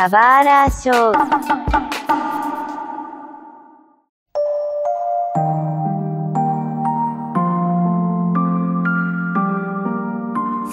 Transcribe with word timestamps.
Kawara 0.00 0.66
Show. 0.70 1.12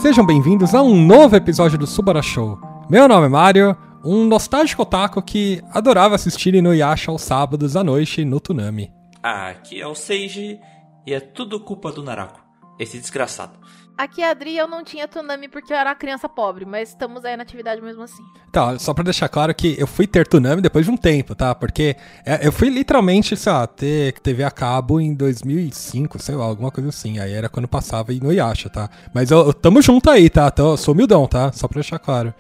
Sejam 0.02 0.26
bem-vindos 0.26 0.74
a 0.74 0.82
um 0.82 1.06
novo 1.06 1.36
episódio 1.36 1.78
do 1.78 1.86
Subara 1.86 2.22
Show. 2.22 2.58
Meu 2.90 3.06
nome 3.10 3.26
é 3.26 3.30
Mario, 3.30 3.78
um 4.02 4.26
nostálgico 4.26 4.84
otaku 4.84 5.22
que 5.22 5.62
adorava 5.74 6.16
assistir 6.16 6.56
Inuyasha 6.56 7.12
aos 7.12 7.22
sábados 7.22 7.76
à 7.76 7.84
noite 7.84 8.24
no 8.24 8.40
Tunami. 8.40 8.90
Aqui 9.22 9.82
é 9.82 9.88
o 9.88 9.94
Seiji 9.94 10.58
e 11.06 11.14
é 11.14 11.20
tudo 11.20 11.60
culpa 11.60 11.92
do 11.92 12.02
Narako, 12.02 12.40
esse 12.80 12.98
desgraçado. 12.98 13.60
Aqui 13.98 14.22
a 14.22 14.30
Adri, 14.30 14.56
eu 14.56 14.68
não 14.68 14.84
tinha 14.84 15.08
Tunami 15.08 15.48
porque 15.48 15.74
eu 15.74 15.78
era 15.78 15.96
criança 15.96 16.30
pobre, 16.30 16.66
mas 16.66 16.90
estamos 16.90 17.26
aí 17.26 17.36
na 17.36 17.42
atividade 17.42 17.82
mesmo 17.82 18.04
assim. 18.04 18.22
Tá, 18.52 18.78
só 18.78 18.94
pra 18.94 19.04
deixar 19.04 19.28
claro 19.28 19.56
que 19.56 19.76
eu 19.80 19.88
fui 19.88 20.06
ter 20.06 20.28
Tunami 20.28 20.62
depois 20.62 20.86
de 20.86 20.92
um 20.92 20.96
tempo, 20.96 21.34
tá? 21.34 21.56
Porque 21.56 21.96
é, 22.24 22.46
eu 22.46 22.52
fui 22.52 22.70
literalmente, 22.70 23.36
sei 23.36 23.52
lá, 23.52 23.66
ter 23.66 24.14
TV 24.20 24.44
a 24.44 24.52
cabo 24.52 25.02
em 25.02 25.16
2005, 25.16 26.22
sei 26.22 26.36
lá, 26.36 26.46
alguma 26.46 26.70
coisa 26.70 26.90
assim. 26.90 27.18
Aí 27.18 27.34
era 27.34 27.50
quando 27.50 27.68
passava 27.68 28.14
Inuyasha, 28.14 28.70
tá? 28.70 28.88
Mas 29.16 29.32
eu, 29.32 29.40
eu 29.40 29.54
tamo 29.54 29.82
junto 29.82 30.12
aí, 30.12 30.30
tá? 30.30 30.54
Sou 30.78 30.94
humildão, 30.94 31.26
tá? 31.26 31.52
Só 31.52 31.68
pra 31.68 31.82
deixar 31.82 31.98
claro. 31.98 32.32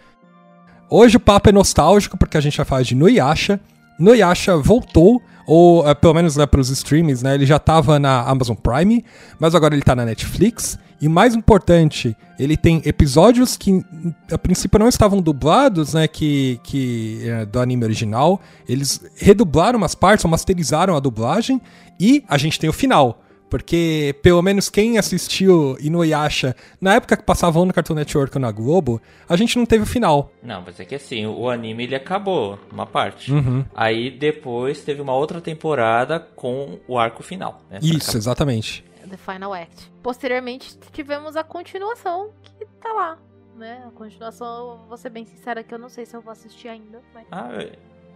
Hoje 0.87 1.17
o 1.17 1.19
papo 1.19 1.49
é 1.49 1.51
nostálgico 1.51 2.19
porque 2.19 2.37
a 2.37 2.41
gente 2.41 2.55
vai 2.55 2.67
falar 2.67 2.83
de 2.83 2.93
Inuyasha. 2.93 3.59
Inuyasha 3.99 4.55
voltou, 4.57 5.19
ou 5.47 5.89
é, 5.89 5.95
pelo 5.95 6.13
menos 6.13 6.35
né, 6.35 6.45
para 6.45 6.61
os 6.61 6.69
streams, 6.69 7.23
né? 7.23 7.33
Ele 7.33 7.47
já 7.47 7.57
tava 7.57 7.97
na 7.97 8.21
Amazon 8.21 8.55
Prime, 8.55 9.03
mas 9.39 9.55
agora 9.55 9.73
ele 9.73 9.81
tá 9.81 9.95
na 9.95 10.05
Netflix. 10.05 10.77
E 10.99 11.07
mais 11.07 11.35
importante, 11.35 12.15
ele 12.39 12.57
tem 12.57 12.81
episódios 12.85 13.55
que 13.55 13.83
a 14.31 14.37
princípio 14.37 14.79
não 14.79 14.87
estavam 14.87 15.21
dublados, 15.21 15.93
né? 15.93 16.07
Que, 16.07 16.59
que 16.63 17.21
é, 17.23 17.45
do 17.45 17.59
anime 17.59 17.83
original. 17.83 18.41
Eles 18.67 19.01
redublaram 19.15 19.77
umas 19.77 19.93
partes, 19.93 20.25
ou 20.25 20.31
masterizaram 20.31 20.95
a 20.95 20.99
dublagem. 20.99 21.61
E 21.99 22.23
a 22.27 22.37
gente 22.37 22.59
tem 22.59 22.69
o 22.69 22.73
final. 22.73 23.21
Porque, 23.49 24.15
pelo 24.21 24.41
menos 24.41 24.69
quem 24.69 24.97
assistiu 24.97 25.77
Inuyasha 25.79 26.55
na 26.81 26.95
época 26.95 27.15
que 27.15 27.23
passavam 27.23 27.65
no 27.65 27.73
Cartoon 27.73 27.93
Network 27.93 28.35
ou 28.35 28.41
na 28.41 28.51
Globo, 28.51 29.01
a 29.27 29.35
gente 29.37 29.57
não 29.57 29.65
teve 29.65 29.83
o 29.83 29.87
final. 29.87 30.31
Não, 30.43 30.61
mas 30.65 30.79
é 30.79 30.85
que 30.85 30.95
assim, 30.95 31.25
o 31.25 31.49
anime 31.49 31.85
ele 31.85 31.95
acabou, 31.95 32.59
uma 32.71 32.85
parte. 32.85 33.31
Uhum. 33.31 33.63
Aí 33.73 34.11
depois 34.11 34.81
teve 34.81 35.01
uma 35.01 35.13
outra 35.13 35.39
temporada 35.39 36.19
com 36.19 36.77
o 36.87 36.97
arco 36.97 37.23
final. 37.23 37.61
Né, 37.69 37.79
Isso, 37.81 38.17
exatamente. 38.17 38.83
The 39.07 39.17
Final 39.17 39.53
Act. 39.53 39.91
Posteriormente, 40.03 40.77
tivemos 40.91 41.35
a 41.35 41.43
continuação, 41.43 42.31
que 42.43 42.65
tá 42.81 42.91
lá, 42.93 43.17
né? 43.55 43.83
A 43.87 43.91
continuação, 43.91 44.85
vou 44.87 44.97
ser 44.97 45.09
bem 45.09 45.25
sincera 45.25 45.63
que 45.63 45.73
eu 45.73 45.79
não 45.79 45.89
sei 45.89 46.05
se 46.05 46.15
eu 46.15 46.21
vou 46.21 46.31
assistir 46.31 46.67
ainda, 46.67 47.01
mas... 47.13 47.25
Ah, 47.31 47.49
é. 47.53 47.71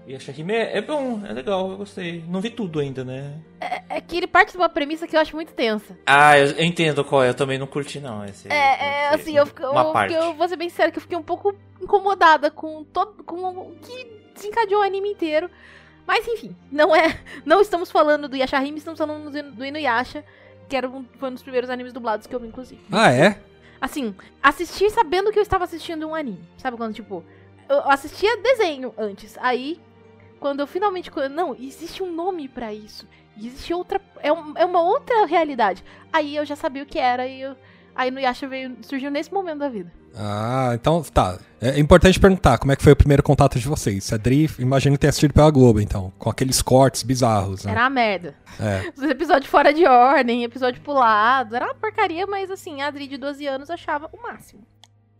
e 0.07 0.15
a 0.15 0.19
Shahime 0.19 0.53
é, 0.53 0.77
é 0.77 0.81
bom, 0.81 1.21
é 1.25 1.33
legal, 1.33 1.69
eu 1.71 1.77
gostei. 1.77 2.23
Não 2.27 2.41
vi 2.41 2.49
tudo 2.49 2.79
ainda, 2.79 3.03
né? 3.03 3.39
É, 3.59 3.97
é 3.97 4.01
que 4.01 4.17
ele 4.17 4.27
parte 4.27 4.51
de 4.51 4.57
uma 4.57 4.69
premissa 4.69 5.07
que 5.07 5.15
eu 5.15 5.19
acho 5.19 5.35
muito 5.35 5.53
tensa. 5.53 5.97
Ah, 6.05 6.37
eu, 6.37 6.47
eu 6.47 6.63
entendo 6.65 7.03
qual 7.03 7.23
é, 7.23 7.29
eu 7.29 7.33
também 7.35 7.57
não 7.57 7.67
curti 7.67 7.99
não. 7.99 8.23
Esse, 8.25 8.47
É, 8.47 8.53
é 8.55 9.05
esse- 9.13 9.21
assim, 9.21 9.37
eu, 9.37 9.45
fico- 9.45 9.63
eu, 9.63 9.91
parte. 9.93 10.13
eu 10.13 10.33
vou 10.33 10.47
ser 10.47 10.55
bem 10.55 10.69
sincera 10.69 10.91
que 10.91 10.97
eu 10.97 11.01
fiquei 11.01 11.17
um 11.17 11.23
pouco 11.23 11.55
incomodada 11.81 12.49
com 12.51 12.83
todo 12.83 13.23
com 13.23 13.35
o 13.49 13.75
que 13.81 14.21
desencadeou 14.35 14.81
o 14.81 14.83
anime 14.83 15.09
inteiro. 15.11 15.49
Mas 16.07 16.27
enfim, 16.27 16.55
não 16.71 16.95
é, 16.95 17.19
não 17.45 17.61
estamos 17.61 17.91
falando 17.91 18.27
do 18.27 18.35
Yashahime, 18.35 18.77
estamos 18.79 18.97
falando 18.97 19.29
do, 19.29 19.51
do 19.51 19.65
Inuyasha, 19.65 20.25
que 20.71 20.77
era 20.77 20.89
um, 20.89 21.03
foi 21.19 21.29
um 21.29 21.33
dos 21.33 21.43
primeiros 21.43 21.69
animes 21.69 21.91
dublados 21.91 22.25
que 22.25 22.33
eu 22.33 22.39
vi, 22.39 22.47
inclusive. 22.47 22.81
Ah, 22.89 23.11
é? 23.11 23.37
Assim, 23.81 24.15
assistir 24.41 24.89
sabendo 24.89 25.29
que 25.31 25.37
eu 25.37 25.43
estava 25.43 25.65
assistindo 25.65 26.07
um 26.07 26.15
anime. 26.15 26.39
Sabe 26.57 26.77
quando, 26.77 26.93
tipo, 26.93 27.23
eu 27.67 27.79
assistia 27.91 28.37
desenho 28.37 28.93
antes. 28.97 29.37
Aí, 29.41 29.79
quando 30.39 30.61
eu 30.61 30.67
finalmente. 30.67 31.11
Não, 31.29 31.53
existe 31.55 32.01
um 32.01 32.11
nome 32.13 32.47
pra 32.47 32.73
isso. 32.73 33.05
Existe 33.37 33.73
outra. 33.73 33.99
É, 34.21 34.31
um- 34.31 34.53
é 34.57 34.63
uma 34.65 34.81
outra 34.81 35.25
realidade. 35.25 35.83
Aí 36.13 36.35
eu 36.37 36.45
já 36.45 36.55
sabia 36.55 36.83
o 36.83 36.85
que 36.85 36.99
era 36.99 37.27
e 37.27 37.41
eu. 37.41 37.55
Aí 37.95 38.09
no 38.09 38.19
Yasha 38.19 38.47
veio, 38.47 38.77
surgiu 38.81 39.11
nesse 39.11 39.33
momento 39.33 39.59
da 39.59 39.69
vida. 39.69 39.91
Ah, 40.15 40.71
então 40.73 41.01
tá. 41.03 41.39
É 41.61 41.79
importante 41.79 42.19
perguntar 42.19 42.57
como 42.57 42.71
é 42.71 42.75
que 42.75 42.83
foi 42.83 42.91
o 42.91 42.95
primeiro 42.95 43.23
contato 43.23 43.59
de 43.59 43.67
vocês. 43.67 44.03
Se 44.03 44.13
a 44.13 44.17
Dri, 44.17 44.49
imagino 44.59 44.95
que 44.95 45.01
tenha 45.01 45.09
assistido 45.09 45.33
pela 45.33 45.51
Globo, 45.51 45.79
então, 45.79 46.11
com 46.17 46.29
aqueles 46.29 46.61
cortes 46.61 47.03
bizarros, 47.03 47.63
né? 47.63 47.71
Era 47.71 47.81
uma 47.81 47.89
merda. 47.89 48.35
É. 48.59 48.91
Os 48.97 49.03
episódios 49.03 49.49
fora 49.49 49.73
de 49.73 49.85
ordem, 49.85 50.43
episódio 50.43 50.81
pulado. 50.81 51.55
Era 51.55 51.65
uma 51.65 51.75
porcaria, 51.75 52.25
mas 52.27 52.49
assim, 52.49 52.81
a 52.81 52.87
Adri 52.87 53.07
de 53.07 53.17
12 53.17 53.45
anos 53.47 53.69
achava 53.69 54.09
o 54.11 54.21
máximo. 54.21 54.65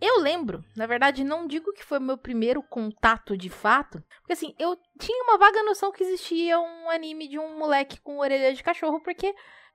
Eu 0.01 0.19
lembro, 0.19 0.65
na 0.75 0.87
verdade, 0.87 1.23
não 1.23 1.45
digo 1.45 1.71
que 1.73 1.85
foi 1.85 1.99
o 1.99 2.01
meu 2.01 2.17
primeiro 2.17 2.63
contato 2.63 3.37
de 3.37 3.49
fato, 3.49 4.03
porque 4.19 4.33
assim, 4.33 4.55
eu 4.57 4.75
tinha 4.99 5.23
uma 5.23 5.37
vaga 5.37 5.61
noção 5.61 5.91
que 5.91 6.03
existia 6.03 6.59
um 6.59 6.89
anime 6.89 7.27
de 7.27 7.37
um 7.37 7.59
moleque 7.59 7.99
com 8.01 8.17
orelha 8.17 8.51
de 8.51 8.63
cachorro, 8.63 8.99
porque 8.99 9.27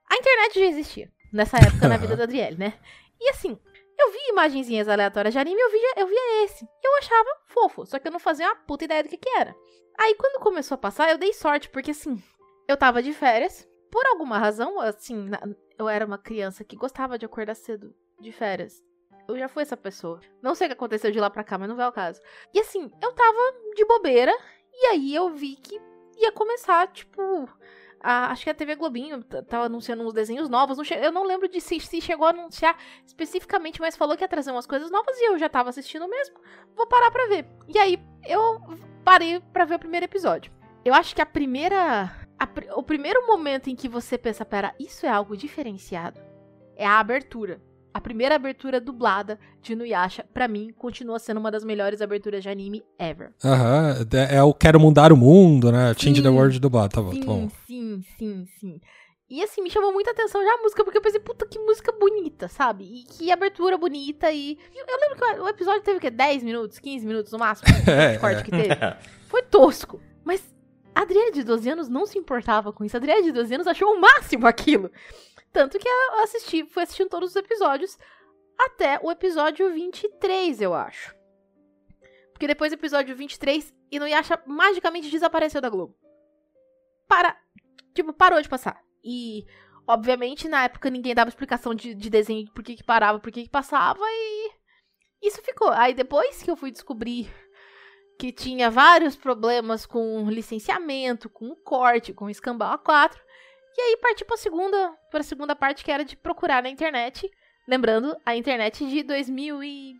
a 0.09 0.15
internet 0.17 0.59
já 0.59 0.65
existia 0.65 1.09
nessa 1.31 1.57
época 1.57 1.87
na 1.87 1.97
vida 1.97 2.15
da 2.15 2.23
Adriele, 2.23 2.57
né? 2.57 2.79
E 3.19 3.29
assim, 3.29 3.57
eu 3.99 4.11
vi 4.11 4.17
imagenzinhas 4.29 4.87
aleatórias 4.87 5.33
de 5.33 5.39
anime, 5.39 5.59
eu 5.59 5.71
via, 5.71 5.93
eu 5.97 6.07
via 6.07 6.43
esse. 6.43 6.67
Eu 6.83 6.97
achava 6.97 7.29
fofo, 7.47 7.85
só 7.85 7.99
que 7.99 8.07
eu 8.07 8.11
não 8.11 8.19
fazia 8.19 8.47
uma 8.47 8.55
puta 8.55 8.85
ideia 8.85 9.03
do 9.03 9.09
que 9.09 9.17
que 9.17 9.29
era. 9.29 9.55
Aí 9.99 10.15
quando 10.15 10.41
começou 10.41 10.75
a 10.75 10.79
passar, 10.79 11.09
eu 11.09 11.17
dei 11.17 11.33
sorte, 11.33 11.69
porque 11.69 11.91
assim, 11.91 12.21
eu 12.67 12.77
tava 12.77 13.01
de 13.01 13.13
férias, 13.13 13.67
por 13.91 14.05
alguma 14.07 14.37
razão, 14.37 14.79
assim, 14.79 15.29
eu 15.77 15.89
era 15.89 16.05
uma 16.05 16.17
criança 16.17 16.63
que 16.63 16.75
gostava 16.75 17.17
de 17.17 17.25
acordar 17.25 17.55
cedo 17.55 17.95
de 18.19 18.31
férias. 18.31 18.83
Eu 19.27 19.37
já 19.37 19.49
fui 19.49 19.63
essa 19.63 19.75
pessoa. 19.75 20.21
Não 20.41 20.55
sei 20.55 20.67
o 20.67 20.69
que 20.69 20.73
aconteceu 20.73 21.11
de 21.11 21.19
lá 21.19 21.29
pra 21.29 21.43
cá, 21.43 21.57
mas 21.57 21.67
não 21.67 21.75
vai 21.75 21.85
ao 21.85 21.91
caso. 21.91 22.21
E 22.53 22.59
assim, 22.59 22.89
eu 23.01 23.11
tava 23.13 23.37
de 23.75 23.85
bobeira, 23.85 24.31
e 24.73 24.85
aí 24.87 25.15
eu 25.15 25.29
vi 25.29 25.55
que 25.55 25.79
ia 26.17 26.31
começar, 26.31 26.87
tipo. 26.87 27.49
A- 28.01 28.31
acho 28.31 28.43
que 28.43 28.49
a 28.49 28.53
TV 28.53 28.75
Globinho 28.75 29.23
tava 29.23 29.65
anunciando 29.65 30.03
uns 30.03 30.13
desenhos 30.13 30.49
novos. 30.49 30.77
não 30.77 30.83
eu 30.97 31.11
não 31.11 31.23
lembro 31.23 31.47
de 31.47 31.59
se, 31.61 31.79
se 31.79 31.99
chegou 32.01 32.27
a 32.27 32.31
anunciar 32.31 32.77
especificamente, 33.05 33.79
mas 33.81 33.95
falou 33.97 34.15
que 34.15 34.23
ia 34.23 34.27
trazer 34.27 34.51
umas 34.51 34.67
coisas 34.67 34.89
novas 34.91 35.17
e 35.19 35.25
eu 35.29 35.37
já 35.37 35.49
tava 35.49 35.69
assistindo 35.69 36.07
mesmo. 36.07 36.35
Vou 36.75 36.87
parar 36.87 37.11
pra 37.11 37.27
ver. 37.27 37.45
E 37.67 37.77
aí 37.77 37.99
eu 38.25 38.61
parei 39.03 39.39
pra 39.51 39.65
ver 39.65 39.75
o 39.75 39.79
primeiro 39.79 40.05
episódio. 40.05 40.51
Eu 40.85 40.93
acho 40.93 41.15
que 41.15 41.21
a 41.21 41.25
primeira 41.25 42.11
a 42.39 42.47
o 42.77 42.83
primeiro 42.83 43.25
momento 43.25 43.69
em 43.69 43.75
que 43.75 43.89
você 43.89 44.17
pensa, 44.17 44.45
pera, 44.45 44.75
isso 44.79 45.05
é 45.05 45.09
algo 45.09 45.35
diferenciado, 45.35 46.21
é 46.75 46.85
a 46.85 46.99
abertura. 46.99 47.59
A 47.97 47.99
primeira 47.99 48.35
abertura 48.35 48.79
dublada 48.79 49.39
de 49.59 49.73
Inuyasha, 49.73 50.23
pra 50.31 50.47
mim, 50.47 50.71
continua 50.77 51.17
sendo 51.17 51.39
uma 51.39 51.49
das 51.49 51.63
melhores 51.63 51.99
aberturas 51.99 52.43
de 52.43 52.47
anime 52.47 52.83
ever. 52.99 53.33
Aham. 53.43 54.05
É, 54.13 54.35
é 54.35 54.43
o 54.43 54.53
Quero 54.53 54.79
Mudar 54.79 55.11
o 55.11 55.17
Mundo, 55.17 55.71
né? 55.71 55.95
Change 55.97 56.21
the 56.21 56.29
Sim. 56.29 56.35
World 56.35 56.59
dublado. 56.59 56.93
Tá 56.93 57.01
bom, 57.01 57.11
sim, 57.11 57.19
tá 57.21 57.25
bom. 57.25 57.49
sim, 57.65 58.01
sim, 58.15 58.45
sim. 58.59 58.81
E 59.27 59.41
assim, 59.41 59.63
me 59.63 59.71
chamou 59.71 59.91
muita 59.91 60.11
atenção 60.11 60.43
já 60.43 60.53
a 60.53 60.57
música, 60.57 60.83
porque 60.83 60.99
eu 60.99 61.01
pensei, 61.01 61.19
puta, 61.19 61.47
que 61.47 61.57
música 61.57 61.91
bonita, 61.91 62.47
sabe? 62.47 62.83
E 62.83 63.03
que 63.05 63.31
abertura 63.31 63.79
bonita. 63.79 64.31
E 64.31 64.59
eu, 64.75 64.85
lembro 65.01 65.17
que 65.17 65.41
o 65.41 65.49
episódio 65.49 65.81
teve 65.81 65.97
o 65.97 65.99
quê? 65.99 66.11
10 66.11 66.43
minutos, 66.43 66.77
15 66.77 67.03
minutos 67.03 67.31
no 67.31 67.39
máximo? 67.39 67.67
É, 67.89 68.13
de 68.13 68.19
corte 68.19 68.41
é. 68.41 68.43
que 68.43 68.51
teve. 68.51 68.75
Foi 69.25 69.41
tosco. 69.41 69.99
Mas 70.23 70.43
a 70.93 71.01
Adriana 71.01 71.31
de 71.31 71.43
12 71.43 71.67
anos 71.67 71.89
não 71.89 72.05
se 72.05 72.19
importava 72.19 72.71
com 72.71 72.85
isso. 72.85 72.95
A 72.95 72.99
Adriana 72.99 73.23
de 73.23 73.31
12 73.31 73.55
anos 73.55 73.65
achou 73.65 73.91
o 73.91 73.99
máximo 73.99 74.45
aquilo. 74.45 74.91
Tanto 75.57 75.79
que 75.79 75.89
eu 75.89 76.19
assisti, 76.19 76.63
fui 76.67 76.83
assistindo 76.83 77.09
todos 77.09 77.31
os 77.31 77.35
episódios 77.35 77.97
até 78.59 78.99
o 79.01 79.09
episódio 79.09 79.73
23, 79.73 80.61
eu 80.61 80.71
acho. 80.75 81.15
Porque 82.31 82.45
depois 82.45 82.71
do 82.71 82.75
episódio 82.75 83.15
23, 83.15 83.73
Inuyasha 83.91 84.39
magicamente 84.45 85.09
desapareceu 85.09 85.59
da 85.59 85.67
Globo. 85.67 85.97
Para. 87.07 87.35
Tipo, 87.95 88.13
parou 88.13 88.39
de 88.39 88.47
passar. 88.47 88.79
E, 89.03 89.47
obviamente, 89.87 90.47
na 90.47 90.65
época 90.65 90.91
ninguém 90.91 91.15
dava 91.15 91.29
explicação 91.29 91.73
de, 91.73 91.95
de 91.95 92.07
desenho 92.07 92.45
de 92.45 92.51
por 92.51 92.63
que, 92.63 92.75
que 92.75 92.83
parava, 92.83 93.19
por 93.19 93.31
que, 93.31 93.41
que 93.41 93.49
passava, 93.49 94.05
e. 94.07 94.51
Isso 95.23 95.41
ficou. 95.41 95.71
Aí 95.71 95.95
depois 95.95 96.43
que 96.43 96.51
eu 96.51 96.55
fui 96.55 96.69
descobrir 96.69 97.33
que 98.19 98.31
tinha 98.31 98.69
vários 98.69 99.15
problemas 99.15 99.87
com 99.87 100.29
licenciamento, 100.29 101.27
com 101.31 101.55
corte, 101.55 102.13
com 102.13 102.29
escambau 102.29 102.77
A4. 102.77 103.17
E 103.77 103.81
aí 103.81 103.97
parti 103.97 104.25
pra 104.25 104.37
segunda, 104.37 104.93
pra 105.11 105.21
segunda 105.21 105.55
parte 105.55 105.83
que 105.83 105.91
era 105.91 106.03
de 106.03 106.15
procurar 106.15 106.63
na 106.63 106.69
internet. 106.69 107.29
Lembrando, 107.67 108.17
a 108.25 108.35
internet 108.35 108.87
de 108.87 109.03
2000 109.03 109.63
e 109.63 109.95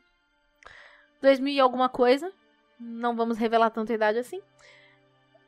2000 1.22 1.54
e 1.54 1.60
alguma 1.60 1.88
coisa. 1.88 2.32
Não 2.80 3.16
vamos 3.16 3.38
revelar 3.38 3.70
tanta 3.70 3.94
idade 3.94 4.18
assim. 4.18 4.42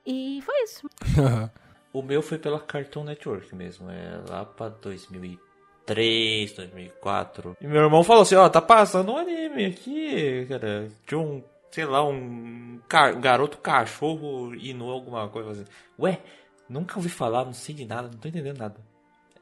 E 0.06 0.42
foi 0.44 0.64
isso. 0.64 0.88
O 1.92 2.04
meu 2.04 2.22
foi 2.22 2.38
pela 2.38 2.60
Cartoon 2.60 3.04
Network 3.04 3.56
mesmo, 3.56 3.90
é 3.90 4.22
lá 4.30 4.46
pra 4.46 4.70
2003, 4.70 6.54
2004. 6.54 7.58
E 7.60 7.66
meu 7.66 7.81
irmão 7.81 8.04
falou 8.04 8.22
assim, 8.22 8.36
ó, 8.36 8.48
tá 8.48 8.62
passando 8.62 9.12
um 9.12 9.18
anime 9.18 9.66
aqui, 9.66 10.46
cara, 10.48 10.88
de 11.08 11.16
um, 11.16 11.44
sei 11.72 11.86
lá, 11.86 12.06
um, 12.06 12.80
um 12.80 13.20
garoto 13.20 13.58
cachorro 13.58 14.54
Inu, 14.54 14.92
alguma 14.92 15.28
coisa 15.30 15.50
assim. 15.50 15.66
Ué, 15.98 16.20
nunca 16.69 16.98
ouvi 16.98 17.10
falar, 17.10 17.45
não 17.45 17.54
sei 17.54 17.74
de 17.74 17.86
nada, 17.86 18.07
não 18.07 18.18
tô 18.18 18.27
entendendo 18.27 18.60
nada. 18.60 18.75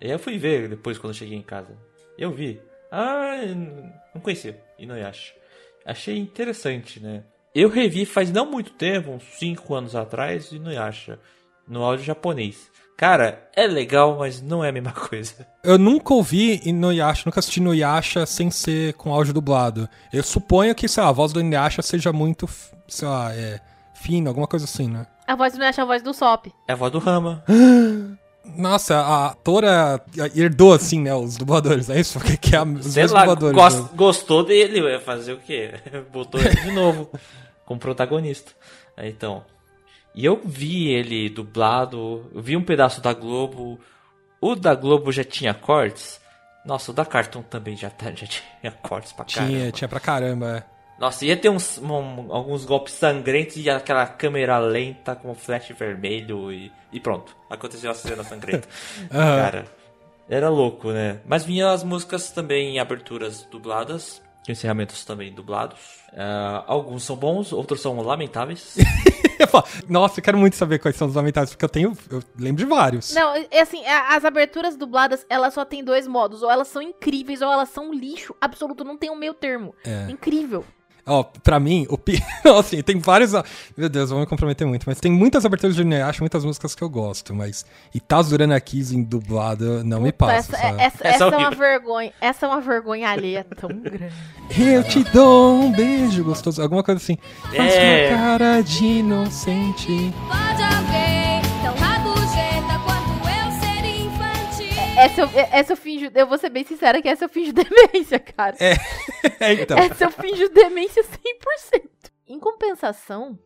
Aí 0.01 0.09
eu 0.09 0.19
fui 0.19 0.37
ver 0.37 0.69
depois 0.69 0.97
quando 0.97 1.11
eu 1.11 1.17
cheguei 1.17 1.37
em 1.37 1.41
casa. 1.41 1.77
Eu 2.17 2.31
vi. 2.31 2.61
Ah, 2.91 3.35
não 4.13 4.21
conhecia, 4.21 4.59
Inuyasha. 4.79 5.33
Achei 5.85 6.17
interessante, 6.17 6.99
né? 6.99 7.23
Eu 7.53 7.69
revi 7.69 8.05
faz 8.05 8.31
não 8.31 8.49
muito 8.49 8.71
tempo, 8.71 9.11
uns 9.11 9.23
5 9.37 9.73
anos 9.73 9.95
atrás, 9.95 10.51
Inuyasha, 10.51 11.19
no 11.67 11.83
áudio 11.83 12.05
japonês. 12.05 12.69
Cara, 12.95 13.47
é 13.55 13.67
legal, 13.67 14.17
mas 14.17 14.41
não 14.41 14.63
é 14.63 14.69
a 14.69 14.71
mesma 14.71 14.91
coisa. 14.93 15.47
Eu 15.63 15.77
nunca 15.77 16.13
ouvi 16.13 16.61
Inuyasha, 16.65 17.23
nunca 17.25 17.39
assisti 17.39 17.59
Inuyasha 17.59 18.25
sem 18.25 18.49
ser 18.49 18.93
com 18.93 19.13
áudio 19.13 19.33
dublado. 19.33 19.87
Eu 20.11 20.23
suponho 20.23 20.73
que, 20.73 20.87
sei 20.87 21.03
lá, 21.03 21.09
a 21.09 21.13
voz 21.13 21.31
do 21.31 21.39
Inuyasha 21.39 21.81
seja 21.81 22.11
muito, 22.11 22.49
sei 22.87 23.07
lá, 23.07 23.33
é, 23.35 23.59
fina, 23.93 24.29
alguma 24.29 24.47
coisa 24.47 24.65
assim, 24.65 24.89
né? 24.89 25.05
A 25.27 25.35
voz 25.35 25.51
do 25.53 25.57
Inuyasha 25.57 25.81
é 25.81 25.83
a 25.83 25.85
voz 25.85 26.01
do 26.01 26.13
Sop. 26.13 26.47
É 26.67 26.71
a 26.73 26.75
voz 26.75 26.91
do 26.91 26.99
Rama. 26.99 27.43
Nossa, 28.55 28.95
a 28.97 29.25
atora 29.27 30.01
herdou, 30.33 30.73
assim, 30.73 31.01
né, 31.01 31.13
os 31.13 31.35
dubladores, 31.35 31.89
é 31.89 31.99
isso? 31.99 32.17
Porque 32.17 32.37
que 32.37 32.55
é 32.55 32.59
a, 32.59 32.63
os 32.63 32.85
Sei 32.85 33.05
lá, 33.07 33.21
dubladores. 33.25 33.55
gos- 33.57 33.75
né? 33.83 33.89
gostou 33.95 34.43
dele, 34.43 34.81
vai 34.81 34.99
fazer 34.99 35.33
o 35.33 35.37
quê? 35.37 35.73
Botou 36.13 36.39
ele 36.39 36.55
de 36.55 36.71
novo 36.71 37.11
como 37.65 37.79
protagonista. 37.79 38.51
Então, 38.97 39.43
e 40.15 40.23
eu 40.25 40.41
vi 40.45 40.87
ele 40.87 41.29
dublado, 41.29 42.25
eu 42.33 42.41
vi 42.41 42.55
um 42.55 42.63
pedaço 42.63 43.01
da 43.01 43.13
Globo. 43.13 43.77
O 44.39 44.55
da 44.55 44.73
Globo 44.73 45.11
já 45.11 45.23
tinha 45.25 45.53
cortes. 45.53 46.19
Nossa, 46.65 46.91
o 46.91 46.93
da 46.93 47.05
Cartoon 47.05 47.41
também 47.43 47.75
já, 47.75 47.89
tá- 47.89 48.11
já 48.11 48.25
tinha 48.27 48.71
cortes 48.81 49.11
pra 49.11 49.25
caramba. 49.25 49.51
Tinha, 49.51 49.71
tinha 49.71 49.87
pra 49.89 49.99
caramba, 49.99 50.57
é. 50.57 50.76
Nossa, 50.99 51.25
ia 51.25 51.37
ter 51.37 51.49
uns, 51.49 51.77
um- 51.77 52.31
alguns 52.33 52.65
golpes 52.65 52.93
sangrentos 52.93 53.57
e 53.57 53.69
aquela 53.69 54.05
câmera 54.07 54.57
lenta 54.57 55.15
com 55.15 55.33
flash 55.35 55.69
vermelho 55.77 56.51
e, 56.51 56.71
e 56.91 56.99
pronto. 56.99 57.35
Aconteceu 57.49 57.91
a 57.91 57.93
cena 57.93 58.23
sangrenta. 58.23 58.67
Aham. 59.13 59.41
Cara, 59.43 59.65
era 60.27 60.49
louco, 60.49 60.91
né? 60.91 61.19
Mas 61.25 61.45
vinha 61.45 61.71
as 61.71 61.83
músicas 61.83 62.31
também 62.31 62.75
em 62.75 62.79
aberturas 62.79 63.43
dubladas, 63.43 64.21
encerramentos 64.49 65.05
também 65.05 65.31
dublados. 65.31 65.79
Ah, 66.15 66.63
alguns 66.67 67.03
são 67.03 67.15
bons, 67.15 67.53
outros 67.53 67.79
são 67.79 67.99
lamentáveis. 68.01 68.75
Nossa, 69.87 70.19
eu 70.19 70.23
quero 70.23 70.37
muito 70.37 70.55
saber 70.55 70.79
quais 70.79 70.95
são 70.95 71.07
os 71.07 71.13
lamentáveis, 71.15 71.51
porque 71.51 71.65
eu 71.65 71.69
tenho. 71.69 71.97
Eu 72.09 72.23
lembro 72.39 72.63
de 72.63 72.69
vários. 72.69 73.13
Não, 73.13 73.35
é 73.51 73.59
assim, 73.61 73.85
as 73.85 74.25
aberturas 74.25 74.75
dubladas, 74.75 75.25
elas 75.29 75.53
só 75.53 75.63
tem 75.63 75.83
dois 75.83 76.07
modos. 76.07 76.41
Ou 76.41 76.49
elas 76.49 76.67
são 76.69 76.81
incríveis, 76.81 77.41
ou 77.41 77.51
elas 77.51 77.69
são 77.69 77.93
lixo 77.93 78.35
absoluto. 78.41 78.83
Não 78.83 78.97
tem 78.97 79.11
um 79.11 79.15
meio 79.15 79.33
termo. 79.35 79.75
É. 79.85 80.09
Incrível. 80.09 80.65
Ó, 81.07 81.23
pra 81.23 81.59
mim, 81.59 81.85
o 81.89 81.97
pi... 81.97 82.21
Não, 82.43 82.57
assim, 82.59 82.81
tem 82.81 82.99
vários. 82.99 83.31
Meu 83.77 83.87
Deus, 83.89 84.09
eu 84.09 84.15
vou 84.17 84.19
me 84.19 84.25
comprometer 84.25 84.67
muito, 84.67 84.83
mas 84.85 84.99
tem 84.99 85.11
muitas 85.11 85.45
aberturas 85.45 85.75
de 85.75 85.81
Inuyasha, 85.81 86.21
muitas 86.21 86.43
músicas 86.43 86.75
que 86.75 86.83
eu 86.83 86.89
gosto, 86.89 87.33
mas 87.33 87.65
Itazurana 87.95 88.59
Kiss 88.59 88.95
em 88.95 89.01
dublado 89.01 89.83
não 89.83 90.01
me 90.01 90.11
Puta, 90.11 90.25
passa, 90.33 90.55
essa, 90.55 90.61
sabe? 90.67 90.81
é- 90.81 90.85
essa, 90.85 91.07
Essa 91.07 91.07
essa 91.07 91.23
é 91.23 91.27
é 91.33 91.37
uma 91.37 91.51
vergonha. 91.51 92.13
Essa 92.19 92.45
é 92.45 92.49
uma 92.49 92.61
vergonha 92.61 93.09
alheia 93.09 93.45
tão 93.59 93.69
grande. 93.79 94.13
Eu 94.57 94.83
te 94.83 95.03
dou 95.05 95.61
um 95.61 95.71
beijo 95.71 96.23
gostoso, 96.23 96.61
alguma 96.61 96.83
coisa 96.83 97.01
assim. 97.01 97.17
Faz 97.55 97.73
É. 97.73 98.09
uma 98.09 98.17
cara 98.17 98.61
de 98.61 98.85
inocente. 98.85 100.13
Pode 100.27 100.63
Essa 104.97 105.21
eu, 105.21 105.29
essa 105.51 105.73
eu 105.73 105.77
finjo. 105.77 106.11
Eu 106.13 106.27
vou 106.27 106.37
ser 106.37 106.49
bem 106.49 106.63
sincera 106.63 107.01
que 107.01 107.07
essa 107.07 107.25
eu 107.25 107.29
finjo 107.29 107.53
demência, 107.53 108.19
cara. 108.19 108.55
É, 109.39 109.53
então. 109.53 109.77
Essa 109.77 110.05
eu 110.05 110.11
finjo 110.11 110.49
demência 110.49 111.03
100%. 111.03 111.89
Em 112.27 112.39
compensação, 112.39 113.37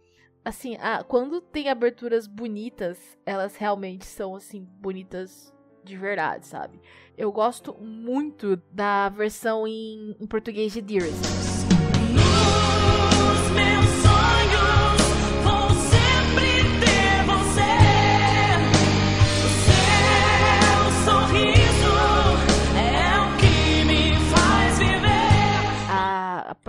assim, 0.44 0.77
ah, 0.80 1.03
quando 1.03 1.42
tem 1.42 1.69
aberturas 1.69 2.27
bonitas, 2.27 2.98
elas 3.25 3.57
realmente 3.57 4.06
são, 4.06 4.36
assim, 4.36 4.65
bonitas 4.80 5.53
de 5.83 5.98
verdade, 5.98 6.48
sabe? 6.48 6.80
Eu 7.18 7.31
gosto 7.31 7.74
muito 7.81 8.56
da 8.71 9.09
versão 9.09 9.68
em, 9.68 10.15
em 10.19 10.27
português 10.27 10.71
de 10.71 10.81
Dearest. 10.81 11.50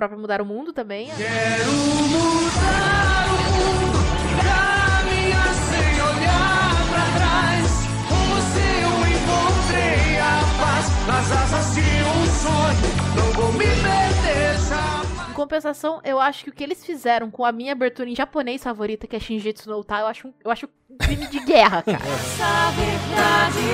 Própria 0.03 0.19
Mudar 0.21 0.41
o 0.43 0.45
Mundo 0.45 0.73
também. 0.73 1.09
Quero 1.17 1.71
mudar 1.71 3.27
o 3.29 3.33
mundo, 3.53 4.03
caminhar 4.43 5.55
sem 5.55 5.95
olhar 6.03 6.75
pra 6.91 7.05
trás. 7.19 7.71
Com 8.09 8.21
você 8.35 8.67
eu 8.83 8.95
encontrei 9.15 10.19
a 10.19 10.43
paz 10.61 10.87
nas 11.07 11.31
asas 11.31 11.75
de 11.75 11.81
um 11.83 12.27
sonho. 12.27 12.91
Não 13.17 13.33
vou 13.33 13.53
me 13.53 13.65
perder 13.67 14.59
jamais. 14.69 15.31
Em 15.31 15.35
compensação, 15.35 16.01
eu 16.05 16.19
acho 16.21 16.45
que 16.45 16.51
o 16.51 16.53
que 16.53 16.65
eles 16.65 16.85
fizeram 16.85 17.31
com 17.31 17.45
a 17.45 17.53
minha 17.53 17.73
abertura 17.73 18.09
em 18.11 18.15
japonês 18.17 18.63
favorita, 18.63 19.07
que 19.07 19.15
é 19.17 19.21
Shinjitsu 19.21 19.71
no 19.71 19.79
Uta, 19.79 19.99
eu 20.01 20.07
acho, 20.09 20.29
um- 20.29 20.35
eu 20.45 20.51
acho 20.51 20.69
um 20.91 20.97
crime 20.99 21.27
de 21.29 21.39
guerra, 21.41 21.81
cara. 21.83 21.97
Essa 22.05 22.71
verdade 22.73 23.69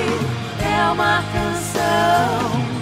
é 0.63 0.93
uma 0.93 1.23
canção 1.33 2.78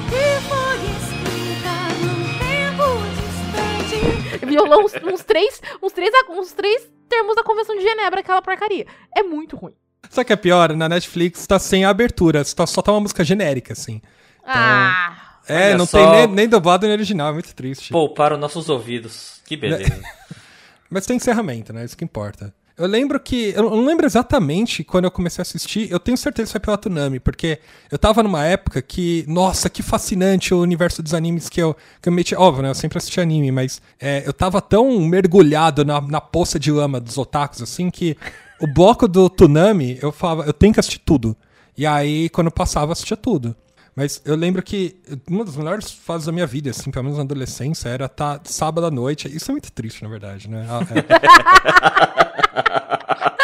Violão 4.45 4.85
uns, 4.85 4.93
uns 4.95 5.25
três, 5.25 5.61
uns 5.83 5.93
três, 5.93 6.11
uns 6.31 6.53
três 6.53 6.89
termos 7.09 7.37
da 7.37 7.43
Convenção 7.45 7.77
de 7.77 7.83
Genebra, 7.83 8.21
aquela 8.21 8.43
porcaria. 8.43 8.87
É 9.17 9.23
muito 9.23 9.57
ruim. 9.57 9.75
Sabe 10.11 10.23
o 10.23 10.27
que 10.27 10.33
é 10.33 10.37
pior? 10.37 10.75
Na 10.75 10.89
Netflix 10.89 11.47
tá 11.47 11.59
sem 11.59 11.85
a 11.85 11.91
abertura, 11.91 12.45
só, 12.45 12.65
só 12.67 12.81
tá 12.83 12.93
uma 12.93 13.01
música 13.01 13.25
genérica, 13.25 13.73
assim. 13.73 14.01
Ah, 14.45 15.39
É, 15.49 15.75
não 15.75 15.87
só. 15.87 15.99
tem 15.99 16.11
nem, 16.27 16.27
nem 16.35 16.49
dublado 16.49 16.87
nem 16.87 16.95
original, 16.95 17.31
é 17.31 17.33
muito 17.33 17.55
triste. 17.55 17.93
Pouparam 17.93 18.37
nossos 18.37 18.69
ouvidos. 18.69 19.41
Que 19.45 19.57
beleza. 19.57 20.01
Mas 20.91 21.07
tem 21.07 21.17
encerramento, 21.17 21.73
né? 21.73 21.85
Isso 21.85 21.97
que 21.97 22.05
importa. 22.05 22.55
Eu 22.79 22.87
lembro 22.87 23.19
que. 23.19 23.55
Eu 23.57 23.71
não 23.71 23.85
lembro 23.85 24.05
exatamente 24.05 24.85
quando 24.85 25.07
eu 25.07 25.11
comecei 25.11 25.41
a 25.41 25.45
assistir. 25.45 25.91
Eu 25.91 25.99
tenho 25.99 26.17
certeza 26.17 26.47
que 26.47 26.53
foi 26.53 26.61
pela 26.61 26.77
Tsunami, 26.77 27.19
porque 27.19 27.59
eu 27.91 27.99
tava 27.99 28.23
numa 28.23 28.45
época 28.45 28.83
que. 28.83 29.25
Nossa, 29.27 29.71
que 29.71 29.83
fascinante 29.83 30.53
o 30.53 30.61
universo 30.61 31.03
dos 31.03 31.15
animes 31.15 31.49
que 31.49 31.61
eu, 31.61 31.75
que 32.03 32.09
eu 32.09 32.13
meti. 32.13 32.35
Óbvio, 32.35 32.63
né? 32.63 32.69
Eu 32.71 32.75
sempre 32.75 32.99
assisti 32.99 33.19
anime, 33.19 33.51
mas 33.51 33.81
é, 33.99 34.23
eu 34.27 34.33
tava 34.33 34.61
tão 34.61 35.01
mergulhado 35.01 35.85
na, 35.87 36.03
na 36.03 36.21
poça 36.21 36.59
de 36.59 36.71
lama 36.71 37.01
dos 37.01 37.17
otakus, 37.17 37.63
assim, 37.63 37.91
que 37.91 38.15
o 38.61 38.67
bloco 38.67 39.09
do 39.09 39.31
Tsunami, 39.31 39.99
eu 40.03 40.13
falava, 40.13 40.45
eu 40.45 40.53
tenho 40.53 40.75
que 40.75 40.81
assistir 40.81 41.01
tudo. 41.01 41.35
E 41.79 41.87
aí, 41.87 42.29
quando 42.29 42.49
eu 42.49 42.53
passava, 42.53 42.89
eu 42.89 42.93
assistia 42.93 43.17
tudo. 43.17 43.57
Mas 43.97 44.21
eu 44.27 44.37
lembro 44.37 44.63
que 44.63 44.95
uma 45.27 45.43
das 45.43 45.57
melhores 45.57 45.91
fases 45.91 46.27
da 46.27 46.33
minha 46.33 46.47
vida, 46.47 46.69
assim, 46.69 46.91
pelo 46.91 47.05
menos 47.05 47.17
na 47.17 47.25
adolescência, 47.25 47.89
era 47.89 48.05
estar 48.05 48.43
sábado 48.45 48.87
à 48.87 48.91
noite. 48.91 49.27
Isso 49.35 49.51
é 49.51 49.53
muito 49.53 49.73
triste, 49.73 50.03
na 50.03 50.11
verdade, 50.11 50.51
né? 50.51 50.67
Ah, 50.69 50.81
é. 53.23 53.33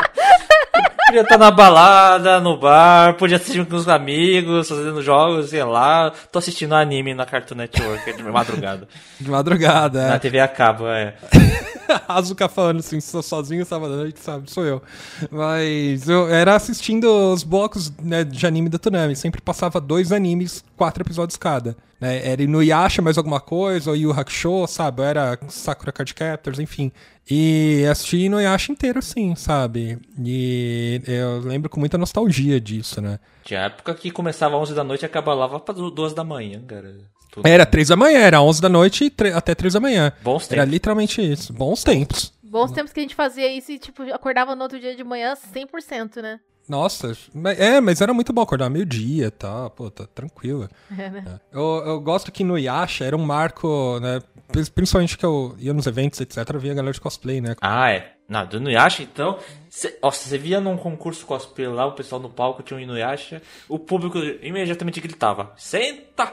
Podia 1.13 1.25
estar 1.25 1.37
na 1.37 1.51
balada, 1.51 2.41
no 2.41 2.57
bar, 2.57 3.19
podia 3.19 3.37
assistir 3.37 3.67
com 3.67 3.77
os 3.77 3.87
amigos, 3.87 4.67
fazendo 4.67 5.03
jogos, 5.03 5.51
sei 5.51 5.63
lá. 5.63 6.11
Tô 6.33 6.39
assistindo 6.39 6.75
anime 6.75 7.13
na 7.13 7.27
Cartoon 7.27 7.55
Network 7.55 8.11
de 8.15 8.23
madrugada. 8.23 8.89
De 9.21 9.31
madrugada, 9.31 10.09
Na 10.09 10.15
é. 10.15 10.19
TV 10.19 10.41
a 10.41 10.49
cabo, 10.49 10.89
é. 10.89 11.15
Azuka 12.09 12.49
falando 12.49 12.79
assim, 12.79 12.99
sou 12.99 13.23
sozinho 13.23 13.63
sábado 13.67 13.93
à 13.93 13.97
noite, 13.97 14.21
sabe? 14.21 14.51
Sou 14.51 14.65
eu. 14.65 14.83
Mas 15.31 16.09
eu 16.09 16.33
era 16.33 16.55
assistindo 16.55 17.05
os 17.05 17.43
blocos 17.43 17.93
né, 18.03 18.25
de 18.25 18.47
anime 18.47 18.71
da 18.71 18.79
Tsunami. 18.79 19.15
Sempre 19.15 19.43
passava 19.43 19.79
dois 19.83 20.13
animes, 20.13 20.65
quatro 20.79 21.03
episódios 21.03 21.37
cada. 21.37 21.77
Né? 22.01 22.27
Era 22.27 22.43
Inuyasha 22.43 23.03
mais 23.03 23.19
alguma 23.19 23.39
coisa, 23.39 23.91
ou 23.91 23.97
Yu 23.97 24.13
Hakusho, 24.13 24.67
sabe? 24.67 25.03
Era 25.03 25.39
Sakura 25.49 25.93
Card 25.93 26.15
Captors, 26.15 26.59
enfim. 26.59 26.91
E 27.31 27.87
assisti 27.91 28.19
Inuyasha 28.25 28.73
inteiro, 28.73 28.99
assim, 28.99 29.35
sabe? 29.35 29.99
E 30.23 31.01
eu 31.07 31.41
lembro 31.41 31.71
com 31.71 31.79
muita 31.81 31.97
nostalgia 31.97 32.61
disso, 32.61 33.01
né? 33.01 33.19
Tinha 33.45 33.61
época 33.61 33.95
que 33.95 34.11
começava 34.11 34.57
às 34.57 34.63
11 34.63 34.75
da 34.75 34.85
noite 34.85 35.03
e 35.03 35.07
acabava 35.07 35.59
pra 35.61 35.73
2 35.75 36.13
da 36.15 36.25
manhã, 36.25 36.61
cara. 36.67 36.95
Tudo. 37.31 37.47
Era 37.49 37.65
três 37.65 37.89
da 37.89 37.97
manhã, 37.97 38.19
era 38.19 38.43
11 38.43 38.61
da 38.61 38.69
noite 38.69 39.05
e 39.05 39.11
tre- 39.11 39.33
até 39.33 39.55
três 39.55 39.73
da 39.73 39.81
manhã. 39.81 40.13
Bons 40.23 40.45
Era 40.51 40.61
tempos. 40.63 40.73
literalmente 40.73 41.23
isso. 41.33 41.53
Bons 41.53 41.83
tempos. 41.83 42.33
bons 42.43 42.71
tempos 42.71 42.93
que 42.93 43.01
a 43.01 43.03
gente 43.03 43.15
fazia 43.15 43.51
isso 43.51 43.73
e, 43.73 43.79
tipo, 43.79 44.03
acordava 44.13 44.55
no 44.55 44.63
outro 44.65 44.79
dia 44.79 44.95
de 44.95 45.03
manhã 45.03 45.33
100%, 45.35 46.21
né? 46.21 46.39
Nossa, 46.69 47.13
é, 47.59 47.81
mas 47.81 48.01
era 48.01 48.15
muito 48.15 48.33
bom 48.33 48.41
acordar 48.41 48.71
meio-dia, 48.71 49.31
tá? 49.31 49.69
Pô, 49.71 49.91
tá 49.91 50.07
tranquilo. 50.07 50.69
É, 50.97 51.11
né? 51.11 51.25
É. 51.53 51.57
Eu, 51.59 51.83
eu 51.87 52.01
gosto 52.01 52.31
que 52.33 52.45
no 52.45 52.57
Yasha 52.59 53.05
era 53.05 53.17
um 53.17 53.25
marco, 53.25 53.99
né? 54.01 54.21
Pri- 54.49 54.71
Principalmente 54.71 55.19
que 55.19 55.25
eu 55.27 55.55
ia 55.59 55.73
nos 55.75 55.87
eventos, 55.87 56.21
etc, 56.21 56.39
eu 56.55 56.61
via 56.61 56.75
galera 56.75 56.93
de 56.93 57.01
cosplay, 57.01 57.41
né? 57.41 57.57
Ah, 57.61 57.91
é. 57.91 58.13
Não, 58.29 58.47
do 58.47 58.57
Inuyasha, 58.57 59.03
então. 59.03 59.39
Cê, 59.69 59.99
nossa, 60.03 60.27
você 60.27 60.39
via 60.39 60.61
num 60.61 60.77
concurso 60.79 61.27
cosplay 61.27 61.67
lá, 61.69 61.85
o 61.85 61.93
pessoal 61.93 62.21
no 62.21 62.31
palco 62.31 62.63
tinha 62.63 62.79
um 62.79 62.81
Inuyasha, 62.81 63.43
o 63.69 63.79
público 63.79 64.19
imediatamente 64.41 65.01
gritava: 65.01 65.53
Senta! 65.57 66.33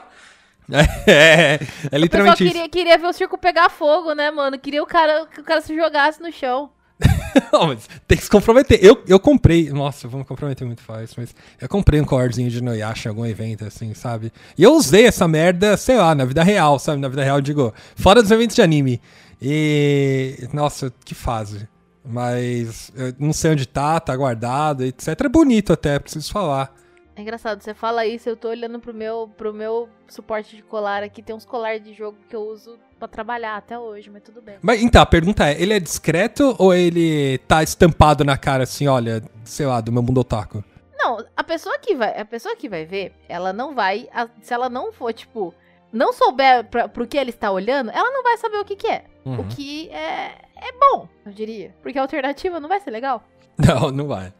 É, 1.07 1.55
é 1.55 1.55
O 1.55 1.59
pessoal 1.59 2.01
literalmente 2.01 2.43
isso. 2.45 2.53
queria, 2.53 2.69
queria 2.69 2.97
ver 2.97 3.07
o 3.07 3.13
circo 3.13 3.37
pegar 3.39 3.69
fogo, 3.69 4.13
né, 4.13 4.29
mano? 4.29 4.57
Queria 4.59 4.83
o 4.83 4.85
cara, 4.85 5.25
que 5.25 5.41
o 5.41 5.43
cara 5.43 5.61
se 5.61 5.75
jogasse 5.75 6.21
no 6.21 6.31
chão. 6.31 6.69
Não, 7.51 7.67
mas 7.67 7.87
tem 8.07 8.17
que 8.17 8.23
se 8.23 8.29
comprometer. 8.29 8.83
Eu, 8.83 9.01
eu 9.07 9.19
comprei, 9.19 9.69
nossa, 9.69 10.05
eu 10.05 10.09
vou 10.09 10.19
me 10.19 10.25
comprometer 10.25 10.65
muito 10.65 10.81
fácil, 10.81 11.15
mas 11.17 11.33
eu 11.59 11.69
comprei 11.69 11.99
um 12.01 12.05
corzinho 12.05 12.49
de 12.49 12.61
Noyasha 12.61 13.07
em 13.07 13.11
algum 13.11 13.25
evento, 13.25 13.65
assim, 13.65 13.93
sabe? 13.93 14.31
E 14.57 14.63
eu 14.63 14.73
usei 14.73 15.05
essa 15.05 15.27
merda, 15.27 15.77
sei 15.77 15.97
lá, 15.97 16.13
na 16.13 16.25
vida 16.25 16.43
real, 16.43 16.77
sabe? 16.77 16.99
Na 16.99 17.07
vida 17.07 17.23
real, 17.23 17.39
digo, 17.41 17.73
fora 17.95 18.21
dos 18.21 18.31
eventos 18.31 18.55
de 18.55 18.61
anime. 18.61 19.01
E. 19.41 20.47
Nossa, 20.51 20.93
que 21.05 21.15
fase. 21.15 21.67
Mas 22.03 22.91
eu 22.95 23.13
não 23.19 23.33
sei 23.33 23.51
onde 23.51 23.65
tá, 23.65 23.99
tá 23.99 24.15
guardado, 24.15 24.83
etc. 24.83 25.07
É 25.07 25.29
bonito 25.29 25.71
até, 25.71 25.99
preciso 25.99 26.31
falar. 26.31 26.73
É 27.15 27.21
engraçado, 27.21 27.61
você 27.61 27.73
fala 27.73 28.05
isso, 28.05 28.29
eu 28.29 28.37
tô 28.37 28.47
olhando 28.47 28.79
pro 28.79 28.93
meu, 28.93 29.29
pro 29.37 29.53
meu 29.53 29.89
suporte 30.07 30.55
de 30.55 30.63
colar 30.63 31.03
aqui, 31.03 31.21
tem 31.21 31.35
uns 31.35 31.45
colares 31.45 31.83
de 31.83 31.93
jogo 31.93 32.17
que 32.29 32.35
eu 32.35 32.41
uso 32.41 32.79
pra 32.99 33.07
trabalhar 33.07 33.55
até 33.55 33.79
hoje, 33.79 34.09
mas 34.09 34.21
tudo 34.21 34.41
bem. 34.41 34.57
Mas 34.61 34.81
então, 34.81 35.01
a 35.01 35.05
pergunta 35.05 35.47
é: 35.47 35.59
ele 35.59 35.73
é 35.73 35.79
discreto 35.79 36.55
ou 36.59 36.73
ele 36.73 37.37
tá 37.47 37.63
estampado 37.63 38.23
na 38.23 38.37
cara 38.37 38.63
assim, 38.63 38.87
olha, 38.87 39.23
sei 39.43 39.65
lá, 39.65 39.79
do 39.79 39.91
meu 39.91 40.03
mundo 40.03 40.19
otaku? 40.19 40.63
Não, 40.97 41.25
a 41.35 41.43
pessoa 41.43 41.79
que 41.79 41.95
vai, 41.95 42.19
a 42.19 42.25
pessoa 42.25 42.55
que 42.57 42.67
vai 42.67 42.85
ver, 42.85 43.13
ela 43.29 43.53
não 43.53 43.73
vai, 43.73 44.09
se 44.41 44.53
ela 44.53 44.69
não 44.69 44.91
for, 44.91 45.13
tipo, 45.13 45.55
não 45.93 46.11
souber 46.11 46.65
pra, 46.65 46.89
pro 46.89 47.07
que 47.07 47.17
ele 47.17 47.29
está 47.29 47.49
olhando, 47.49 47.89
ela 47.89 48.11
não 48.11 48.21
vai 48.21 48.37
saber 48.37 48.57
o 48.57 48.65
que 48.65 48.75
que 48.75 48.87
é. 48.87 49.05
Uhum. 49.25 49.39
O 49.39 49.45
que 49.45 49.89
é, 49.89 50.35
é 50.55 50.71
bom, 50.77 51.07
eu 51.25 51.31
diria. 51.31 51.73
Porque 51.81 51.97
a 51.97 52.01
alternativa 52.01 52.59
não 52.59 52.67
vai 52.67 52.79
ser 52.81 52.91
legal. 52.91 53.23
Não, 53.59 53.91
não 53.91 54.07
vai. 54.07 54.31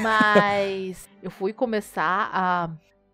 Mas 0.00 1.08
eu 1.20 1.28
fui 1.28 1.52
começar 1.52 2.30
a, 2.32 2.70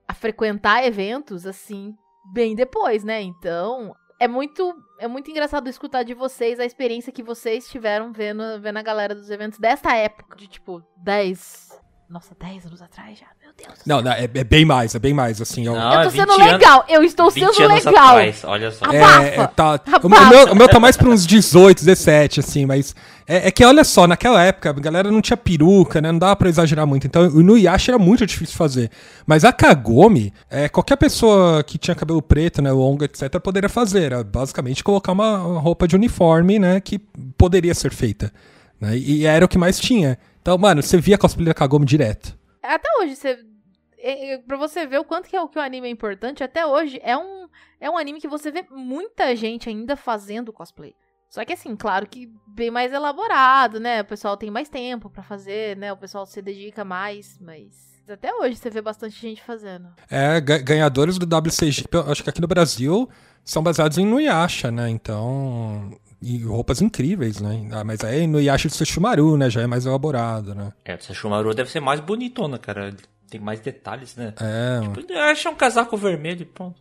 a 0.07 0.13
frequentar 0.13 0.85
eventos 0.85 1.47
assim 1.47 1.97
bem 2.31 2.55
depois, 2.55 3.03
né? 3.03 3.23
Então 3.23 3.97
é 4.19 4.27
muito 4.27 4.75
é 4.99 5.07
muito 5.07 5.31
engraçado 5.31 5.69
escutar 5.69 6.03
de 6.03 6.15
vocês 6.15 6.59
a 6.59 6.65
experiência 6.65 7.13
que 7.13 7.23
vocês 7.23 7.69
tiveram 7.69 8.13
vendo, 8.13 8.43
vendo 8.61 8.79
a 8.79 8.83
galera 8.83 9.15
dos 9.15 9.31
eventos 9.31 9.59
desta 9.59 9.95
época, 9.95 10.37
de 10.37 10.47
tipo 10.49 10.83
10. 10.97 11.86
Nossa, 12.09 12.37
10 12.41 12.67
anos 12.67 12.81
atrás 12.81 13.19
já. 13.19 13.27
Meu 13.43 13.51
Deus. 13.57 13.81
Não, 13.85 14.01
não, 14.01 14.13
é, 14.13 14.25
é 14.33 14.45
bem 14.45 14.65
mais, 14.65 14.95
é 14.95 14.99
bem 15.01 15.13
mais, 15.13 15.41
assim. 15.41 15.67
eu- 15.67 15.75
Não, 15.75 15.93
eu 15.93 16.03
tô 16.05 16.11
20 16.11 16.21
sendo 16.21 16.33
anos- 16.35 16.53
legal, 16.53 16.85
eu 16.89 17.03
estou 17.03 17.31
20 17.33 17.53
sendo 17.53 17.65
anos 17.73 17.85
legal. 17.85 18.09
atrás, 18.11 18.45
olha 18.45 18.71
só. 18.71 18.87
É, 18.93 19.37
é, 19.39 19.47
tá, 19.49 19.81
o, 20.05 20.09
meu, 20.09 20.53
o 20.53 20.55
meu 20.55 20.69
tá 20.69 20.79
mais 20.79 20.97
pra 20.97 21.09
uns 21.09 21.27
18, 21.27 21.79
17, 21.85 22.39
assim, 22.41 22.65
mas. 22.65 22.95
É, 23.27 23.49
é 23.49 23.51
que 23.51 23.65
olha 23.65 23.83
só, 23.83 24.07
naquela 24.07 24.41
época 24.41 24.71
a 24.71 24.73
galera 24.75 25.11
não 25.11 25.21
tinha 25.21 25.37
peruca, 25.37 26.01
né? 26.01 26.13
Não 26.13 26.19
dava 26.21 26.37
pra 26.37 26.49
exagerar 26.49 26.87
muito. 26.87 27.09
Então 27.09 27.27
o 27.27 27.41
Inuyasha 27.41 27.91
era 27.91 27.99
muito 27.99 28.25
difícil 28.25 28.53
de 28.53 28.57
fazer. 28.59 28.91
Mas 29.27 29.45
a 29.45 29.53
Kagome, 29.53 30.33
é, 30.49 30.69
qualquer 30.69 30.95
pessoa 30.97 31.65
que 31.65 31.77
tinha 31.77 31.97
cabelo 31.97 32.23
preto, 32.23 32.63
né? 32.63 32.71
Longo, 32.71 33.03
etc., 33.03 33.41
poderia 33.41 33.69
fazer. 33.69 34.05
Era 34.13 34.23
basicamente 34.23 34.85
colocar 34.85 35.11
uma 35.11 35.45
uma 35.45 35.61
roupa 35.61 35.89
de 35.89 35.97
uniforme, 35.97 36.61
né? 36.61 36.79
Que 36.81 37.01
poderia 37.37 37.75
ser 37.75 37.91
feita. 37.93 38.33
né, 38.81 38.97
E 38.97 39.27
era 39.27 39.45
o 39.45 39.49
que 39.49 39.59
mais 39.59 39.81
tinha. 39.81 40.17
Então, 40.47 40.57
mano, 40.57 40.81
você 40.81 40.97
via 41.01 41.19
cosplay 41.19 41.45
da 41.45 41.53
Kagome 41.53 41.85
direto. 41.85 42.39
Até 42.63 42.89
hoje, 43.01 43.17
você. 43.17 43.37
é, 43.99 44.35
é, 44.35 44.39
Pra 44.39 44.57
você 44.57 44.87
ver 44.87 45.01
o 45.01 45.05
quanto 45.05 45.29
que, 45.29 45.35
é, 45.35 45.41
o- 45.43 45.49
que 45.49 45.59
o 45.59 45.61
anime 45.61 45.89
é 45.89 45.91
importante, 45.91 46.45
até 46.45 46.65
hoje 46.65 47.01
é 47.03 47.17
um, 47.17 47.49
é 47.81 47.91
um 47.91 47.99
anime 47.99 48.21
que 48.21 48.29
você 48.29 48.53
vê 48.53 48.65
muita 48.71 49.35
gente 49.35 49.69
ainda 49.69 49.97
fazendo 49.97 50.53
cosplay. 50.53 50.95
Só 51.29 51.45
que 51.45 51.53
assim, 51.53 51.75
claro 51.75 52.07
que 52.07 52.31
bem 52.47 52.71
mais 52.71 52.93
elaborado, 52.93 53.81
né? 53.81 54.03
O 54.03 54.05
pessoal 54.05 54.37
tem 54.37 54.49
mais 54.49 54.69
tempo 54.69 55.11
pra 55.11 55.25
fazer, 55.25 55.77
né? 55.77 55.93
O 55.93 55.97
pessoal 55.97 56.25
se 56.25 56.41
dedica 56.41 56.85
mais, 56.85 57.37
mas 57.41 58.01
até 58.09 58.33
hoje 58.33 58.55
você 58.55 58.71
vê 58.71 58.81
bastante 58.81 59.21
gente 59.21 59.43
fazendo. 59.43 59.89
É, 60.09 60.41
ga- 60.41 60.59
ganhadores 60.59 61.19
do 61.19 61.27
WCG, 61.27 61.87
acho 62.09 62.23
que 62.23 62.31
aqui 62.31 62.41
no 62.41 62.47
Brasil, 62.47 63.09
são 63.45 63.65
baseados 63.65 63.99
em 63.99 64.07
Nuyasha, 64.07 64.71
né? 64.71 64.89
Então. 64.91 65.91
E 66.23 66.39
roupas 66.43 66.81
incríveis, 66.81 67.41
né? 67.41 67.69
Ah, 67.73 67.85
mas 67.85 68.03
aí 68.03 68.27
Nuyasha 68.27 68.69
de 68.69 68.75
Sushimaru, 68.75 69.37
né? 69.37 69.51
Já 69.51 69.63
é 69.63 69.67
mais 69.67 69.85
elaborado, 69.87 70.55
né? 70.55 70.73
É, 70.85 70.93
essa 70.95 71.13
Shumaru 71.13 71.55
deve 71.55 71.71
ser 71.71 71.81
mais 71.81 72.01
bonitona, 72.01 72.59
cara. 72.59 72.95
Tem 73.29 73.41
mais 73.41 73.59
detalhes, 73.61 74.15
né? 74.17 74.33
É. 74.41 74.81
Ele 75.01 75.19
acha 75.19 75.51
um 75.51 75.55
casaco 75.55 75.97
vermelho 75.97 76.43
e 76.43 76.45
pronto. 76.45 76.79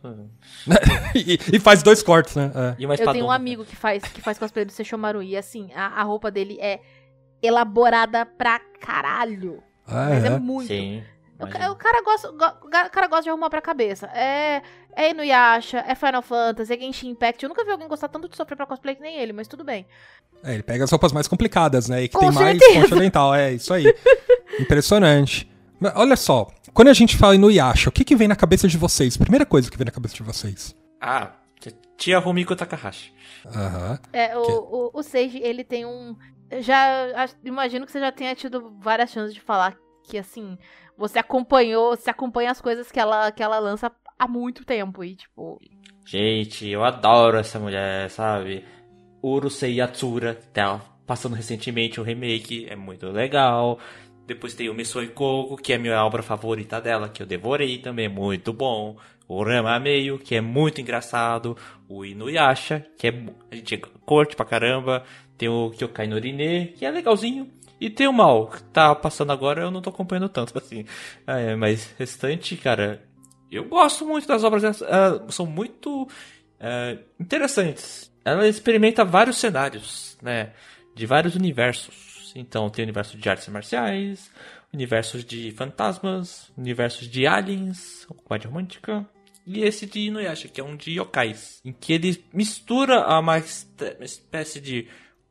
e, 1.14 1.38
e 1.52 1.58
faz 1.58 1.82
dois 1.82 2.02
cortes, 2.02 2.34
né? 2.36 2.50
É. 2.54 2.76
E 2.78 2.86
uma 2.86 2.94
Eu 2.94 2.98
tenho 2.98 3.08
um 3.10 3.12
espadona. 3.12 3.34
amigo 3.34 3.64
que 3.64 3.74
faz, 3.76 4.02
que 4.04 4.20
faz 4.22 4.38
cosplay 4.38 4.64
do 4.64 4.70
Seishomaru 4.72 5.22
e 5.22 5.36
assim, 5.36 5.70
a, 5.74 5.86
a 6.00 6.02
roupa 6.04 6.30
dele 6.30 6.56
é 6.60 6.80
elaborada 7.42 8.24
pra 8.24 8.58
caralho. 8.80 9.62
Ah, 9.86 10.08
Mas 10.10 10.24
é, 10.24 10.28
é. 10.28 10.38
muito. 10.38 10.68
Sim. 10.68 11.02
O, 11.38 11.44
o 11.72 11.76
cara 11.76 12.02
gosta, 12.02 12.30
go- 12.30 12.66
o 12.66 12.70
cara 12.70 13.06
gosta 13.08 13.24
de 13.24 13.28
arrumar 13.28 13.50
pra 13.50 13.60
cabeça. 13.60 14.06
É, 14.06 14.62
é 14.96 15.10
Inuyasha, 15.10 15.84
é 15.86 15.94
Final 15.94 16.22
Fantasy, 16.22 16.72
é 16.72 16.78
Genshin 16.78 17.10
Impact. 17.10 17.42
Eu 17.42 17.48
nunca 17.50 17.64
vi 17.64 17.70
alguém 17.70 17.86
gostar 17.86 18.08
tanto 18.08 18.28
de 18.28 18.36
sofrer 18.36 18.56
pra 18.56 18.64
cosplay 18.66 18.96
que 18.96 19.02
nem 19.02 19.18
ele, 19.18 19.32
mas 19.32 19.46
tudo 19.46 19.62
bem. 19.62 19.86
É, 20.42 20.54
ele 20.54 20.62
pega 20.62 20.84
as 20.84 20.90
roupas 20.90 21.12
mais 21.12 21.28
complicadas, 21.28 21.88
né? 21.88 22.04
E 22.04 22.08
que 22.08 22.14
Com 22.14 22.20
tem 22.20 22.32
mais 22.32 22.58
certeza. 22.58 22.80
concha 22.80 22.96
dental. 22.96 23.34
É, 23.34 23.52
isso 23.52 23.74
aí. 23.74 23.84
Impressionante. 24.58 25.48
Mas 25.78 25.92
olha 25.94 26.16
só, 26.16 26.48
quando 26.72 26.88
a 26.88 26.94
gente 26.94 27.16
fala 27.16 27.34
em 27.34 27.38
Nuyasha, 27.38 27.90
o 27.90 27.92
que, 27.92 28.04
que 28.04 28.16
vem 28.16 28.26
na 28.26 28.34
cabeça 28.36 28.66
de 28.66 28.78
vocês? 28.78 29.16
Primeira 29.16 29.44
coisa 29.44 29.70
que 29.70 29.76
vem 29.76 29.84
na 29.84 29.90
cabeça 29.90 30.14
de 30.14 30.22
vocês. 30.22 30.74
Ah, 31.00 31.32
tia 31.96 32.18
Rumiko 32.18 32.56
Takahashi. 32.56 33.12
Aham. 33.46 33.98
É, 34.12 34.36
o, 34.36 34.40
o, 34.42 34.90
o 34.94 35.02
Seiji, 35.02 35.38
ele 35.42 35.62
tem 35.62 35.84
um. 35.84 36.16
Já 36.60 37.28
imagino 37.44 37.84
que 37.84 37.92
você 37.92 38.00
já 38.00 38.12
tenha 38.12 38.34
tido 38.34 38.72
várias 38.80 39.10
chances 39.10 39.34
de 39.34 39.40
falar 39.40 39.76
que, 40.04 40.16
assim, 40.16 40.56
você 40.96 41.18
acompanhou, 41.18 41.96
você 41.96 42.08
acompanha 42.08 42.50
as 42.50 42.60
coisas 42.60 42.90
que 42.90 43.00
ela, 43.00 43.30
que 43.32 43.42
ela 43.42 43.58
lança 43.58 43.90
há 44.18 44.28
muito 44.28 44.64
tempo. 44.64 45.02
E, 45.04 45.14
tipo, 45.16 45.60
Gente, 46.06 46.68
eu 46.68 46.84
adoro 46.84 47.36
essa 47.36 47.58
mulher, 47.58 48.08
sabe? 48.10 48.64
Urusei 49.22 49.74
Yatsura, 49.74 50.34
tá 50.34 50.80
passando 51.06 51.34
recentemente 51.34 52.00
o 52.00 52.04
remake, 52.04 52.66
é 52.68 52.76
muito 52.76 53.06
legal. 53.08 53.78
Depois 54.26 54.54
tem 54.54 54.68
o 54.68 54.74
Missoi 54.74 55.08
Koko, 55.08 55.56
que 55.56 55.72
é 55.72 55.76
a 55.76 55.78
minha 55.78 56.04
obra 56.04 56.22
favorita 56.22 56.80
dela, 56.80 57.08
que 57.08 57.22
eu 57.22 57.26
devorei 57.26 57.78
também, 57.78 58.06
é 58.06 58.08
muito 58.08 58.52
bom. 58.52 58.96
O 59.28 59.42
Rama 59.42 59.78
Meio, 59.80 60.18
que 60.18 60.36
é 60.36 60.40
muito 60.40 60.80
engraçado. 60.80 61.56
O 61.88 62.04
Inuyasha, 62.04 62.86
que 62.96 63.08
é 63.08 63.10
a 63.50 63.56
gente 63.56 63.78
curte 64.04 64.36
pra 64.36 64.46
caramba. 64.46 65.04
Tem 65.36 65.48
o 65.48 65.70
Kyokai 65.70 66.06
no 66.06 66.18
Rine, 66.18 66.68
que 66.76 66.84
é 66.84 66.90
legalzinho. 66.90 67.50
E 67.80 67.90
tem 67.90 68.08
o 68.08 68.12
Mal, 68.12 68.46
que 68.48 68.62
tá 68.64 68.94
passando 68.94 69.32
agora, 69.32 69.62
eu 69.62 69.70
não 69.70 69.82
tô 69.82 69.90
acompanhando 69.90 70.28
tanto 70.28 70.56
assim. 70.58 70.84
É, 71.26 71.54
mas 71.54 71.94
restante, 71.98 72.56
cara, 72.56 73.02
eu 73.50 73.64
gosto 73.64 74.06
muito 74.06 74.26
das 74.26 74.42
obras 74.44 74.82
elas 74.82 75.34
são 75.34 75.46
muito 75.46 76.08
é, 76.58 76.98
interessantes. 77.18 78.10
Ela 78.24 78.48
experimenta 78.48 79.04
vários 79.04 79.38
cenários, 79.38 80.18
né? 80.20 80.52
De 80.94 81.06
vários 81.06 81.34
universos. 81.36 82.32
Então 82.34 82.68
tem 82.68 82.84
o 82.84 82.86
universo 82.86 83.16
de 83.16 83.28
artes 83.28 83.48
marciais, 83.48 84.30
universos 84.72 85.24
de 85.24 85.52
fantasmas, 85.52 86.50
universos 86.56 87.08
de 87.08 87.26
aliens, 87.26 88.06
comédia 88.24 88.48
romântica. 88.48 89.06
E 89.46 89.62
esse 89.62 89.86
de 89.86 90.00
Inuyasha, 90.00 90.48
que 90.48 90.60
é 90.60 90.64
um 90.64 90.76
de 90.76 90.98
yokais. 90.98 91.60
Em 91.64 91.72
que 91.72 91.92
ele 91.92 92.24
mistura 92.32 93.06
uma 93.20 93.38
espécie 93.38 94.60
de 94.60 94.88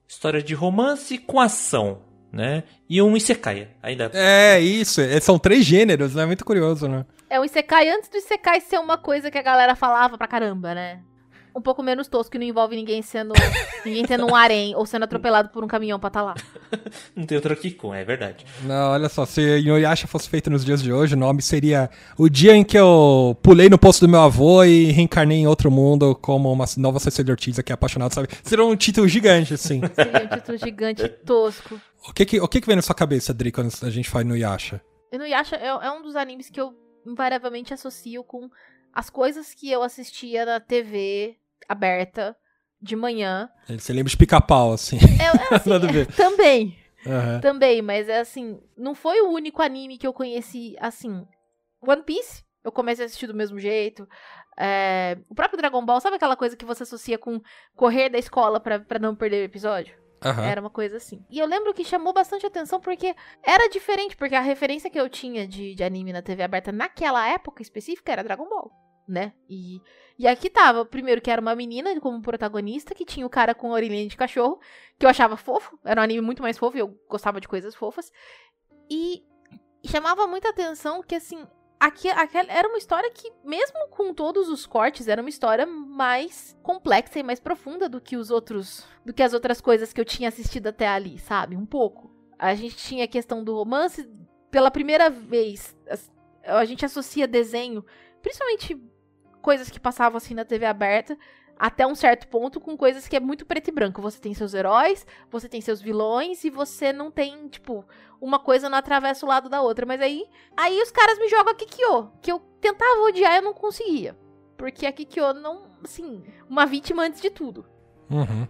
história 0.08 0.42
de 0.42 0.54
romance 0.54 1.18
com 1.18 1.40
ação, 1.40 2.02
né? 2.32 2.64
E 2.90 3.02
um 3.02 3.18
Isekai 3.18 3.68
ainda. 3.84 4.10
É, 4.14 4.60
isso. 4.60 5.02
é, 5.02 5.20
são 5.20 5.38
três 5.38 5.66
gêneros, 5.66 6.16
né? 6.16 6.26
Muito 6.26 6.46
curioso, 6.46 6.88
né? 6.88 7.06
É 7.30 7.40
o 7.40 7.46
Isekai 7.46 7.90
antes 7.90 8.10
do 8.10 8.18
Isekai 8.18 8.62
ser 8.62 8.80
uma 8.80 8.98
coisa 8.98 9.32
que 9.32 9.38
a 9.38 9.42
galera 9.42 9.76
falava 9.76 10.18
pra 10.18 10.28
caramba, 10.28 10.74
né? 10.76 11.02
Um 11.56 11.62
pouco 11.62 11.82
menos 11.82 12.10
tosco, 12.10 12.34
que 12.34 12.38
não 12.38 12.46
envolve 12.46 12.76
ninguém 12.76 13.02
sendo. 13.02 13.34
ninguém 13.86 14.04
tendo 14.04 14.26
um 14.26 14.36
harém 14.36 14.76
ou 14.76 14.86
sendo 14.86 15.04
atropelado 15.04 15.48
por 15.50 15.64
um 15.64 15.68
caminhão 15.68 15.98
pra 15.98 16.10
tá 16.10 16.22
lá. 16.22 16.36
Não 17.16 17.26
tem 17.26 17.38
outro 17.38 17.56
Kikun, 17.56 17.94
é 17.94 18.04
verdade. 18.04 18.46
Não, 18.64 18.92
olha 18.92 19.08
só, 19.08 19.26
se 19.26 19.60
Inuyasha 19.60 20.06
fosse 20.06 20.28
feito 20.28 20.50
nos 20.50 20.66
dias 20.66 20.84
de 20.84 20.92
hoje, 20.92 21.16
o 21.16 21.18
nome 21.18 21.42
seria 21.42 21.90
O 22.18 22.28
Dia 22.28 22.54
em 22.54 22.64
que 22.64 22.78
eu 22.78 23.38
pulei 23.42 23.70
no 23.70 23.78
poço 23.78 24.02
do 24.02 24.10
meu 24.10 24.20
avô 24.20 24.66
e 24.66 24.92
reencarnei 24.92 25.38
em 25.38 25.48
outro 25.48 25.72
mundo 25.72 26.14
como 26.16 26.52
uma 26.52 26.66
nova 26.76 27.00
Cecília 27.00 27.32
Ortiz 27.32 27.58
aqui 27.58 27.72
apaixonada, 27.72 28.14
sabe? 28.14 28.28
Seria 28.44 28.66
um 28.66 28.76
título 28.76 29.08
gigante, 29.08 29.54
assim. 29.54 29.80
Seria 29.96 30.26
um 30.26 30.36
título 30.36 30.58
gigante 30.58 31.08
tosco. 31.08 31.80
o 32.06 32.12
que 32.14 32.26
que, 32.26 32.42
o 32.42 32.50
que 32.50 32.60
que 32.60 32.68
vem 32.68 32.76
na 32.76 32.82
sua 32.82 32.96
cabeça, 32.96 33.34
Dri, 33.34 33.54
quando 33.54 33.72
a 33.82 33.90
gente 33.90 34.10
fala 34.10 34.26
Inuyasha? 34.26 34.82
Inuyasha 35.10 35.56
é, 35.56 35.68
é 35.68 35.92
um 35.92 36.02
dos 36.02 36.18
animes 36.18 36.50
que 36.50 36.60
eu 36.60 36.76
invariavelmente 37.06 37.74
associo 37.74 38.24
com 38.24 38.50
as 38.94 39.10
coisas 39.10 39.54
que 39.54 39.70
eu 39.72 39.84
assistia 39.84 40.46
na 40.46 40.60
TV 40.60 41.38
aberta 41.68 42.36
de 42.82 42.96
manhã. 42.96 43.50
Você 43.68 43.92
lembra 43.94 44.10
de 44.10 44.18
pica-pau, 44.18 44.74
assim. 44.74 44.98
É, 45.20 45.54
é 45.54 45.56
assim, 45.56 45.70
Nada 45.70 45.88
a 45.88 45.92
ver. 45.92 46.08
também, 46.16 46.78
Aham. 47.06 47.40
também, 47.42 47.82
mas 47.82 48.08
é 48.08 48.20
assim, 48.20 48.60
não 48.78 48.94
foi 48.96 49.22
o 49.22 49.30
único 49.32 49.62
anime 49.62 49.98
que 49.98 50.06
eu 50.08 50.14
conheci 50.14 50.76
assim. 50.80 51.28
One 51.82 52.04
Piece, 52.04 52.44
eu 52.64 52.72
comecei 52.72 53.04
a 53.04 53.08
assistir 53.08 53.28
do 53.28 53.34
mesmo 53.34 53.60
jeito. 53.60 54.08
É, 54.58 55.18
o 55.30 55.36
próprio 55.36 55.58
Dragon 55.58 55.86
Ball, 55.86 56.00
sabe 56.00 56.16
aquela 56.16 56.36
coisa 56.36 56.56
que 56.56 56.66
você 56.66 56.84
associa 56.84 57.18
com 57.18 57.42
correr 57.76 58.10
da 58.10 58.18
escola 58.18 58.60
pra 58.60 59.00
não 59.00 59.16
perder 59.16 59.42
o 59.42 59.46
episódio? 59.46 59.96
Aham. 60.24 60.44
Era 60.44 60.62
uma 60.62 60.70
coisa 60.70 60.98
assim. 60.98 61.24
E 61.30 61.40
eu 61.40 61.46
lembro 61.46 61.74
que 61.74 61.84
chamou 61.84 62.14
bastante 62.14 62.46
atenção 62.46 62.80
porque 62.80 63.16
era 63.44 63.70
diferente, 63.70 64.16
porque 64.16 64.36
a 64.36 64.42
referência 64.42 64.90
que 64.90 65.00
eu 65.00 65.10
tinha 65.10 65.48
de, 65.48 65.76
de 65.76 65.84
anime 65.84 66.14
na 66.14 66.22
TV 66.22 66.44
aberta 66.44 66.72
naquela 66.72 67.28
época 67.28 67.62
específica 67.62 68.12
era 68.12 68.24
Dragon 68.24 68.48
Ball, 68.48 68.72
né? 69.08 69.34
E, 69.50 69.80
e 70.18 70.28
aqui 70.28 70.50
tava, 70.50 70.86
primeiro 70.86 71.22
que 71.22 71.30
era 71.30 71.42
uma 71.42 71.56
menina 71.56 72.00
como 72.00 72.22
protagonista, 72.22 72.96
que 72.96 73.06
tinha 73.06 73.26
o 73.26 73.30
cara 73.30 73.54
com 73.54 73.72
a 73.72 73.76
orelhinha 73.76 74.08
de 74.08 74.18
cachorro, 74.18 74.60
que 74.98 75.06
eu 75.06 75.10
achava 75.10 75.38
fofo, 75.38 75.78
era 75.84 76.02
um 76.02 76.04
anime 76.04 76.22
muito 76.22 76.42
mais 76.42 76.58
fofo, 76.58 76.78
e 76.78 76.80
eu 76.80 76.98
gostava 77.10 77.40
de 77.40 77.48
coisas 77.48 77.76
fofas. 77.76 78.12
E, 78.90 79.24
e 79.84 79.88
chamava 79.88 80.26
muita 80.26 80.50
atenção 80.50 81.04
que, 81.04 81.16
assim, 81.16 81.46
aqui, 81.80 82.10
aquela, 82.10 82.52
era 82.52 82.68
uma 82.68 82.78
história 82.78 83.10
que, 83.12 83.32
mesmo 83.44 83.88
com 83.90 84.14
todos 84.14 84.50
os 84.50 84.66
cortes, 84.66 85.08
era 85.08 85.22
uma 85.22 85.30
história 85.30 85.66
mais 85.66 86.58
complexa 86.62 87.20
e 87.20 87.24
mais 87.24 87.40
profunda 87.40 87.88
do 87.88 88.02
que 88.02 88.18
os 88.18 88.32
outros. 88.32 88.86
do 89.06 89.14
que 89.14 89.24
as 89.24 89.34
outras 89.34 89.62
coisas 89.62 89.94
que 89.94 90.02
eu 90.02 90.06
tinha 90.06 90.30
assistido 90.30 90.68
até 90.68 90.88
ali, 90.88 91.20
sabe? 91.20 91.56
Um 91.56 91.66
pouco. 91.66 92.12
A 92.38 92.54
gente 92.56 92.76
tinha 92.76 93.06
a 93.06 93.08
questão 93.08 93.44
do 93.44 93.56
romance. 93.56 94.10
Pela 94.52 94.72
primeira 94.72 95.10
vez, 95.10 95.76
a, 96.46 96.60
a 96.60 96.66
gente 96.66 96.86
associa 96.86 97.28
desenho, 97.28 97.86
principalmente 98.22 98.82
coisas 99.42 99.70
que 99.70 99.80
passavam 99.80 100.18
assim 100.18 100.34
na 100.34 100.46
TV 100.46 100.66
aberta, 100.66 101.18
até 101.58 101.86
um 101.88 101.96
certo 101.96 102.28
ponto 102.28 102.60
com 102.60 102.78
coisas 102.78 103.08
que 103.08 103.16
é 103.16 103.20
muito 103.20 103.46
preto 103.46 103.70
e 103.70 103.72
branco. 103.72 104.02
Você 104.02 104.20
tem 104.20 104.34
seus 104.34 104.54
heróis, 104.54 105.06
você 105.32 105.48
tem 105.48 105.62
seus 105.62 105.82
vilões 105.82 106.44
e 106.44 106.50
você 106.50 106.92
não 106.92 107.10
tem, 107.10 107.48
tipo, 107.48 107.86
uma 108.20 108.40
coisa 108.40 108.70
não 108.70 108.78
atravessa 108.78 109.26
o 109.26 109.30
lado 109.30 109.50
da 109.50 109.62
outra. 109.62 109.86
Mas 109.86 110.02
aí, 110.02 110.26
aí 110.56 110.82
os 110.82 110.92
caras 110.92 111.18
me 111.18 111.28
jogam 111.30 111.54
a 111.54 111.56
Kikyo, 111.56 112.12
que 112.22 112.32
eu 112.32 112.40
tentava 112.60 113.02
odiar 113.02 113.34
e 113.34 113.38
eu 113.38 113.42
não 113.44 113.54
conseguia. 113.54 114.18
Porque 114.58 114.86
a 114.86 114.92
Kikyo 114.92 115.34
não, 115.34 115.72
assim, 115.84 116.24
uma 116.50 116.66
vítima 116.66 117.04
antes 117.04 117.22
de 117.22 117.30
tudo. 117.30 117.66
Uhum. 118.10 118.48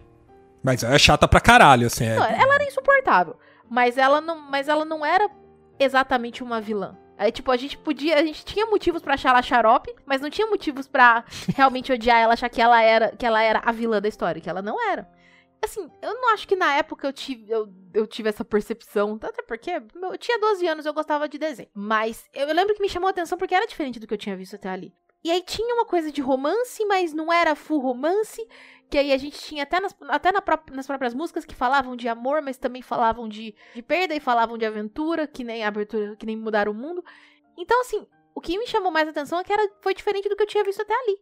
Mas 0.62 0.82
ela 0.82 0.94
é 0.94 0.98
chata 0.98 1.28
pra 1.28 1.40
caralho, 1.40 1.86
assim. 1.86 2.04
É... 2.04 2.16
Não, 2.16 2.24
ela 2.24 2.54
era 2.54 2.64
insuportável, 2.64 3.36
mas 3.68 3.96
ela 3.96 4.20
não, 4.20 4.38
mas 4.38 4.68
ela 4.68 4.84
não 4.84 5.04
era 5.04 5.30
exatamente 5.78 6.42
uma 6.42 6.60
vilã. 6.60 6.96
Aí, 7.18 7.32
tipo, 7.32 7.50
a 7.50 7.56
gente 7.56 7.78
podia. 7.78 8.18
A 8.18 8.24
gente 8.24 8.44
tinha 8.44 8.66
motivos 8.66 9.02
para 9.02 9.14
achar 9.14 9.30
ela 9.30 9.42
xarope, 9.42 9.94
mas 10.04 10.20
não 10.20 10.30
tinha 10.30 10.46
motivos 10.46 10.86
para 10.86 11.24
realmente 11.56 11.92
odiar 11.92 12.18
ela, 12.18 12.34
achar 12.34 12.48
que 12.48 12.60
ela 12.60 12.80
era 12.82 13.16
que 13.16 13.24
ela 13.24 13.42
era 13.42 13.60
a 13.64 13.72
vilã 13.72 14.00
da 14.00 14.08
história, 14.08 14.40
que 14.40 14.50
ela 14.50 14.62
não 14.62 14.80
era. 14.90 15.08
Assim, 15.62 15.90
eu 16.02 16.14
não 16.14 16.34
acho 16.34 16.46
que 16.46 16.54
na 16.54 16.74
época 16.74 17.08
eu 17.08 17.12
tive, 17.12 17.50
eu, 17.50 17.68
eu 17.94 18.06
tive 18.06 18.28
essa 18.28 18.44
percepção, 18.44 19.18
até 19.22 19.42
porque 19.42 19.70
eu 19.70 20.18
tinha 20.18 20.38
12 20.38 20.66
anos, 20.66 20.86
eu 20.86 20.92
gostava 20.92 21.28
de 21.28 21.38
desenho. 21.38 21.70
Mas 21.74 22.28
eu, 22.34 22.46
eu 22.46 22.54
lembro 22.54 22.74
que 22.74 22.82
me 22.82 22.88
chamou 22.88 23.08
a 23.08 23.10
atenção 23.10 23.38
porque 23.38 23.54
era 23.54 23.66
diferente 23.66 23.98
do 23.98 24.06
que 24.06 24.14
eu 24.14 24.18
tinha 24.18 24.36
visto 24.36 24.54
até 24.54 24.68
ali. 24.68 24.94
E 25.24 25.30
aí 25.30 25.42
tinha 25.42 25.74
uma 25.74 25.84
coisa 25.84 26.12
de 26.12 26.20
romance, 26.20 26.84
mas 26.84 27.12
não 27.12 27.32
era 27.32 27.56
full 27.56 27.80
romance. 27.80 28.46
Que 28.88 28.98
aí 28.98 29.12
a 29.12 29.16
gente 29.16 29.38
tinha 29.38 29.64
até 29.64 29.80
nas, 29.80 29.94
até 30.08 30.30
na 30.30 30.40
pró 30.40 30.58
nas 30.70 30.86
próprias 30.86 31.12
músicas 31.12 31.44
que 31.44 31.54
falavam 31.54 31.96
de 31.96 32.08
amor, 32.08 32.40
mas 32.40 32.56
também 32.56 32.82
falavam 32.82 33.28
de, 33.28 33.54
de 33.74 33.82
perda 33.82 34.14
e 34.14 34.20
falavam 34.20 34.56
de 34.56 34.64
aventura, 34.64 35.26
que 35.26 35.42
nem 35.42 35.64
abertura, 35.64 36.14
que 36.16 36.26
nem 36.26 36.36
mudar 36.36 36.68
o 36.68 36.74
mundo. 36.74 37.04
Então, 37.56 37.80
assim, 37.80 38.06
o 38.34 38.40
que 38.40 38.58
me 38.58 38.66
chamou 38.66 38.92
mais 38.92 39.08
atenção 39.08 39.40
é 39.40 39.44
que 39.44 39.52
era, 39.52 39.68
foi 39.80 39.94
diferente 39.94 40.28
do 40.28 40.36
que 40.36 40.42
eu 40.42 40.46
tinha 40.46 40.62
visto 40.62 40.82
até 40.82 40.94
ali. 40.94 41.18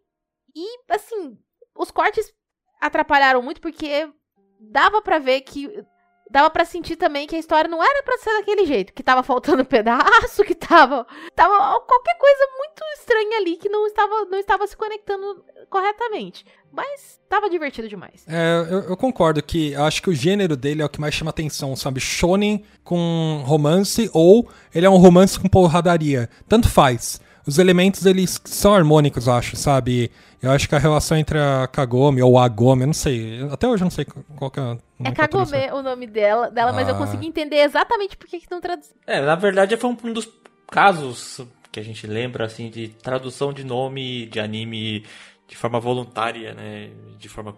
E, 0.55 0.81
assim, 0.89 1.39
os 1.75 1.91
cortes 1.91 2.35
atrapalharam 2.81 3.41
muito 3.41 3.61
porque 3.61 4.13
dava 4.61 5.01
para 5.01 5.19
ver 5.19 5.41
que 5.41 5.85
dava 6.31 6.51
para 6.51 6.65
sentir 6.65 6.97
também 6.97 7.27
que 7.27 7.37
a 7.37 7.39
história 7.39 7.69
não 7.69 7.83
era 7.83 8.03
para 8.03 8.19
ser 8.19 8.39
daquele 8.39 8.65
jeito, 8.67 8.93
que 8.93 9.03
tava 9.03 9.23
faltando 9.23 9.65
pedaço, 9.67 10.45
que 10.45 10.55
tava 10.55 11.07
tava 11.35 11.81
qualquer 11.81 12.17
coisa 12.17 12.49
muito 12.57 12.83
estranha 12.99 13.39
ali 13.39 13.57
que 13.57 13.69
não 13.69 13.87
estava 13.87 14.25
não 14.25 14.39
estava 14.39 14.67
se 14.67 14.77
conectando 14.77 15.45
corretamente. 15.69 16.45
Mas 16.73 17.21
tava 17.29 17.49
divertido 17.49 17.89
demais. 17.89 18.25
É, 18.27 18.67
eu, 18.69 18.81
eu 18.91 18.97
concordo 18.97 19.41
que 19.41 19.77
acho 19.77 20.03
que 20.03 20.11
o 20.11 20.15
gênero 20.15 20.57
dele 20.57 20.83
é 20.83 20.85
o 20.85 20.89
que 20.89 21.01
mais 21.01 21.15
chama 21.15 21.31
atenção, 21.31 21.77
sabe? 21.77 22.01
Shonen 22.01 22.65
com 22.83 23.43
romance 23.45 24.11
ou 24.13 24.49
ele 24.75 24.85
é 24.85 24.91
um 24.91 24.97
romance 24.97 25.39
com 25.39 25.49
porradaria. 25.49 26.29
Tanto 26.49 26.69
faz. 26.69 27.21
Os 27.47 27.59
elementos 27.59 28.07
eles 28.07 28.41
são 28.45 28.75
harmônicos, 28.75 29.29
acho, 29.29 29.55
sabe? 29.55 30.11
Eu 30.43 30.51
acho 30.51 30.69
que 30.69 30.75
a 30.75 30.79
relação 30.79 31.17
entre 31.17 31.39
a 31.39 31.67
Kagome 31.67 32.23
ou 32.23 32.39
a 32.39 32.45
Agome, 32.45 32.83
eu 32.83 32.87
não 32.87 32.95
sei. 32.95 33.43
Até 33.51 33.69
hoje 33.69 33.83
eu 33.83 33.87
não 33.87 33.91
sei 33.91 34.07
qual 34.37 34.51
que 34.51 34.61
é. 34.61 34.79
É 35.05 35.13
Kagome 35.13 35.71
o 35.73 35.83
nome 35.83 36.07
dela, 36.07 36.51
dela 36.51 36.71
ah. 36.71 36.75
mas 36.75 36.89
eu 36.89 36.95
ah. 36.95 36.99
consegui 36.99 37.27
entender 37.27 37.57
exatamente 37.57 38.17
por 38.17 38.29
que 38.29 38.37
estão 38.37 38.61
traduzindo. 38.61 38.97
É, 39.07 39.21
na 39.21 39.35
verdade 39.35 39.77
foi 39.77 39.91
um 39.91 40.13
dos 40.13 40.29
casos 40.71 41.41
que 41.71 41.79
a 41.79 41.83
gente 41.83 42.07
lembra, 42.07 42.47
assim, 42.47 42.71
de 42.71 42.89
tradução 42.89 43.53
de 43.53 43.65
nome 43.65 44.27
de 44.27 44.41
anime 44.41 45.05
de 45.47 45.57
forma 45.57 45.79
voluntária, 45.79 46.55
né? 46.55 46.91
De 47.19 47.29
forma. 47.29 47.55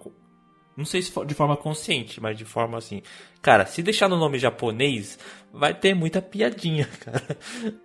Não 0.77 0.85
sei 0.85 1.01
se 1.01 1.13
de 1.25 1.35
forma 1.35 1.57
consciente, 1.57 2.21
mas 2.21 2.37
de 2.37 2.45
forma 2.45 2.77
assim. 2.77 3.03
Cara, 3.41 3.65
se 3.67 3.83
deixar 3.83 4.09
no 4.09 4.17
nome 4.17 4.39
japonês, 4.39 5.17
vai 5.53 5.73
ter 5.73 5.95
muita 5.95 6.21
piadinha, 6.21 6.89
cara. 6.99 7.39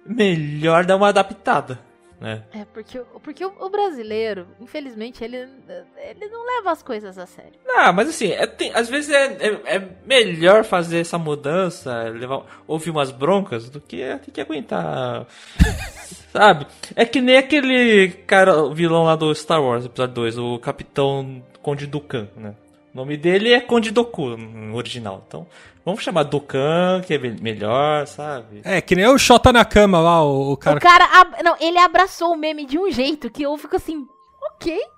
Melhor 0.04 0.84
dar 0.84 0.96
uma 0.96 1.10
adaptada 1.10 1.91
né? 2.22 2.44
É, 2.54 2.64
porque, 2.66 3.02
porque 3.24 3.44
o, 3.44 3.70
brasileiro, 3.70 4.48
infelizmente, 4.60 5.24
ele, 5.24 5.38
ele 5.38 6.28
não 6.30 6.46
leva 6.46 6.72
as 6.72 6.84
coisas 6.84 7.18
a 7.18 7.26
sério. 7.26 7.54
Ah, 7.68 7.92
mas 7.92 8.10
assim, 8.10 8.32
é, 8.32 8.46
tem, 8.46 8.72
às 8.76 8.88
vezes 8.88 9.10
é, 9.10 9.26
é, 9.26 9.76
é, 9.78 9.90
melhor 10.06 10.64
fazer 10.64 11.00
essa 11.00 11.18
mudança, 11.18 12.04
levar, 12.10 12.46
ouvir 12.68 12.92
umas 12.92 13.10
broncas, 13.10 13.72
do 13.72 13.82
que 13.82 13.98
ter 14.20 14.32
que 14.32 14.40
aguentar. 14.40 15.26
sabe? 16.32 16.68
É 16.96 17.06
que 17.06 17.20
nem 17.20 17.38
aquele 17.38 18.10
cara, 18.28 18.56
o 18.56 18.74
vilão 18.74 19.04
lá 19.04 19.16
do 19.16 19.34
Star 19.34 19.62
Wars, 19.62 19.86
episódio 19.86 20.14
2, 20.14 20.38
o 20.38 20.60
Capitão 20.60 21.44
Conde 21.60 21.88
Dukan, 21.88 22.28
né? 22.38 22.54
O 22.94 22.98
nome 22.98 23.16
dele 23.16 23.54
é 23.54 23.62
Conde 23.62 23.90
Doku 23.92 24.36
no 24.38 24.76
original. 24.76 25.24
Então, 25.26 25.48
vamos 25.86 26.04
chamar 26.04 26.24
Dukan, 26.24 27.02
que 27.06 27.14
é 27.14 27.18
melhor, 27.18 28.06
sabe? 28.06 28.62
É, 28.66 28.82
que 28.82 28.96
nem 28.96 29.08
o 29.08 29.18
Xota 29.18 29.54
na 29.54 29.64
cama 29.64 30.00
lá, 30.00 30.24
o, 30.24 30.52
o 30.52 30.58
cara. 30.58 30.78
O 30.78 30.82
cara. 30.82 31.08
Não, 31.44 31.56
ele 31.60 31.78
abraçou 31.80 32.34
o 32.34 32.38
meme 32.38 32.66
de 32.66 32.78
um 32.78 32.92
jeito 32.92 33.30
que 33.30 33.44
eu 33.44 33.58
fico 33.58 33.76
assim, 33.76 34.06
ok. 34.42 34.78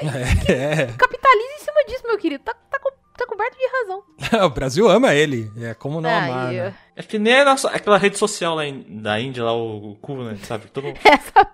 É. 0.00 0.86
Capitaliza 0.96 1.52
em 1.56 1.64
cima 1.64 1.84
disso, 1.88 2.06
meu 2.06 2.16
querido. 2.16 2.44
Tá, 2.44 2.54
tá, 2.54 2.78
tá 3.20 3.26
coberto 3.26 3.56
de 3.56 3.66
razão. 3.66 4.02
o 4.46 4.50
Brasil 4.50 4.88
ama 4.88 5.14
ele. 5.14 5.50
É 5.60 5.74
como 5.74 6.00
não 6.00 6.08
ah, 6.10 6.24
amar. 6.24 6.54
Eu... 6.54 6.64
Né? 6.64 6.74
É 6.96 7.02
que 7.02 7.18
nem 7.18 7.40
a 7.40 7.44
nossa, 7.44 7.68
aquela 7.68 7.98
rede 7.98 8.18
social 8.18 8.54
lá 8.54 8.66
in, 8.66 8.84
da 8.88 9.20
Índia, 9.20 9.44
lá, 9.44 9.52
o, 9.52 9.92
o 9.92 9.96
cu, 9.96 10.16
né? 10.22 10.36
Sabe? 10.44 10.66
Todo 10.72 10.84
mundo. 10.88 10.98
Essa... 11.04 11.50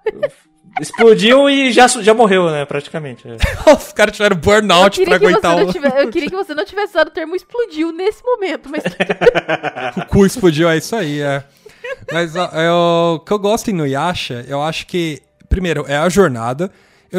Explodiu 0.81 1.48
e 1.48 1.72
já, 1.72 1.87
já 1.87 2.12
morreu, 2.12 2.50
né? 2.50 2.64
Praticamente. 2.64 3.26
É. 3.29 3.37
Os 3.72 3.92
caras 3.92 4.14
tiveram 4.14 4.37
burnout 4.37 5.05
pra 5.05 5.16
aguentar 5.16 5.57
o. 5.57 5.72
Tivesse, 5.72 5.98
eu 5.98 6.11
queria 6.11 6.29
que 6.29 6.37
você 6.37 6.55
não 6.55 6.64
tivesse 6.64 6.90
usado 6.90 7.09
o 7.09 7.11
termo 7.11 7.35
explodiu 7.35 7.92
nesse 7.92 8.22
momento, 8.22 8.68
mas. 8.68 8.83
o 9.96 10.07
cu 10.07 10.26
explodiu, 10.26 10.68
é 10.68 10.76
isso 10.76 10.94
aí, 10.94 11.20
é. 11.20 11.42
Mas 12.12 12.35
o 12.37 13.20
que 13.20 13.33
eu 13.33 13.38
gosto 13.38 13.70
em 13.70 13.74
Nuyasha, 13.74 14.44
eu 14.48 14.61
acho 14.61 14.87
que, 14.87 15.22
primeiro, 15.48 15.85
é 15.88 15.96
a 15.96 16.09
jornada. 16.09 16.70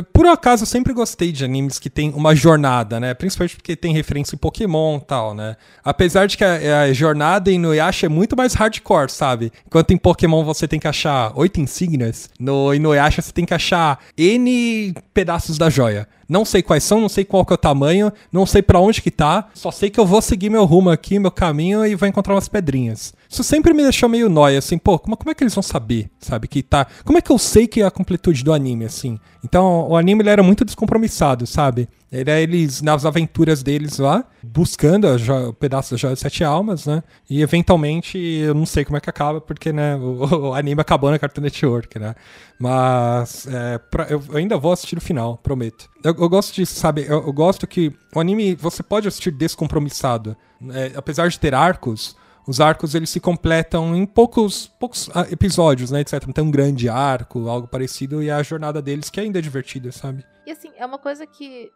Por 0.02 0.26
acaso, 0.28 0.64
eu 0.64 0.68
sempre 0.68 0.94
gostei 0.94 1.32
de 1.32 1.44
animes 1.44 1.80
que 1.80 1.90
tem 1.90 2.12
uma 2.14 2.36
jornada, 2.36 3.00
né? 3.00 3.14
Principalmente 3.14 3.56
porque 3.56 3.76
tem 3.76 3.94
referência 3.94 4.36
em 4.36 4.38
Pokémon 4.38 4.98
e 4.98 5.02
tal, 5.02 5.34
né? 5.34 5.56
Apesar 5.84 6.28
de 6.28 6.38
que 6.38 6.44
a, 6.44 6.82
a 6.82 6.94
jornada 6.94 7.52
em 7.52 7.56
Inuyasha 7.56 8.06
é 8.06 8.10
muito 8.10 8.36
mais 8.36 8.54
hardcore, 8.54 9.10
sabe? 9.10 9.52
Enquanto 9.66 9.92
em 9.92 9.98
Pokémon 9.98 10.44
você 10.44 10.68
tem 10.68 10.80
que 10.80 10.88
achar 10.88 11.32
oito 11.36 11.60
insígnias, 11.60 12.30
no 12.40 12.74
Inuyasha 12.74 13.22
você 13.22 13.32
tem 13.32 13.46
que 13.46 13.54
achar 13.54 14.00
N 14.18 14.94
pedaços 15.14 15.58
da 15.58 15.70
joia. 15.70 16.08
Não 16.28 16.44
sei 16.44 16.62
quais 16.62 16.84
são, 16.84 17.00
não 17.00 17.08
sei 17.08 17.24
qual 17.24 17.46
que 17.46 17.54
é 17.54 17.56
o 17.56 17.58
tamanho, 17.58 18.12
não 18.32 18.46
sei 18.46 18.62
para 18.62 18.80
onde 18.80 19.02
que 19.02 19.10
tá, 19.10 19.48
só 19.54 19.72
sei 19.72 19.90
que 19.90 20.00
eu 20.00 20.06
vou 20.06 20.22
seguir 20.22 20.50
meu 20.50 20.66
rumo 20.66 20.90
aqui, 20.90 21.18
meu 21.18 21.32
caminho 21.32 21.86
e 21.86 21.96
vou 21.96 22.08
encontrar 22.08 22.34
umas 22.34 22.50
pedrinhas. 22.50 23.14
Isso 23.30 23.44
sempre 23.44 23.74
me 23.74 23.84
deixou 23.84 24.08
meio 24.08 24.30
nóia, 24.30 24.60
assim, 24.60 24.78
pô, 24.78 24.98
como, 24.98 25.18
como 25.18 25.32
é 25.32 25.34
que 25.34 25.44
eles 25.44 25.54
vão 25.54 25.64
saber, 25.64 26.10
sabe, 26.20 26.48
que 26.48 26.64
tá... 26.64 26.88
Como 27.04 27.18
é 27.18 27.22
que 27.22 27.32
eu 27.32 27.38
sei 27.38 27.68
que 27.68 27.82
é 27.82 27.86
a 27.86 27.92
completude 27.92 28.44
do 28.44 28.54
anime, 28.54 28.86
assim? 28.86 29.20
Então, 29.44 29.88
o 29.90 29.96
anime, 29.96 30.22
ele 30.22 30.30
era 30.30 30.44
muito 30.44 30.66
descompromissado, 30.66 31.46
sabe? 31.46 31.88
Era 32.10 32.40
eles 32.40 32.82
nas 32.82 33.06
aventuras 33.06 33.62
deles 33.62 34.00
lá, 34.00 34.24
buscando 34.42 35.08
o 35.50 35.54
pedaço 35.54 35.92
da 35.92 35.98
Joia 35.98 36.14
de 36.14 36.20
Sete 36.22 36.42
Almas, 36.42 36.86
né? 36.86 37.04
E 37.30 37.42
eventualmente, 37.42 38.18
eu 38.18 38.54
não 38.54 38.66
sei 38.66 38.86
como 38.86 38.98
é 38.98 39.02
que 39.02 39.10
acaba, 39.10 39.42
porque, 39.42 39.74
né, 39.74 39.96
o, 39.96 40.48
o 40.50 40.54
anime 40.54 40.80
acabou 40.80 41.12
na 41.12 41.20
Cartoon 41.20 41.42
Network, 41.42 42.00
né? 42.00 42.16
Mas 42.58 43.46
é, 43.48 43.78
pra, 43.78 44.06
eu 44.06 44.24
ainda 44.34 44.58
vou 44.58 44.72
assistir 44.72 44.98
o 44.98 45.02
final, 45.02 45.38
prometo. 45.38 45.90
Eu, 46.02 46.16
eu 46.18 46.30
gosto 46.30 46.56
de, 46.56 46.66
sabe, 46.66 47.02
eu, 47.02 47.26
eu, 47.26 47.34
gosto 47.34 47.68
que 47.68 47.92
o 48.16 48.20
anime 48.20 48.56
você 48.56 48.82
pode 48.82 49.08
assistir 49.08 49.32
descompromissado. 49.32 50.36
É, 50.72 50.94
apesar 50.96 51.28
de 51.28 51.38
ter 51.38 51.54
arcos, 51.54 52.16
os 52.48 52.62
arcos 52.62 52.96
eles 52.96 53.10
se 53.10 53.20
completam 53.20 53.96
em 53.96 54.06
poucos, 54.06 54.68
poucos 54.80 55.10
ah, 55.14 55.28
episódios, 55.30 55.92
né, 55.92 56.02
etc. 56.02 56.26
Não 56.26 56.34
tem 56.34 56.44
um 56.44 56.52
grande 56.52 56.88
arco, 56.88 57.48
algo 57.50 57.68
parecido, 57.68 58.24
e 58.24 58.30
é 58.30 58.34
a 58.34 58.44
jornada 58.44 58.82
deles 58.82 59.10
que 59.10 59.20
ainda 59.20 59.40
é 59.40 59.42
divertida, 59.42 59.92
sabe? 59.92 60.26
E 60.46 60.52
assim, 60.52 60.72
é 60.78 60.86
uma 60.86 60.98
coisa 60.98 61.28
que 61.28 61.70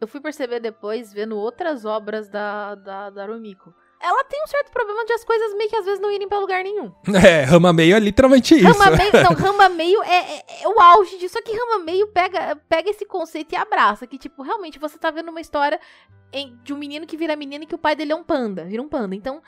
eu 0.00 0.08
fui 0.08 0.20
perceber 0.20 0.60
depois, 0.60 1.12
vendo 1.12 1.36
outras 1.36 1.84
obras 1.84 2.28
da, 2.28 2.74
da, 2.74 3.10
da 3.10 3.26
Rumiko. 3.26 3.74
Ela 4.00 4.22
tem 4.24 4.40
um 4.44 4.46
certo 4.46 4.70
problema 4.70 5.04
de 5.04 5.12
as 5.12 5.24
coisas 5.24 5.54
meio 5.56 5.68
que 5.68 5.76
às 5.76 5.84
vezes 5.84 6.00
não 6.00 6.10
irem 6.10 6.28
pra 6.28 6.38
lugar 6.38 6.62
nenhum. 6.62 6.92
É, 7.18 7.42
rama 7.42 7.72
meio 7.72 7.96
é 7.96 7.98
literalmente 7.98 8.54
isso. 8.54 8.66
Rama 8.66 8.96
meio, 8.96 9.12
não, 9.12 9.34
rama 9.34 9.68
meio 9.68 10.02
é, 10.04 10.36
é, 10.36 10.44
é, 10.62 10.68
o 10.68 10.80
auge 10.80 11.18
disso. 11.18 11.34
Só 11.34 11.42
que 11.42 11.50
rama 11.52 11.84
meio 11.84 12.06
pega, 12.08 12.54
pega 12.68 12.90
esse 12.90 13.04
conceito 13.04 13.52
e 13.52 13.56
abraça. 13.56 14.06
Que, 14.06 14.16
tipo, 14.16 14.42
realmente 14.42 14.78
você 14.78 14.96
tá 14.96 15.10
vendo 15.10 15.30
uma 15.30 15.40
história 15.40 15.80
em, 16.32 16.56
de 16.62 16.72
um 16.72 16.78
menino 16.78 17.06
que 17.06 17.16
vira 17.16 17.34
menino 17.34 17.64
e 17.64 17.66
que 17.66 17.74
o 17.74 17.78
pai 17.78 17.96
dele 17.96 18.12
é 18.12 18.16
um 18.16 18.22
panda. 18.22 18.64
Vira 18.64 18.80
um 18.80 18.88
panda. 18.88 19.16
Então, 19.16 19.42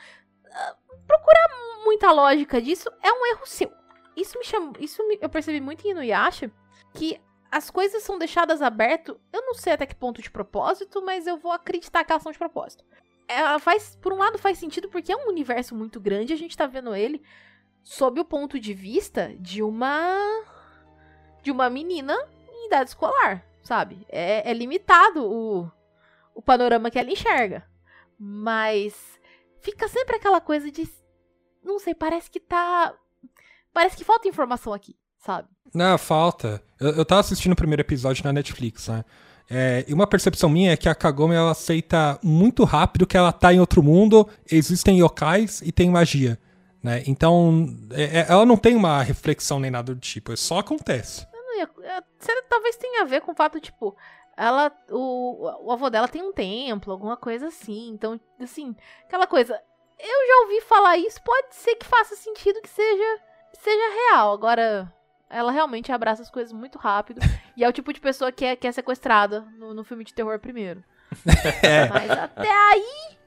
procurar 1.07 1.47
muita 1.83 2.11
lógica 2.11 2.61
disso 2.61 2.89
é 3.01 3.11
um 3.11 3.25
erro 3.27 3.45
seu. 3.45 3.71
Isso 4.15 4.37
me 4.37 4.45
chama. 4.45 4.73
Isso 4.79 5.05
me, 5.07 5.17
eu 5.21 5.29
percebi 5.29 5.61
muito 5.61 5.85
em 5.85 5.91
Inuyasha. 5.91 6.51
Que 6.93 7.19
as 7.51 7.69
coisas 7.69 8.03
são 8.03 8.17
deixadas 8.17 8.61
aberto. 8.61 9.19
Eu 9.31 9.41
não 9.41 9.53
sei 9.53 9.73
até 9.73 9.85
que 9.85 9.95
ponto 9.95 10.21
de 10.21 10.31
propósito, 10.31 11.01
mas 11.01 11.27
eu 11.27 11.37
vou 11.37 11.51
acreditar 11.51 12.03
que 12.03 12.11
elas 12.11 12.23
são 12.23 12.31
de 12.31 12.37
propósito. 12.37 12.83
Ela 13.27 13.59
faz, 13.59 13.95
por 14.01 14.13
um 14.13 14.17
lado, 14.17 14.37
faz 14.37 14.57
sentido 14.57 14.89
porque 14.89 15.11
é 15.11 15.15
um 15.15 15.29
universo 15.29 15.75
muito 15.75 15.99
grande. 15.99 16.33
A 16.33 16.37
gente 16.37 16.57
tá 16.57 16.65
vendo 16.65 16.95
ele 16.95 17.21
sob 17.83 18.19
o 18.19 18.25
ponto 18.25 18.59
de 18.59 18.73
vista 18.73 19.33
de 19.39 19.63
uma 19.63 20.45
de 21.41 21.49
uma 21.51 21.69
menina 21.69 22.15
em 22.51 22.67
idade 22.67 22.91
escolar, 22.91 23.43
sabe? 23.63 24.05
É, 24.07 24.49
é 24.49 24.53
limitado 24.53 25.25
o, 25.25 25.71
o 26.35 26.41
panorama 26.41 26.91
que 26.91 26.99
ela 26.99 27.11
enxerga. 27.11 27.67
Mas 28.17 29.19
fica 29.61 29.87
sempre 29.87 30.15
aquela 30.17 30.41
coisa 30.41 30.69
de. 30.71 30.89
Não 31.63 31.79
sei, 31.79 31.93
parece 31.93 32.29
que 32.29 32.39
tá. 32.39 32.93
Parece 33.73 33.95
que 33.95 34.03
falta 34.03 34.27
informação 34.27 34.73
aqui, 34.73 34.95
sabe? 35.17 35.47
Não, 35.73 35.97
falta. 35.97 36.61
Eu, 36.79 36.89
eu 36.89 37.05
tava 37.05 37.21
assistindo 37.21 37.53
o 37.53 37.55
primeiro 37.55 37.81
episódio 37.81 38.23
na 38.23 38.33
Netflix, 38.33 38.87
né? 38.87 39.05
É, 39.49 39.83
e 39.87 39.93
uma 39.93 40.07
percepção 40.07 40.49
minha 40.49 40.71
é 40.71 40.77
que 40.77 40.87
a 40.87 40.95
Kagome 40.95 41.35
ela 41.35 41.51
aceita 41.51 42.17
muito 42.23 42.63
rápido 42.63 43.05
que 43.05 43.17
ela 43.17 43.33
tá 43.33 43.53
em 43.53 43.59
outro 43.59 43.83
mundo, 43.83 44.27
existem 44.49 44.99
yokais 44.99 45.61
e 45.61 45.73
tem 45.73 45.89
magia. 45.89 46.39
Né? 46.81 47.03
Então, 47.05 47.67
é, 47.91 48.19
é, 48.19 48.25
ela 48.29 48.45
não 48.45 48.55
tem 48.55 48.75
uma 48.75 49.03
reflexão 49.03 49.59
nem 49.59 49.69
nada 49.69 49.93
do 49.93 49.99
tipo, 49.99 50.35
só 50.37 50.59
acontece. 50.59 51.27
É, 51.59 52.01
talvez 52.49 52.77
tenha 52.77 53.03
a 53.03 53.05
ver 53.05 53.21
com 53.21 53.33
o 53.33 53.35
fato, 53.35 53.59
tipo, 53.59 53.95
ela. 54.35 54.71
O, 54.89 55.67
o 55.67 55.71
avô 55.71 55.89
dela 55.89 56.07
tem 56.07 56.21
um 56.21 56.33
templo, 56.33 56.91
alguma 56.91 57.17
coisa 57.17 57.47
assim. 57.47 57.89
Então, 57.89 58.19
assim, 58.39 58.75
aquela 59.05 59.27
coisa. 59.27 59.59
Eu 59.99 60.27
já 60.27 60.35
ouvi 60.43 60.61
falar 60.61 60.97
isso, 60.97 61.21
pode 61.21 61.53
ser 61.53 61.75
que 61.75 61.85
faça 61.85 62.15
sentido 62.15 62.59
que 62.61 62.69
seja, 62.69 63.19
seja 63.53 64.09
real. 64.09 64.33
Agora, 64.33 64.91
ela 65.29 65.51
realmente 65.51 65.91
abraça 65.91 66.23
as 66.23 66.31
coisas 66.31 66.51
muito 66.51 66.77
rápido. 66.77 67.21
e 67.55 67.63
é 67.63 67.69
o 67.69 67.73
tipo 67.73 67.93
de 67.93 68.01
pessoa 68.01 68.31
que 68.31 68.43
é, 68.43 68.55
que 68.55 68.67
é 68.67 68.71
sequestrada 68.71 69.41
no, 69.57 69.73
no 69.73 69.83
filme 69.83 70.03
de 70.03 70.13
terror 70.13 70.39
primeiro. 70.39 70.83
É. 71.61 71.89
Mas 71.89 72.09
até 72.09 72.49
aí. 72.49 73.17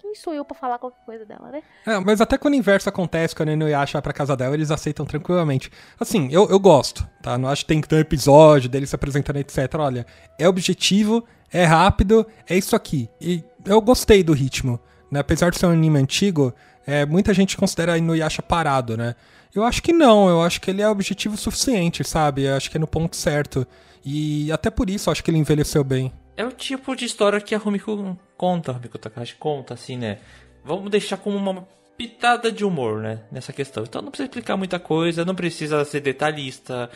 Quem 0.00 0.14
sou 0.14 0.32
eu 0.32 0.44
pra 0.44 0.56
falar 0.56 0.78
qualquer 0.78 1.04
coisa 1.04 1.24
dela, 1.24 1.50
né? 1.50 1.62
É, 1.86 1.98
mas 1.98 2.20
até 2.20 2.38
quando 2.38 2.54
o 2.54 2.56
inverso 2.56 2.88
acontece, 2.88 3.34
quando 3.34 3.50
a 3.50 3.52
Inuyasha 3.52 3.94
vai 3.94 4.02
pra 4.02 4.12
casa 4.12 4.36
dela, 4.36 4.54
eles 4.54 4.70
aceitam 4.70 5.04
tranquilamente. 5.04 5.70
Assim, 5.98 6.28
eu, 6.30 6.48
eu 6.48 6.58
gosto, 6.58 7.06
tá? 7.22 7.36
Não 7.36 7.48
acho 7.48 7.62
que 7.62 7.68
tem 7.68 7.80
que 7.80 7.88
ter 7.88 7.96
um 7.96 8.00
episódio 8.00 8.68
dele 8.68 8.86
se 8.86 8.94
apresentando, 8.94 9.36
etc. 9.36 9.74
Olha, 9.78 10.06
é 10.38 10.48
objetivo, 10.48 11.24
é 11.52 11.64
rápido, 11.64 12.26
é 12.48 12.56
isso 12.56 12.76
aqui. 12.76 13.08
E 13.20 13.42
eu 13.64 13.80
gostei 13.80 14.22
do 14.22 14.32
ritmo. 14.32 14.80
Né? 15.10 15.20
Apesar 15.20 15.50
de 15.50 15.58
ser 15.58 15.66
um 15.66 15.70
anime 15.70 15.98
antigo, 15.98 16.54
é, 16.86 17.04
muita 17.04 17.34
gente 17.34 17.56
considera 17.56 17.94
a 17.94 17.98
Inuyasha 17.98 18.42
parado, 18.42 18.96
né? 18.96 19.14
Eu 19.54 19.64
acho 19.64 19.82
que 19.82 19.92
não, 19.92 20.28
eu 20.28 20.42
acho 20.42 20.60
que 20.60 20.70
ele 20.70 20.82
é 20.82 20.88
objetivo 20.88 21.36
suficiente, 21.36 22.04
sabe? 22.04 22.44
Eu 22.44 22.56
acho 22.56 22.70
que 22.70 22.76
é 22.76 22.80
no 22.80 22.86
ponto 22.86 23.16
certo. 23.16 23.66
E 24.04 24.52
até 24.52 24.70
por 24.70 24.88
isso 24.88 25.08
eu 25.08 25.12
acho 25.12 25.24
que 25.24 25.30
ele 25.30 25.38
envelheceu 25.38 25.82
bem. 25.82 26.12
É 26.38 26.44
o 26.44 26.52
tipo 26.52 26.94
de 26.94 27.04
história 27.04 27.40
que 27.40 27.52
a 27.52 27.58
Rumiko 27.58 28.16
conta, 28.36 28.70
a 28.70 28.74
Rumiko 28.74 28.96
Takahashi 28.96 29.34
conta, 29.34 29.74
assim, 29.74 29.96
né? 29.96 30.20
Vamos 30.64 30.88
deixar 30.88 31.16
como 31.16 31.36
uma 31.36 31.66
pitada 31.96 32.52
de 32.52 32.64
humor, 32.64 33.00
né? 33.00 33.24
Nessa 33.32 33.52
questão. 33.52 33.82
Então 33.82 34.00
não 34.00 34.12
precisa 34.12 34.28
explicar 34.28 34.56
muita 34.56 34.78
coisa, 34.78 35.24
não 35.24 35.34
precisa 35.34 35.84
ser 35.84 35.98
detalhista 35.98 36.88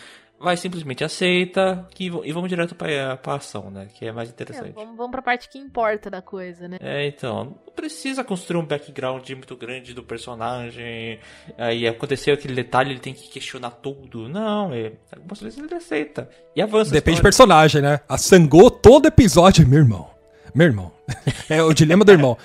vai 0.42 0.56
simplesmente 0.56 1.04
aceita 1.04 1.86
que, 1.94 2.06
e 2.06 2.32
vamos 2.32 2.48
direto 2.48 2.74
pra, 2.74 3.16
pra 3.16 3.34
ação, 3.36 3.70
né? 3.70 3.86
Que 3.94 4.06
é 4.06 4.12
mais 4.12 4.28
interessante. 4.28 4.70
É, 4.70 4.72
vamos, 4.72 4.96
vamos 4.96 5.12
pra 5.12 5.22
parte 5.22 5.48
que 5.48 5.58
importa 5.58 6.10
da 6.10 6.20
coisa, 6.20 6.66
né? 6.66 6.78
É, 6.80 7.06
então. 7.06 7.44
Não 7.44 7.72
precisa 7.74 8.24
construir 8.24 8.60
um 8.60 8.66
background 8.66 9.28
muito 9.30 9.56
grande 9.56 9.94
do 9.94 10.02
personagem. 10.02 11.18
Aí 11.56 11.86
aconteceu 11.86 12.34
aquele 12.34 12.54
detalhe, 12.54 12.90
ele 12.90 13.00
tem 13.00 13.14
que 13.14 13.28
questionar 13.28 13.70
tudo. 13.70 14.28
Não, 14.28 14.72
é, 14.74 14.92
algumas 15.14 15.40
vezes 15.40 15.58
ele 15.58 15.74
aceita. 15.74 16.28
E 16.54 16.60
avança. 16.60 16.90
Depende 16.90 17.20
do 17.20 17.22
personagem, 17.22 17.80
né? 17.80 18.00
A 18.08 18.18
Sangô 18.18 18.70
todo 18.70 19.06
episódio, 19.06 19.66
meu 19.66 19.78
irmão. 19.78 20.10
Meu 20.54 20.66
irmão. 20.66 20.92
é 21.48 21.62
o 21.62 21.72
dilema 21.72 22.04
do 22.04 22.12
irmão. 22.12 22.36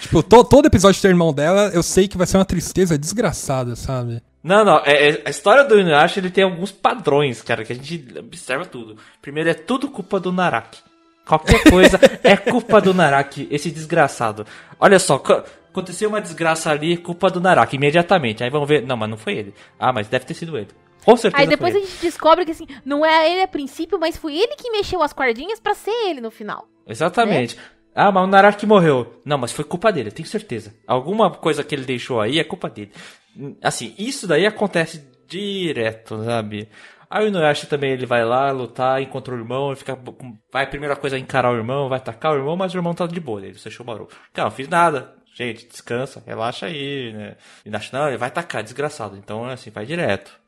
tipo, 0.00 0.22
to, 0.22 0.44
todo 0.44 0.66
episódio 0.66 1.00
do 1.00 1.08
irmão 1.08 1.32
dela, 1.32 1.70
eu 1.74 1.82
sei 1.82 2.06
que 2.06 2.16
vai 2.16 2.26
ser 2.26 2.36
uma 2.36 2.44
tristeza 2.44 2.98
desgraçada, 2.98 3.74
sabe? 3.74 4.22
Não, 4.48 4.64
não. 4.64 4.78
É, 4.78 5.10
é, 5.10 5.22
a 5.26 5.30
história 5.30 5.62
do 5.62 5.78
Inuyasha 5.78 6.18
ele 6.18 6.30
tem 6.30 6.42
alguns 6.42 6.72
padrões, 6.72 7.42
cara, 7.42 7.66
que 7.66 7.72
a 7.74 7.76
gente 7.76 8.02
observa 8.18 8.64
tudo. 8.64 8.96
Primeiro, 9.20 9.50
é 9.50 9.54
tudo 9.54 9.90
culpa 9.90 10.18
do 10.18 10.32
Naraki. 10.32 10.78
Qualquer 11.26 11.62
coisa 11.70 12.00
é 12.24 12.34
culpa 12.34 12.80
do 12.80 12.94
Naraki, 12.94 13.46
esse 13.50 13.70
desgraçado. 13.70 14.46
Olha 14.80 14.98
só, 14.98 15.22
aconteceu 15.70 16.08
uma 16.08 16.22
desgraça 16.22 16.70
ali, 16.70 16.96
culpa 16.96 17.28
do 17.28 17.42
Naraki, 17.42 17.76
imediatamente. 17.76 18.42
Aí 18.42 18.48
vamos 18.48 18.66
ver. 18.66 18.86
Não, 18.86 18.96
mas 18.96 19.10
não 19.10 19.18
foi 19.18 19.34
ele. 19.34 19.54
Ah, 19.78 19.92
mas 19.92 20.08
deve 20.08 20.24
ter 20.24 20.32
sido 20.32 20.56
ele. 20.56 20.68
Com 21.04 21.14
certeza. 21.14 21.42
Aí 21.42 21.46
depois 21.46 21.76
a 21.76 21.80
gente 21.80 22.00
descobre 22.00 22.46
que 22.46 22.52
assim, 22.52 22.66
não 22.86 23.04
é 23.04 23.30
ele 23.30 23.42
a 23.42 23.48
princípio, 23.48 23.98
mas 24.00 24.16
foi 24.16 24.34
ele 24.34 24.56
que 24.56 24.70
mexeu 24.70 25.02
as 25.02 25.12
cordinhas 25.12 25.60
para 25.60 25.74
ser 25.74 26.08
ele 26.08 26.22
no 26.22 26.30
final. 26.30 26.66
Exatamente. 26.86 27.54
Né? 27.54 27.62
Ah, 27.94 28.10
mas 28.10 28.24
o 28.24 28.26
Naraki 28.26 28.64
morreu. 28.64 29.20
Não, 29.24 29.36
mas 29.36 29.52
foi 29.52 29.64
culpa 29.64 29.92
dele, 29.92 30.10
tenho 30.10 30.26
certeza. 30.26 30.74
Alguma 30.86 31.30
coisa 31.30 31.62
que 31.62 31.74
ele 31.74 31.84
deixou 31.84 32.20
aí 32.20 32.38
é 32.38 32.44
culpa 32.44 32.70
dele. 32.70 32.92
Assim, 33.62 33.94
isso 33.98 34.26
daí 34.26 34.46
acontece 34.46 35.08
direto, 35.26 36.24
sabe? 36.24 36.68
Aí 37.10 37.24
o 37.24 37.28
Inuyasha 37.28 37.66
também 37.66 37.92
ele 37.92 38.04
vai 38.04 38.24
lá 38.24 38.50
lutar, 38.50 39.00
encontra 39.00 39.34
o 39.34 39.38
irmão, 39.38 39.74
fica, 39.74 39.98
vai 40.52 40.68
primeira 40.68 40.94
coisa 40.94 41.18
encarar 41.18 41.50
o 41.50 41.56
irmão, 41.56 41.88
vai 41.88 41.98
atacar 41.98 42.32
o 42.32 42.36
irmão, 42.36 42.56
mas 42.56 42.74
o 42.74 42.76
irmão 42.76 42.94
tá 42.94 43.06
de 43.06 43.20
boa, 43.20 43.40
ele 43.40 43.58
você 43.58 43.70
chamaram. 43.70 44.06
Cara, 44.32 44.48
não 44.48 44.54
fiz 44.54 44.68
nada. 44.68 45.14
Gente, 45.34 45.66
descansa, 45.68 46.22
relaxa 46.26 46.66
aí, 46.66 47.12
né? 47.12 47.36
E 47.64 47.70
não, 47.70 48.08
ele 48.08 48.16
vai 48.16 48.28
atacar, 48.28 48.62
desgraçado. 48.62 49.16
Então, 49.16 49.44
assim, 49.44 49.70
vai 49.70 49.86
direto. 49.86 50.38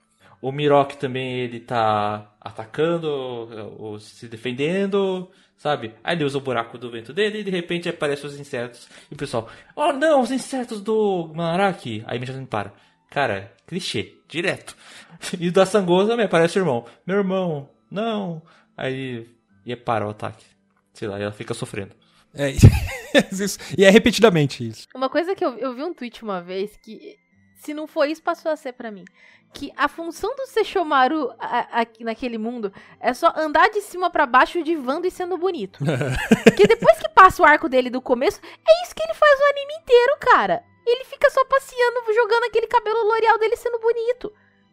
O 0.43 0.51
Mirok 0.51 0.97
também 0.97 1.39
ele 1.39 1.61
tá 1.61 2.35
atacando, 2.41 3.99
se 4.01 4.27
defendendo, 4.27 5.31
sabe? 5.61 5.95
Aí 6.03 6.17
ele 6.17 6.25
usa 6.25 6.39
o 6.39 6.41
buraco 6.41 6.79
do 6.79 6.91
vento 6.91 7.13
dele 7.13 7.41
e 7.41 7.45
de 7.45 7.51
repente 7.51 7.87
aparecem 7.87 8.25
os 8.25 8.41
insetos. 8.41 8.89
E 9.11 9.15
o 9.15 9.17
pessoal, 9.17 9.47
oh 9.77 9.93
não, 9.93 10.23
os 10.23 10.31
insetos 10.31 10.81
do 10.81 11.31
Manaraki. 11.35 12.03
Aí 12.07 12.17
imediatamente 12.17 12.49
para. 12.49 12.73
Cara, 13.11 13.53
clichê, 13.67 14.15
direto. 14.27 14.75
E 15.39 15.51
da 15.51 15.67
Sangosa 15.67 16.13
também 16.13 16.25
aparece 16.25 16.59
o 16.59 16.63
irmão. 16.63 16.87
Meu 17.07 17.19
irmão, 17.19 17.69
não. 17.91 18.41
Aí 18.75 19.29
e 19.67 19.77
para 19.77 20.07
o 20.07 20.11
ataque. 20.11 20.47
Sei 20.95 21.07
lá, 21.07 21.19
ela 21.21 21.31
fica 21.31 21.53
sofrendo. 21.53 21.95
É, 22.33 22.49
isso, 23.31 23.59
e 23.77 23.85
é 23.85 23.91
repetidamente 23.91 24.67
isso. 24.67 24.89
Uma 24.95 25.11
coisa 25.11 25.35
que 25.35 25.45
eu, 25.45 25.59
eu 25.59 25.75
vi 25.75 25.83
um 25.83 25.93
tweet 25.93 26.23
uma 26.23 26.41
vez 26.41 26.75
que, 26.79 27.19
se 27.61 27.75
não 27.75 27.87
foi 27.87 28.11
isso, 28.11 28.23
passou 28.23 28.51
a 28.51 28.57
ser 28.57 28.73
para 28.73 28.91
mim 28.91 29.05
que 29.53 29.73
a 29.77 29.89
função 29.89 30.35
do 30.37 30.47
Sechomaru 30.47 31.33
aqui 31.73 32.05
naquele 32.05 32.39
mundo 32.39 32.73
é 33.01 33.13
só 33.13 33.33
andar 33.37 33.69
de 33.69 33.81
cima 33.81 34.09
para 34.09 34.25
baixo 34.25 34.63
divando 34.63 35.07
e 35.07 35.11
sendo 35.11 35.37
bonito. 35.37 35.81
Porque 36.45 36.67
depois 36.67 36.99
que 36.99 37.09
passa 37.09 37.43
o 37.43 37.45
arco 37.45 37.69
dele 37.69 37.91
do 37.91 38.01
começo, 38.01 38.41
é 38.43 38.85
isso 38.85 38.95
que 38.95 39.03
ele 39.03 39.15
faz 39.15 39.41
o 39.41 39.51
anime 39.51 39.75
inteiro, 39.83 40.17
cara. 40.21 40.63
Ele 40.87 41.05
fica 41.05 41.29
só 41.31 41.45
passeando, 41.45 42.15
jogando 42.15 42.45
aquele 42.45 42.67
cabelo 42.67 43.05
L'Oreal 43.05 43.39
dele 43.39 43.57
sendo 43.57 43.79
bonito. 43.81 44.33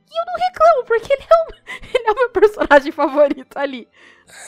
E 0.09 0.19
eu 0.19 0.25
não 0.25 0.35
reclamo, 0.35 0.85
porque 0.85 1.11
ele 1.11 1.23
é, 1.23 1.35
um, 1.35 1.75
ele 1.97 2.07
é 2.07 2.11
o 2.11 2.15
meu 2.15 2.29
personagem 2.29 2.91
favorito 2.91 3.57
ali. 3.57 3.87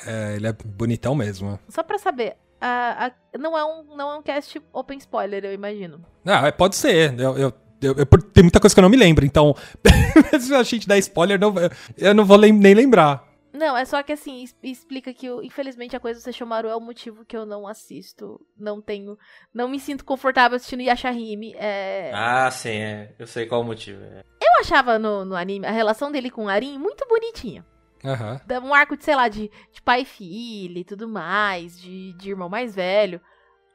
É, 0.06 0.36
ele 0.36 0.47
é 0.47 0.54
bonitão 0.54 1.15
mesmo. 1.15 1.60
Só 1.67 1.84
pra 1.84 1.97
saber, 1.97 2.38
a, 2.62 3.08
a, 3.08 3.38
não, 3.38 3.58
é 3.58 3.65
um, 3.65 3.95
não 3.95 4.12
é 4.12 4.15
um 4.15 4.21
cast 4.21 4.62
open 4.71 4.97
spoiler, 4.99 5.43
eu 5.43 5.54
imagino. 5.54 6.06
Ah, 6.25 6.47
é, 6.47 6.52
pode 6.52 6.75
ser. 6.75 7.19
Eu, 7.19 7.38
eu 7.38 7.54
eu, 7.82 7.96
eu, 7.98 8.06
tem 8.06 8.44
muita 8.44 8.60
coisa 8.60 8.74
que 8.74 8.80
eu 8.80 8.84
não 8.84 8.89
me 8.89 8.98
lembro, 8.98 9.26
então. 9.26 9.56
se 10.39 10.54
a 10.54 10.63
gente 10.63 10.88
der 10.88 10.98
spoiler, 11.00 11.39
não, 11.39 11.54
eu 11.98 12.13
não 12.13 12.26
vou 12.26 12.38
lem 12.38 12.52
nem 12.52 12.74
lembrar. 12.74 13.28
Não, 13.52 13.76
é 13.76 13.84
só 13.84 14.04
que 14.04 14.13
assim, 14.13 14.46
explica 14.62 15.13
que, 15.13 15.28
infelizmente, 15.44 15.96
a 15.96 16.00
coisa 16.00 16.20
do 16.20 16.24
Sesshomaru 16.24 16.68
é 16.68 16.76
o 16.76 16.80
motivo 16.80 17.26
que 17.26 17.36
eu 17.36 17.46
não 17.46 17.68
assisto. 17.68 18.39
Não 18.58 18.80
tenho. 18.80 19.18
Não 19.54 19.68
me 19.68 19.80
sinto 19.80 20.06
confortável 20.06 20.56
assistindo 20.56 20.82
Yashahime. 20.82 21.56
É... 21.58 22.12
Ah, 22.13 22.50
sim, 22.52 22.78
é. 22.78 23.13
Eu 23.18 23.26
sei 23.26 23.48
qual 23.48 23.62
o 23.62 23.65
motivo. 23.65 24.02
É. 24.04 24.24
Eu 24.42 24.62
achava 24.62 25.00
no, 25.00 25.26
no 25.26 25.36
anime 25.36 25.65
a 25.65 25.72
relação 25.72 26.12
dele 26.12 26.30
com 26.30 26.46
o 26.46 26.50
Arin 26.50 26.78
muito 26.78 27.06
bonitinha. 27.08 27.65
Uhum. 28.04 28.70
Um 28.70 28.74
arco 28.74 28.96
de, 28.96 29.04
sei 29.04 29.15
lá, 29.15 29.28
de, 29.28 29.52
de 29.72 29.82
pai 29.82 30.02
e 30.02 30.06
filho 30.06 30.78
e 30.78 30.84
tudo 30.84 31.08
mais, 31.08 31.80
de, 31.80 32.13
de 32.13 32.30
irmão 32.30 32.50
mais 32.50 32.76
velho. 32.76 33.20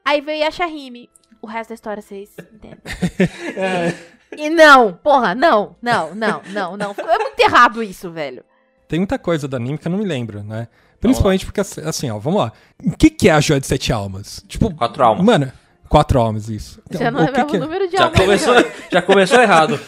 Aí 0.05 0.21
veio 0.21 0.45
Yashahime 0.45 1.11
o 1.45 1.47
resto 1.47 1.69
da 1.69 1.75
história 1.75 2.03
vocês 2.03 2.31
entendem. 2.39 2.79
é. 3.57 3.95
E 4.37 4.51
não, 4.51 4.95
porra, 4.95 5.35
não, 5.35 5.77
não, 5.81 6.15
não, 6.15 6.43
não, 6.47 6.77
não. 6.77 6.91
É 6.99 7.19
muito 7.19 7.39
errado 7.41 7.83
isso, 7.83 8.11
velho. 8.11 8.43
Tem 8.89 8.99
muita 8.99 9.19
coisa 9.19 9.47
do 9.47 9.55
anime 9.55 9.79
que 9.79 9.87
eu 9.87 9.93
não 9.93 9.99
me 9.99 10.05
lembro, 10.05 10.43
né? 10.43 10.69
Principalmente 11.01 11.45
porque, 11.45 11.61
assim, 11.61 12.11
ó, 12.11 12.19
vamos 12.19 12.41
lá. 12.41 12.53
O 12.83 12.97
que, 12.97 13.11
que 13.11 13.29
é 13.29 13.33
a 13.33 13.41
joia 13.41 13.61
de 13.61 13.67
sete 13.67 13.93
almas? 13.93 14.43
Tipo, 14.49 14.75
quatro 14.75 15.05
almas. 15.05 15.25
Mano, 15.25 15.53
quatro 15.89 16.19
almas, 16.19 16.49
isso. 16.49 16.81
Já 16.91 17.11
não 17.11 17.21
lembrava 17.21 17.53
o, 17.53 17.57
o 17.57 17.61
número 17.61 17.87
de 17.87 17.97
já 17.97 18.05
almas. 18.05 18.21
Começou, 18.21 18.55
já 18.91 19.03
começou 19.03 19.41
errado. 19.41 19.79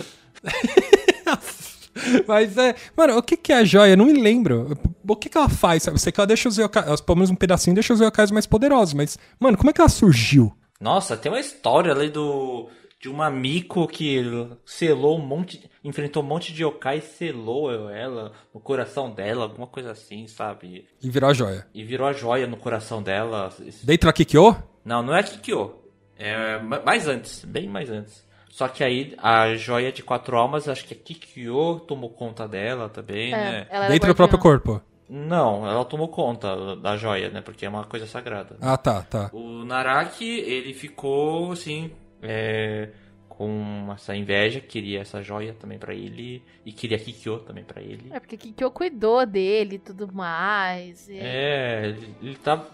Mas 2.29 2.57
é. 2.59 2.75
Mano, 2.95 3.17
o 3.17 3.23
que, 3.23 3.37
que 3.37 3.53
é 3.53 3.57
a 3.57 3.65
joia? 3.65 3.93
Eu 3.93 3.97
não 3.97 4.05
me 4.05 4.13
lembro. 4.13 4.79
O 5.09 5.17
que, 5.17 5.31
que 5.31 5.39
ela 5.39 5.49
faz? 5.49 5.85
Sabe? 5.85 5.95
Eu 5.95 5.99
sei 5.99 6.13
que 6.13 6.21
ela 6.21 6.27
deixa 6.27 6.49
os 6.49 6.59
yokais. 6.59 7.01
Pelo 7.01 7.17
menos 7.17 7.31
um 7.31 7.35
pedacinho 7.35 7.75
deixa 7.75 7.95
os 7.95 8.01
yokais 8.01 8.31
mais 8.31 8.47
poderosos. 8.47 8.93
Mas, 8.93 9.19
mano, 9.41 9.57
como 9.57 9.71
é 9.71 9.73
que 9.73 9.81
ela 9.81 9.89
surgiu? 9.89 10.53
Nossa, 10.81 11.17
tem 11.17 11.31
uma 11.31 11.41
história 11.41 11.93
ali 11.93 12.11
do 12.11 12.69
de 13.01 13.09
uma 13.09 13.31
Miko 13.31 13.87
que 13.87 14.49
selou 14.65 15.19
um 15.19 15.25
monte, 15.25 15.71
enfrentou 15.85 16.23
um 16.23 16.27
monte 16.27 16.53
de 16.53 16.65
yokai 16.65 16.99
e 16.99 17.03
selou 17.03 17.91
ela 17.91 18.33
no 18.53 18.61
coração 18.61 19.11
dela, 19.11 19.45
alguma 19.45 19.67
coisa 19.67 19.93
assim, 19.93 20.27
sabe? 20.27 20.87
E 21.03 21.11
virou 21.11 21.31
a 21.31 21.33
joia. 21.33 21.67
E 21.75 21.85
virou 21.85 22.07
a 22.07 22.13
joia 22.13 22.47
no 22.47 22.57
coração 22.57 23.03
dela. 23.03 23.53
Dentro 23.83 24.09
da 24.09 24.13
Kikyo? 24.13 24.57
Não, 24.85 25.03
não 25.03 25.15
é 25.15 25.23
Kikyo. 25.23 25.75
É 26.19 26.59
mais 26.59 27.07
antes, 27.07 27.45
bem 27.45 27.69
mais 27.69 27.91
antes. 27.91 28.27
Só 28.49 28.67
que 28.69 28.83
aí 28.83 29.15
a 29.19 29.55
joia 29.55 29.93
de 29.93 30.03
quatro 30.03 30.37
almas, 30.37 30.67
acho 30.67 30.87
que 30.87 30.95
a 30.95 30.97
Kikyo 30.97 31.81
tomou 31.81 32.09
conta 32.09 32.49
dela 32.49 32.89
também, 32.89 33.31
né? 33.31 33.67
ela 33.69 33.85
era 33.85 33.93
Dentro 33.93 34.09
do 34.09 34.17
próprio 34.17 34.39
corpo. 34.39 34.83
Não, 35.09 35.67
ela 35.67 35.85
tomou 35.85 36.09
conta 36.09 36.75
da 36.77 36.97
joia, 36.97 37.31
né? 37.31 37.41
Porque 37.41 37.65
é 37.65 37.69
uma 37.69 37.85
coisa 37.85 38.07
sagrada. 38.07 38.57
Ah, 38.61 38.77
tá, 38.77 39.03
tá. 39.03 39.31
O 39.33 39.65
Naraki, 39.65 40.25
ele 40.29 40.75
ficou 40.75 41.53
assim, 41.53 41.93
é, 42.21 42.91
com 43.29 43.89
essa 43.95 44.17
inveja, 44.17 44.61
queria 44.61 45.01
essa 45.01 45.23
joia 45.23 45.55
também 45.55 45.79
pra 45.79 45.95
ele 45.95 46.43
e 46.65 46.73
queria 46.73 46.99
Kikyo 46.99 47.39
também 47.41 47.63
pra 47.63 47.81
ele. 47.81 48.09
É 48.11 48.19
porque 48.19 48.37
Kikyo 48.37 48.71
cuidou 48.71 49.25
dele 49.25 49.77
e 49.77 49.79
tudo 49.79 50.13
mais. 50.13 51.09
e- 51.09 51.19
É, 51.19 51.87
ele, 51.87 52.15
ele 52.23 52.37
tava 52.37 52.67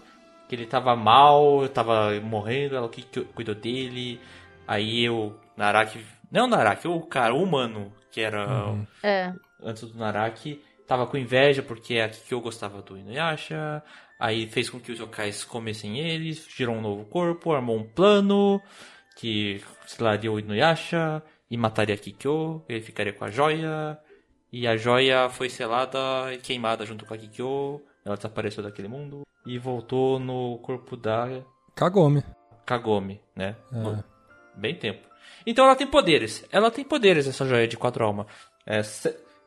que 0.49 0.55
ele 0.55 0.65
tava 0.65 0.95
mal, 0.95 1.67
tava 1.69 2.11
morrendo, 2.21 2.75
ela 2.75 2.89
que 2.89 3.03
cuidou 3.33 3.55
dele. 3.55 4.19
Aí 4.67 5.09
o 5.09 5.33
Naraki, 5.55 5.99
não 6.31 6.45
o 6.45 6.49
Naraki, 6.49 6.87
o 6.87 6.99
cara, 7.01 7.33
o 7.33 7.43
humano, 7.43 7.91
que 8.11 8.21
era 8.21 8.69
Uhum. 8.69 8.87
É. 9.03 9.33
antes 9.61 9.83
do 9.89 9.97
Naraki, 9.97 10.61
tava 10.87 11.07
com 11.07 11.17
inveja 11.17 11.61
porque 11.61 11.99
a 11.99 12.09
Kikyo 12.09 12.41
gostava 12.41 12.81
do 12.81 12.97
Inuyasha. 12.97 13.83
Aí 14.19 14.47
fez 14.47 14.69
com 14.69 14.79
que 14.79 14.91
os 14.91 14.99
yokais 14.99 15.43
comessem 15.43 15.99
eles, 15.99 16.47
gerou 16.55 16.75
um 16.75 16.81
novo 16.81 17.05
corpo, 17.05 17.51
armou 17.51 17.77
um 17.77 17.83
plano 17.83 18.61
que 19.17 19.61
selaria 19.85 20.31
o 20.31 20.39
Inuyasha 20.39 21.21
e 21.49 21.57
mataria 21.57 21.97
Kikyo, 21.97 22.63
ele 22.67 22.81
ficaria 22.81 23.13
com 23.13 23.25
a 23.25 23.29
joia. 23.29 23.99
E 24.51 24.67
a 24.67 24.77
joia 24.77 25.29
foi 25.29 25.49
selada 25.49 25.99
e 26.33 26.37
queimada 26.37 26.85
junto 26.85 27.05
com 27.05 27.13
a 27.13 27.17
Kikyo. 27.17 27.81
Ela 28.05 28.15
desapareceu 28.15 28.63
daquele 28.63 28.87
mundo 28.87 29.23
e 29.45 29.57
voltou 29.57 30.19
no 30.19 30.57
corpo 30.59 30.95
da 30.95 31.43
Kagome. 31.75 32.23
Kagome, 32.65 33.21
né? 33.35 33.55
É. 33.71 34.03
Bem 34.55 34.75
tempo. 34.75 35.07
Então 35.45 35.65
ela 35.65 35.75
tem 35.75 35.87
poderes. 35.87 36.45
Ela 36.51 36.71
tem 36.71 36.83
poderes, 36.85 37.27
essa 37.27 37.45
joia 37.45 37.67
de 37.67 37.77
quatro 37.77 38.05
almas. 38.05 38.27
É, 38.65 38.81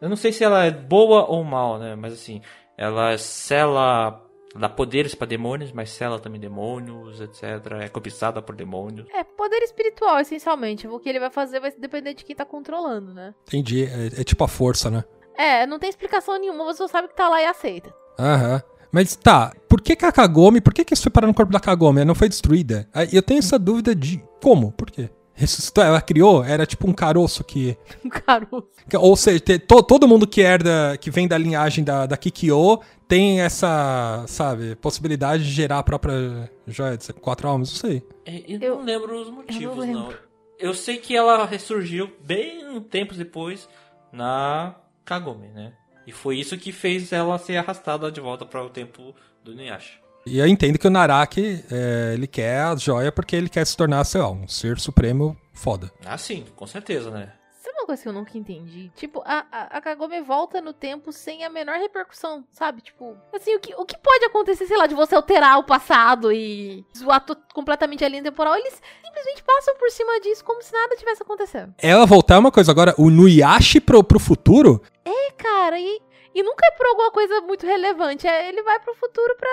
eu 0.01 0.09
não 0.09 0.17
sei 0.17 0.33
se 0.33 0.45
ela 0.45 0.65
é 0.65 0.71
boa 0.71 1.27
ou 1.27 1.43
mal, 1.45 1.79
né? 1.79 1.95
Mas 1.95 2.13
assim, 2.13 2.41
ela 2.77 3.17
sela. 3.19 4.23
Dá 4.55 4.71
poderes 4.71 5.15
pra 5.15 5.27
demônios, 5.27 5.71
mas 5.71 5.91
sela 5.91 6.19
também 6.19 6.41
demônios, 6.41 7.21
etc. 7.21 7.43
É 7.83 7.89
cobiçada 7.91 8.41
por 8.41 8.57
demônios. 8.57 9.07
É, 9.15 9.23
poder 9.23 9.63
espiritual, 9.63 10.19
essencialmente. 10.19 10.89
O 10.89 10.99
que 10.99 11.11
ele 11.11 11.21
vai 11.21 11.29
fazer 11.29 11.61
vai 11.61 11.71
depender 11.73 12.15
de 12.15 12.25
quem 12.25 12.35
tá 12.35 12.45
controlando, 12.45 13.13
né? 13.13 13.35
Entendi. 13.47 13.85
É, 13.85 14.21
é 14.21 14.25
tipo 14.25 14.43
a 14.45 14.49
força, 14.49 14.91
né? 14.91 15.05
É, 15.37 15.67
não 15.67 15.79
tem 15.79 15.91
explicação 15.91 16.39
nenhuma, 16.39 16.65
você 16.65 16.79
só 16.79 16.89
sabe 16.89 17.09
que 17.09 17.17
tá 17.17 17.29
lá 17.29 17.43
e 17.43 17.47
aceita. 17.47 17.93
Aham. 18.19 18.63
Mas 18.91 19.15
tá, 19.15 19.53
por 19.69 19.83
que, 19.83 19.95
que 19.95 20.07
a 20.07 20.13
Kagome, 20.13 20.61
por 20.63 20.73
que, 20.73 20.83
que 20.83 20.95
isso 20.95 21.03
foi 21.03 21.13
parar 21.13 21.27
no 21.27 21.35
corpo 21.35 21.53
da 21.53 21.61
Kagome? 21.61 21.99
Ela 21.99 22.07
não 22.07 22.15
foi 22.15 22.31
destruída? 22.31 22.89
Eu 23.13 23.23
tenho 23.23 23.41
essa 23.41 23.59
dúvida 23.59 23.95
de 23.95 24.25
como? 24.43 24.73
Por 24.73 24.91
quê? 24.91 25.11
Ressuscitou, 25.37 25.85
ela 25.85 26.01
criou, 26.01 26.43
era 26.43 26.65
tipo 26.67 26.89
um 26.89 26.93
caroço 26.95 27.45
que. 27.45 27.77
Um 28.05 28.09
caroço. 28.09 28.67
Ou 28.99 29.15
seja, 29.17 29.39
te- 29.41 29.59
to- 29.59 29.83
todo 29.83 30.09
mundo 30.09 30.27
que 30.27 30.41
herda, 30.41 30.97
que 30.99 31.11
vem 31.11 31.29
da 31.29 31.37
linhagem 31.37 31.85
da, 31.85 32.07
da 32.07 32.17
Kikyo 32.17 32.81
tem 33.07 33.41
essa, 33.41 34.25
sabe, 34.27 34.75
possibilidade 34.77 35.45
de 35.45 35.51
gerar 35.51 35.79
a 35.81 35.83
própria 35.83 36.51
joia 36.67 36.97
de 36.97 37.13
quatro 37.13 37.47
almas, 37.49 37.71
não 37.71 37.77
sei. 37.77 38.03
É, 38.25 38.43
Eu, 38.49 38.61
Eu- 38.61 38.77
não 38.77 38.85
lembro 38.85 39.21
os 39.21 39.31
motivos, 39.31 39.77
lembro. 39.79 40.01
não. 40.01 40.15
Eu 40.59 40.73
sei 40.73 40.97
que 40.97 41.15
ela 41.15 41.45
ressurgiu 41.45 42.11
bem 42.25 42.81
tempos 42.83 43.19
depois 43.19 43.69
na 44.11 44.75
Kagome, 45.05 45.49
né? 45.49 45.73
E 46.07 46.13
foi 46.13 46.39
isso 46.39 46.57
que 46.57 46.73
fez 46.73 47.13
ela 47.13 47.37
ser 47.39 47.57
arrastada 47.59 48.11
de 48.11 48.21
volta 48.21 48.47
para 48.47 48.65
o 48.65 48.71
tempo 48.71 49.15
do 49.45 49.53
Inuyasha. 49.53 49.99
E 50.27 50.39
eu 50.41 50.47
entendo 50.47 50.77
que 50.77 50.89
o 50.89 50.91
Naraki, 50.91 51.65
é, 51.71 52.15
ele 52.15 52.27
quer 52.27 52.63
a 52.63 52.75
joia 52.75 53.13
porque 53.13 53.37
ele 53.37 53.49
quer 53.49 53.65
se 53.65 53.77
tornar, 53.77 54.03
sei 54.05 54.21
lá, 54.21 54.29
um 54.29 54.49
ser 54.49 54.81
supremo 54.81 55.37
foda. 55.53 55.93
Ah, 56.05 56.19
sim, 56.19 56.45
com 56.57 56.67
certeza, 56.67 57.11
né? 57.13 57.33
Sabe 57.63 57.79
uma 57.79 57.87
coisa 57.87 58.03
que 58.03 58.09
eu 58.09 58.13
nunca 58.13 58.37
entendi? 58.37 58.91
Tipo, 58.97 59.23
a, 59.25 59.47
a, 59.53 59.79
a 59.79 59.81
Kagome 59.81 60.21
volta 60.23 60.61
no 60.61 60.73
tempo 60.73 61.13
sem 61.13 61.45
a 61.45 61.49
menor 61.51 61.79
repercussão, 61.79 62.45
sabe? 62.51 62.81
Tipo, 62.83 63.17
assim, 63.33 63.55
o 63.55 63.61
que, 63.61 63.73
o 63.77 63.85
que 63.85 63.97
pode 63.99 64.25
acontecer, 64.25 64.67
sei 64.67 64.77
lá, 64.77 64.89
de 64.89 64.97
você 64.97 65.15
alterar 65.15 65.61
o 65.61 65.65
passado 65.65 66.33
e 66.33 66.85
zoar 66.97 67.25
completamente 67.55 68.05
a 68.05 68.09
linha 68.09 68.23
temporal? 68.23 68.57
Eles 68.57 68.83
simplesmente 69.05 69.45
passam 69.45 69.77
por 69.77 69.91
cima 69.91 70.21
disso 70.21 70.45
como 70.45 70.61
se 70.61 70.73
nada 70.73 70.97
tivesse 70.97 71.23
acontecendo. 71.23 71.73
Ela 71.79 72.05
voltar 72.05 72.35
é 72.35 72.39
uma 72.39 72.53
coisa, 72.53 72.73
agora, 72.73 72.95
o 72.99 73.11
Nuyashi 73.11 73.81
pro, 73.81 74.03
pro 74.03 74.19
futuro, 74.19 74.83
É, 75.05 75.31
cara, 75.33 75.79
e, 75.79 76.01
e 76.37 76.43
nunca 76.43 76.67
é 76.67 76.71
por 76.73 76.87
alguma 76.87 77.11
coisa 77.11 77.41
muito 77.41 77.67
relevante. 77.67 78.27
É, 78.29 78.49
ele 78.51 78.63
vai 78.63 78.79
pro 78.81 78.95
futuro 78.97 79.35
pra, 79.37 79.49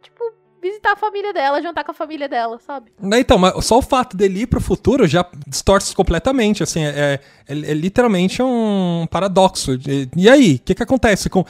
tipo, 0.00 0.32
visitar 0.62 0.92
a 0.92 0.96
família 0.96 1.32
dela, 1.32 1.62
jantar 1.62 1.84
com 1.84 1.90
a 1.90 1.94
família 1.94 2.28
dela, 2.28 2.58
sabe? 2.66 2.90
Né, 3.00 3.20
Então, 3.20 3.38
mas 3.38 3.64
só 3.64 3.78
o 3.78 3.82
fato 3.82 4.16
dele 4.16 4.40
ir 4.42 4.46
pro 4.46 4.60
futuro 4.60 5.06
já 5.06 5.24
distorce 5.46 5.94
completamente, 5.94 6.62
assim, 6.62 6.84
é, 6.84 7.18
é- 7.48 7.52
é 7.52 7.54
literalmente 7.74 8.42
um 8.42 9.06
paradoxo. 9.10 9.74
E, 9.88 10.08
e 10.16 10.28
aí, 10.28 10.54
o 10.56 10.58
que 10.60 10.74
que 10.74 10.82
acontece? 10.82 11.28
Com, 11.30 11.44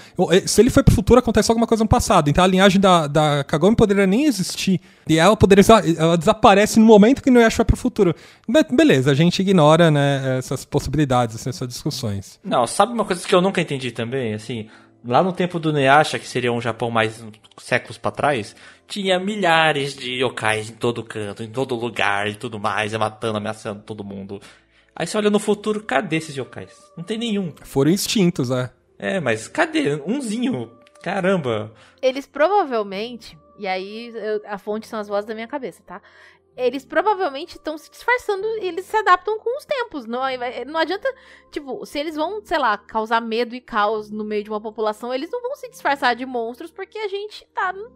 se 0.47 0.61
ele 0.61 0.71
foi 0.71 0.83
pro 0.83 0.95
futuro, 0.95 1.19
acontece 1.21 1.51
alguma 1.51 1.67
coisa 1.67 1.83
no 1.85 1.89
passado. 1.89 2.31
Então 2.31 2.43
a 2.43 2.47
linhagem 2.47 2.81
da, 2.81 3.07
da 3.07 3.45
Kagome 3.45 3.77
poderia 3.77 4.07
nem 4.07 4.25
existir. 4.25 4.81
E 5.09 5.19
ela 5.19 5.37
poderia, 5.37 5.65
ela 5.99 6.17
desaparece 6.17 6.79
no 6.79 6.87
momento 6.87 7.23
que 7.23 7.29
o 7.29 7.33
Inuyasha 7.33 7.59
vai 7.59 7.67
pro 7.67 7.77
futuro. 7.77 8.15
Be- 8.49 8.65
Beleza, 8.71 9.11
a 9.11 9.15
gente 9.15 9.41
ignora, 9.43 9.91
né, 9.91 10.39
essas 10.39 10.65
possibilidades, 10.65 11.35
assim, 11.37 11.51
essas 11.51 11.67
discussões. 11.69 12.39
Não, 12.45 12.67
sabe 12.67 12.93
uma 12.93 13.05
coisa 13.05 13.27
que 13.27 13.35
eu 13.35 13.41
nunca 13.43 13.61
entendi 13.61 13.91
também? 13.91 14.35
Assim, 14.35 14.69
lá 15.05 15.23
no 15.23 15.33
tempo 15.33 15.59
do 15.59 15.71
Inuyasha, 15.71 16.19
que 16.19 16.29
seria 16.29 16.53
um 16.53 16.61
Japão 16.61 16.91
mais 16.91 17.23
séculos 17.59 17.99
pra 17.99 18.11
trás, 18.11 18.55
tinha 18.91 19.19
milhares 19.21 19.95
de 19.95 20.15
yokais 20.23 20.69
em 20.69 20.75
todo 20.75 21.05
canto, 21.05 21.43
em 21.45 21.51
todo 21.51 21.75
lugar 21.77 22.29
e 22.29 22.35
tudo 22.35 22.59
mais, 22.59 22.93
matando, 22.95 23.39
ameaçando 23.39 23.83
todo 23.83 24.03
mundo. 24.05 24.41
Aí 24.95 25.07
você 25.07 25.17
olha 25.17 25.31
no 25.31 25.39
futuro, 25.39 25.83
cadê 25.83 26.17
esses 26.17 26.37
yokais? 26.37 26.77
Não 26.97 27.05
tem 27.05 27.17
nenhum. 27.17 27.55
Foram 27.63 27.91
extintos, 27.93 28.51
é. 28.51 28.71
É, 28.99 29.21
mas 29.21 29.47
cadê? 29.49 29.95
Umzinho. 30.05 30.71
Caramba. 31.03 31.73
Eles 32.03 32.27
provavelmente, 32.27 33.39
e 33.59 33.67
aí 33.67 34.09
eu- 34.15 34.43
a 34.47 34.59
fonte 34.59 34.87
são 34.89 34.99
as 34.99 35.09
vozes 35.09 35.25
da 35.25 35.35
minha 35.35 35.49
cabeça, 35.49 35.83
tá? 35.87 36.03
Eles 36.57 36.85
provavelmente 36.85 37.53
estão 37.57 37.79
se 37.79 37.89
disfarçando 37.91 38.45
e 38.59 38.67
eles 38.67 38.85
se 38.85 38.97
adaptam 38.97 39.39
com 39.39 39.57
os 39.57 39.65
tempos. 39.65 40.05
Não, 40.05 40.21
não 40.67 40.79
adianta, 40.81 41.09
tipo, 41.51 41.87
se 41.87 41.99
eles 41.99 42.17
vão, 42.17 42.45
sei 42.45 42.59
lá, 42.59 42.77
causar 42.77 43.21
medo 43.23 43.55
e 43.55 43.61
caos 43.61 44.11
no 44.11 44.25
meio 44.25 44.43
de 44.45 44.51
uma 44.51 44.61
população, 44.61 45.15
eles 45.15 45.31
não 45.31 45.41
vão 45.41 45.55
se 45.55 45.71
disfarçar 45.71 46.15
de 46.17 46.27
monstros 46.27 46.71
porque 46.71 46.99
a 46.99 47.09
gente 47.09 47.47
tá, 47.55 47.73
no- 47.73 47.91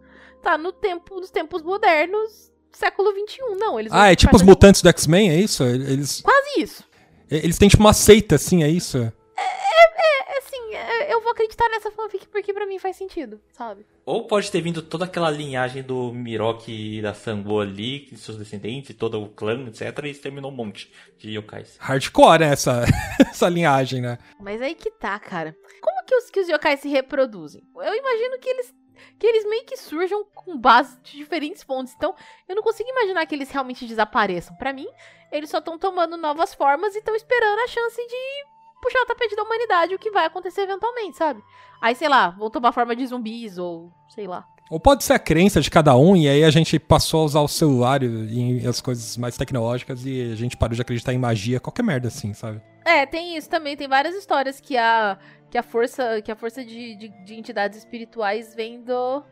tá 0.45 0.57
no 0.59 0.71
tempo, 0.71 1.19
nos 1.19 1.31
tempos 1.31 1.63
modernos, 1.63 2.51
século 2.71 3.11
XXI. 3.11 3.55
Não, 3.57 3.79
eles 3.79 3.91
Ah, 3.91 4.11
é 4.11 4.15
tipo 4.15 4.35
os 4.35 4.43
mutantes 4.43 4.81
do 4.83 4.89
X-Men, 4.89 5.31
é 5.31 5.35
isso? 5.39 5.63
Eles, 5.63 6.21
Quase 6.21 6.61
isso. 6.61 6.83
eles 7.29 7.57
têm 7.57 7.67
tipo 7.67 7.81
uma 7.81 7.93
seita, 7.93 8.35
assim, 8.35 8.63
é 8.63 8.67
isso? 8.69 8.97
É 8.97 10.37
assim, 10.37 10.75
é, 10.75 11.11
eu 11.13 11.21
vou 11.21 11.31
acreditar 11.31 11.67
nessa 11.69 11.89
fanfic 11.91 12.27
porque 12.27 12.53
pra 12.53 12.67
mim 12.67 12.77
faz 12.77 12.95
sentido, 12.95 13.41
sabe? 13.51 13.85
Ou 14.05 14.27
pode 14.27 14.51
ter 14.51 14.61
vindo 14.61 14.81
toda 14.83 15.05
aquela 15.05 15.31
linhagem 15.31 15.81
do 15.81 16.13
Miroki 16.13 16.99
e 16.99 17.01
da 17.01 17.13
Sango 17.15 17.59
ali, 17.59 18.07
seus 18.15 18.37
descendentes, 18.37 18.95
todo 18.95 19.19
o 19.21 19.29
clã, 19.29 19.65
etc. 19.67 19.81
E 20.03 20.09
exterminou 20.09 20.51
um 20.51 20.55
monte 20.55 20.91
de 21.17 21.31
yokais. 21.31 21.77
Hardcore, 21.79 22.39
né, 22.41 22.47
essa, 22.53 22.83
essa 23.19 23.49
linhagem, 23.49 24.01
né? 24.01 24.19
Mas 24.39 24.61
aí 24.61 24.75
que 24.75 24.91
tá, 24.91 25.17
cara. 25.17 25.55
Como 25.81 26.05
que 26.05 26.15
os, 26.15 26.29
que 26.29 26.39
os 26.41 26.47
yokais 26.49 26.79
se 26.81 26.87
reproduzem? 26.89 27.63
Eu 27.75 27.95
imagino 27.95 28.39
que 28.39 28.49
eles 28.49 28.73
que 29.19 29.27
eles 29.27 29.45
meio 29.45 29.65
que 29.65 29.77
surjam 29.77 30.25
com 30.33 30.57
base 30.57 30.99
de 31.01 31.17
diferentes 31.17 31.63
fontes. 31.63 31.93
Então, 31.95 32.15
eu 32.47 32.55
não 32.55 32.63
consigo 32.63 32.89
imaginar 32.89 33.25
que 33.25 33.35
eles 33.35 33.51
realmente 33.51 33.85
desapareçam. 33.85 34.55
Pra 34.57 34.73
mim, 34.73 34.87
eles 35.31 35.49
só 35.49 35.59
estão 35.59 35.77
tomando 35.77 36.17
novas 36.17 36.53
formas 36.53 36.95
e 36.95 36.99
estão 36.99 37.15
esperando 37.15 37.59
a 37.59 37.67
chance 37.67 37.97
de 37.97 38.45
puxar 38.81 39.01
o 39.01 39.05
tapete 39.05 39.35
da 39.35 39.43
humanidade, 39.43 39.95
o 39.95 39.99
que 39.99 40.11
vai 40.11 40.25
acontecer 40.25 40.61
eventualmente, 40.61 41.17
sabe? 41.17 41.41
Aí, 41.81 41.95
sei 41.95 42.07
lá, 42.07 42.29
vão 42.29 42.49
tomar 42.49 42.71
forma 42.71 42.95
de 42.95 43.05
zumbis 43.07 43.57
ou 43.57 43.91
sei 44.09 44.27
lá. 44.27 44.47
Ou 44.69 44.79
pode 44.79 45.03
ser 45.03 45.13
a 45.13 45.19
crença 45.19 45.61
de 45.61 45.69
cada 45.69 45.95
um, 45.95 46.15
e 46.15 46.27
aí 46.27 46.43
a 46.43 46.49
gente 46.49 46.79
passou 46.79 47.21
a 47.21 47.25
usar 47.25 47.41
o 47.41 47.47
celular 47.47 48.01
e, 48.01 48.61
e 48.61 48.67
as 48.67 48.81
coisas 48.81 49.15
mais 49.15 49.37
tecnológicas 49.37 50.05
e 50.05 50.31
a 50.31 50.35
gente 50.35 50.57
parou 50.57 50.75
de 50.75 50.81
acreditar 50.81 51.13
em 51.13 51.19
magia, 51.19 51.59
qualquer 51.59 51.83
merda 51.83 52.07
assim, 52.07 52.33
sabe? 52.33 52.61
É, 52.85 53.05
tem 53.05 53.35
isso 53.35 53.49
também. 53.49 53.75
Tem 53.75 53.87
várias 53.87 54.15
histórias 54.15 54.61
que 54.61 54.77
a, 54.77 55.17
que 55.49 55.57
a 55.57 55.63
força, 55.63 56.21
que 56.21 56.31
a 56.31 56.35
força 56.35 56.63
de, 56.63 56.95
de, 56.95 57.09
de 57.25 57.35
entidades 57.35 57.79
espirituais 57.79 58.53
vem 58.53 58.81
do, 58.81 59.23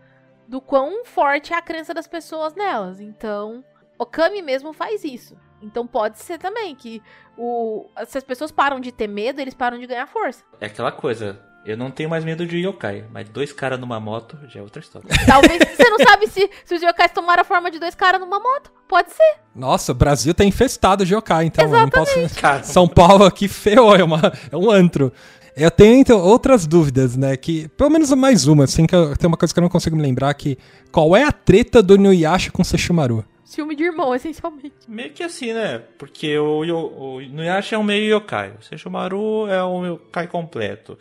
do 0.47 0.59
quão 0.59 1.05
forte 1.05 1.53
é 1.53 1.55
a 1.55 1.61
crença 1.61 1.93
das 1.93 2.07
pessoas 2.07 2.55
nelas. 2.55 2.99
Então, 2.99 3.63
Okami 3.97 4.41
mesmo 4.41 4.73
faz 4.73 5.03
isso. 5.03 5.37
Então 5.61 5.87
pode 5.87 6.19
ser 6.19 6.37
também 6.37 6.75
que 6.75 7.01
o, 7.37 7.87
se 8.05 8.17
as 8.17 8.23
pessoas 8.23 8.51
param 8.51 8.79
de 8.79 8.91
ter 8.91 9.07
medo, 9.07 9.39
eles 9.39 9.53
param 9.53 9.79
de 9.79 9.87
ganhar 9.87 10.07
força. 10.07 10.43
É 10.59 10.65
aquela 10.65 10.91
coisa. 10.91 11.39
Eu 11.65 11.77
não 11.77 11.89
tenho 11.89 12.09
mais 12.09 12.25
medo 12.25 12.45
de 12.45 12.57
yokai, 12.57 13.05
mas 13.09 13.29
dois 13.29 13.53
caras 13.53 13.79
numa 13.79 13.97
moto 13.97 14.37
já 14.49 14.59
é 14.59 14.63
outra 14.63 14.81
história. 14.81 15.07
Talvez 15.25 15.59
você 15.59 15.89
não 15.89 15.97
sabe 15.99 16.27
se, 16.27 16.49
se 16.65 16.75
os 16.75 16.81
yokais 16.81 17.13
tomaram 17.13 17.41
a 17.41 17.45
forma 17.45 17.71
de 17.71 17.79
dois 17.79 17.95
caras 17.95 18.19
numa 18.19 18.37
moto. 18.37 18.73
Pode 18.93 19.12
ser. 19.12 19.38
Nossa, 19.56 19.91
o 19.91 19.95
Brasil 19.95 20.36
tá 20.36 20.45
infestado 20.45 21.03
de 21.03 21.15
yokai, 21.15 21.45
então 21.47 21.65
eu 21.65 21.71
não 21.71 21.89
posso... 21.89 22.13
São 22.62 22.88
Paulo 22.88 23.25
aqui 23.25 23.47
feio, 23.47 23.95
é, 23.95 24.03
uma, 24.03 24.32
é 24.51 24.56
um 24.56 24.69
antro. 24.69 25.12
Eu 25.58 25.71
tenho 25.71 25.99
então, 25.99 26.19
outras 26.19 26.67
dúvidas, 26.67 27.17
né? 27.17 27.36
Que, 27.36 27.67
pelo 27.69 27.89
menos 27.89 28.12
mais 28.12 28.45
uma, 28.45 28.65
assim, 28.65 28.86
que 28.86 28.95
eu, 28.95 29.17
tem 29.17 29.27
uma 29.27 29.36
coisa 29.36 29.51
que 29.51 29.60
eu 29.60 29.63
não 29.63 29.69
consigo 29.69 29.95
me 29.95 30.03
lembrar, 30.03 30.32
que 30.36 30.60
qual 30.91 31.15
é 31.15 31.23
a 31.23 31.32
treta 31.32 31.82
do 31.82 31.95
Inuyasha 31.95 32.51
com 32.51 32.63
Sesshimaru? 32.63 33.25
Ciúme 33.43 33.75
de 33.75 33.84
irmão, 33.84 34.13
essencialmente. 34.13 34.75
Meio 34.88 35.10
que 35.12 35.23
assim, 35.23 35.53
né? 35.53 35.82
Porque 35.97 36.38
o, 36.38 36.63
Yo- 36.63 36.93
o 36.95 37.19
Inuyasha 37.19 37.75
é 37.75 37.79
um 37.79 37.84
meio 37.84 38.15
yokai. 38.17 38.53
O 38.60 38.63
Sesshomaru 38.63 39.47
é 39.47 39.65
um 39.65 39.88
yokai 39.93 40.27
completo. 40.27 40.99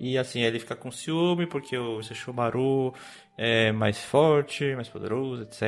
E 0.00 0.16
assim, 0.16 0.40
ele 0.40 0.58
fica 0.58 0.74
com 0.74 0.90
ciúme 0.90 1.46
porque 1.46 1.76
o 1.76 2.02
Sesshomaru 2.02 2.92
é 3.36 3.72
mais 3.72 3.98
forte, 3.98 4.74
mais 4.74 4.88
poderoso, 4.88 5.42
etc. 5.42 5.62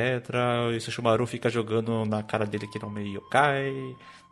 E 0.73 0.77
o 0.77 0.81
Sesshomaru 0.81 1.25
fica 1.27 1.49
jogando 1.49 2.05
na 2.05 2.23
cara 2.23 2.45
dele 2.45 2.67
que 2.67 2.83
um 2.83 2.89
meio 2.89 3.15
yokai. 3.15 3.73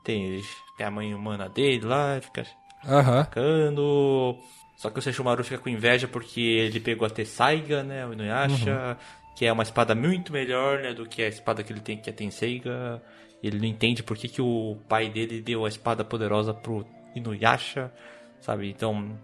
Tem, 0.04 0.42
tem 0.78 0.86
a 0.86 0.92
mãe 0.92 1.14
humana 1.14 1.50
dele 1.50 1.86
lá, 1.86 2.20
fica 2.22 2.46
atacando. 2.84 4.38
Só 4.78 4.90
que 4.90 5.00
o 5.00 5.02
Sesshomaru 5.02 5.44
fica 5.44 5.58
com 5.58 5.70
inveja 5.70 6.08
porque 6.08 6.42
ele 6.42 6.80
pegou 6.80 7.06
a 7.06 7.10
Tessaiga, 7.10 7.84
né? 7.84 8.06
O 8.06 8.14
Inuyasha, 8.14 8.98
que 9.36 9.46
é 9.46 9.52
uma 9.52 9.64
espada 9.64 9.96
muito 9.96 10.32
melhor, 10.32 10.80
né? 10.82 10.94
Do 10.94 11.06
que 11.06 11.22
a 11.24 11.28
espada 11.28 11.64
que 11.64 11.74
ele 11.74 11.82
tem, 11.82 11.98
que 11.98 12.10
é 12.10 12.14
a 12.14 12.16
Tenseiga. 12.16 13.02
Ele 13.44 13.58
não 13.58 13.66
entende 13.66 14.02
por 14.02 14.18
que, 14.18 14.28
que 14.28 14.42
o 14.42 14.78
pai 14.88 15.10
dele 15.10 15.42
deu 15.42 15.66
a 15.66 15.68
espada 15.68 16.04
poderosa 16.04 16.54
pro 16.54 16.86
Inuyasha, 17.16 17.92
sabe? 18.40 18.70
Então, 18.70 19.18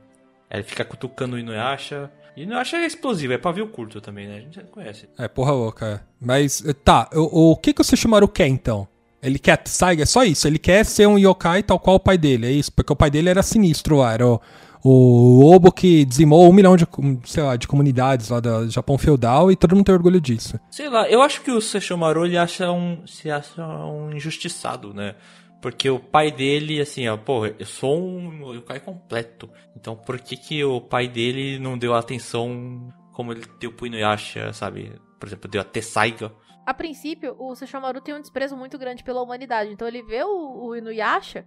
ele 0.58 0.64
fica 0.64 0.84
cutucando 0.84 1.36
o 1.36 1.40
Inuyasha. 1.40 2.12
E 2.36 2.44
Inuyasha 2.44 2.78
é 2.78 2.86
explosivo, 2.86 3.34
é 3.34 3.38
pavio 3.38 3.68
curto 3.68 4.02
também, 4.02 4.28
né? 4.28 4.38
A 4.38 4.40
gente 4.40 4.56
já 4.56 4.64
conhece. 4.64 5.08
É, 5.18 5.28
porra 5.28 5.52
louca. 5.52 5.86
é. 5.86 6.00
Mas, 6.20 6.64
eh, 6.66 6.74
tá, 6.74 7.10
o, 7.14 7.52
o 7.52 7.56
que, 7.56 7.74
que 7.74 7.82
o 7.82 7.84
Sushimaru 7.84 8.28
quer 8.28 8.48
então? 8.48 8.88
Ele 9.22 9.38
quer 9.38 9.62
Saiga, 9.66 10.04
é 10.04 10.06
só 10.06 10.24
isso. 10.24 10.48
Ele 10.48 10.58
quer 10.58 10.84
ser 10.84 11.08
um 11.08 11.18
yokai 11.18 11.62
tal 11.62 11.80
qual 11.80 11.98
o 11.98 12.00
pai 12.00 12.18
dele, 12.18 12.48
é 12.48 12.52
isso? 12.52 12.72
Porque 12.72 12.92
o 12.92 12.96
pai 12.96 13.12
dele 13.12 13.30
era 13.30 13.44
sinistro 13.44 13.98
lá, 13.98 14.14
era 14.14 14.26
o, 14.28 14.42
o 14.84 15.46
Obo 15.54 15.72
que 15.72 16.04
dizimou 16.04 16.50
um 16.50 16.54
milhão 16.54 16.76
de, 16.76 16.88
sei 17.26 17.44
lá, 17.44 17.56
de 17.56 17.68
comunidades 17.68 18.30
lá 18.30 18.40
do 18.40 18.70
Japão 18.70 18.98
feudal 18.98 19.52
e 19.52 19.56
todo 19.56 19.76
mundo 19.76 19.86
tem 19.86 19.94
orgulho 19.94 20.20
disso. 20.20 20.60
Sei 20.72 20.90
lá, 20.90 21.08
eu 21.08 21.22
acho 21.22 21.42
que 21.42 21.52
o 21.52 21.62
Sesshomaru 21.62 22.26
ele 22.26 22.38
acha 22.38 22.72
um, 22.72 23.06
se 23.06 23.30
acha 23.30 23.64
um 23.64 24.12
injustiçado, 24.12 24.94
né? 24.94 25.16
Porque 25.62 25.90
o 25.90 26.00
pai 26.00 26.32
dele, 26.32 26.82
assim, 26.82 27.08
ó, 27.08 27.16
pô, 27.16 27.46
eu 27.46 27.66
sou 27.66 28.02
um 28.02 28.54
yokai 28.54 28.80
completo. 28.80 29.50
Então 29.76 29.96
por 29.96 30.20
que 30.20 30.36
que 30.36 30.64
o 30.64 30.82
pai 30.82 31.08
dele 31.08 31.60
não 31.60 31.78
deu 31.78 31.94
atenção 31.94 32.90
como 33.14 33.32
ele 33.32 33.46
deu 33.60 33.72
pro 33.72 33.86
Inuyasha, 33.86 34.52
sabe? 34.54 35.00
Por 35.20 35.28
exemplo, 35.28 35.50
deu 35.50 35.62
a 35.62 35.64
Tessaiga. 35.64 36.34
A 36.66 36.74
princípio, 36.74 37.36
o 37.38 37.56
Sesshomaru 37.56 38.02
tem 38.02 38.16
um 38.16 38.22
desprezo 38.22 38.58
muito 38.58 38.78
grande 38.78 39.04
pela 39.04 39.22
humanidade. 39.22 39.72
Então 39.72 39.88
ele 39.88 40.02
vê 40.02 40.24
o, 40.24 40.66
o 40.66 40.76
Inuyasha 40.76 41.46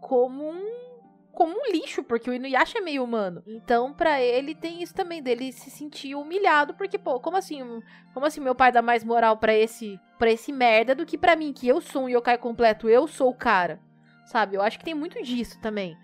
como 0.00 0.48
um 0.48 0.95
como 1.36 1.54
um 1.54 1.70
lixo, 1.70 2.02
porque 2.02 2.30
o 2.30 2.32
Inuyasha 2.32 2.78
é 2.78 2.80
meio 2.80 3.04
humano. 3.04 3.42
Então, 3.46 3.92
pra 3.92 4.22
ele 4.22 4.54
tem 4.54 4.82
isso 4.82 4.94
também 4.94 5.22
dele 5.22 5.52
se 5.52 5.70
sentir 5.70 6.14
humilhado, 6.14 6.72
porque 6.72 6.96
pô, 6.96 7.20
como 7.20 7.36
assim, 7.36 7.60
como 8.14 8.24
assim 8.24 8.40
meu 8.40 8.54
pai 8.54 8.72
dá 8.72 8.80
mais 8.80 9.04
moral 9.04 9.36
pra 9.36 9.54
esse 9.54 10.00
para 10.18 10.30
esse 10.30 10.50
merda 10.50 10.94
do 10.94 11.04
que 11.04 11.18
pra 11.18 11.36
mim, 11.36 11.52
que 11.52 11.68
eu 11.68 11.78
sou 11.78 12.04
um 12.04 12.08
yokai 12.08 12.38
completo, 12.38 12.88
eu 12.88 13.06
sou 13.06 13.28
o 13.28 13.34
cara. 13.34 13.78
Sabe? 14.24 14.56
Eu 14.56 14.62
acho 14.62 14.78
que 14.78 14.84
tem 14.84 14.94
muito 14.94 15.22
disso 15.22 15.60
também, 15.60 15.94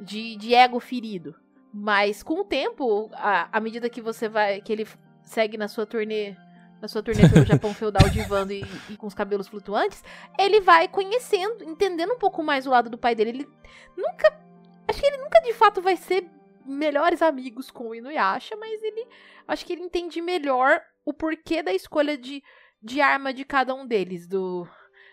de, 0.00 0.36
de 0.36 0.54
ego 0.54 0.80
ferido. 0.80 1.34
Mas 1.70 2.22
com 2.22 2.40
o 2.40 2.44
tempo, 2.44 3.10
à 3.12 3.46
à 3.52 3.60
medida 3.60 3.90
que 3.90 4.00
você 4.00 4.26
vai 4.26 4.62
que 4.62 4.72
ele 4.72 4.88
segue 5.22 5.58
na 5.58 5.68
sua 5.68 5.84
turnê 5.84 6.34
na 6.80 6.88
sua 6.88 7.02
turnê 7.02 7.28
pelo 7.28 7.44
Japão 7.46 7.74
feudal 7.74 8.08
divando 8.08 8.54
e, 8.54 8.64
e 8.88 8.96
com 8.96 9.06
os 9.06 9.14
cabelos 9.14 9.48
flutuantes, 9.48 10.02
ele 10.38 10.62
vai 10.62 10.88
conhecendo, 10.88 11.62
entendendo 11.62 12.14
um 12.14 12.18
pouco 12.18 12.42
mais 12.42 12.66
o 12.66 12.70
lado 12.70 12.88
do 12.88 12.96
pai 12.96 13.14
dele. 13.14 13.30
Ele 13.30 13.48
nunca. 13.94 14.47
Acho 14.88 15.00
que 15.00 15.06
ele 15.06 15.18
nunca 15.18 15.40
de 15.40 15.52
fato 15.52 15.80
vai 15.82 15.96
ser 15.96 16.24
melhores 16.64 17.22
amigos 17.22 17.70
com 17.70 17.88
o 17.88 17.94
Inuyasha, 17.94 18.56
mas 18.56 18.82
ele. 18.82 19.06
Acho 19.46 19.64
que 19.64 19.72
ele 19.72 19.82
entende 19.82 20.20
melhor 20.20 20.80
o 21.04 21.12
porquê 21.12 21.62
da 21.62 21.72
escolha 21.72 22.16
de, 22.18 22.42
de 22.82 23.00
arma 23.00 23.32
de 23.32 23.44
cada 23.44 23.74
um 23.74 23.86
deles. 23.86 24.26
Do, 24.26 24.66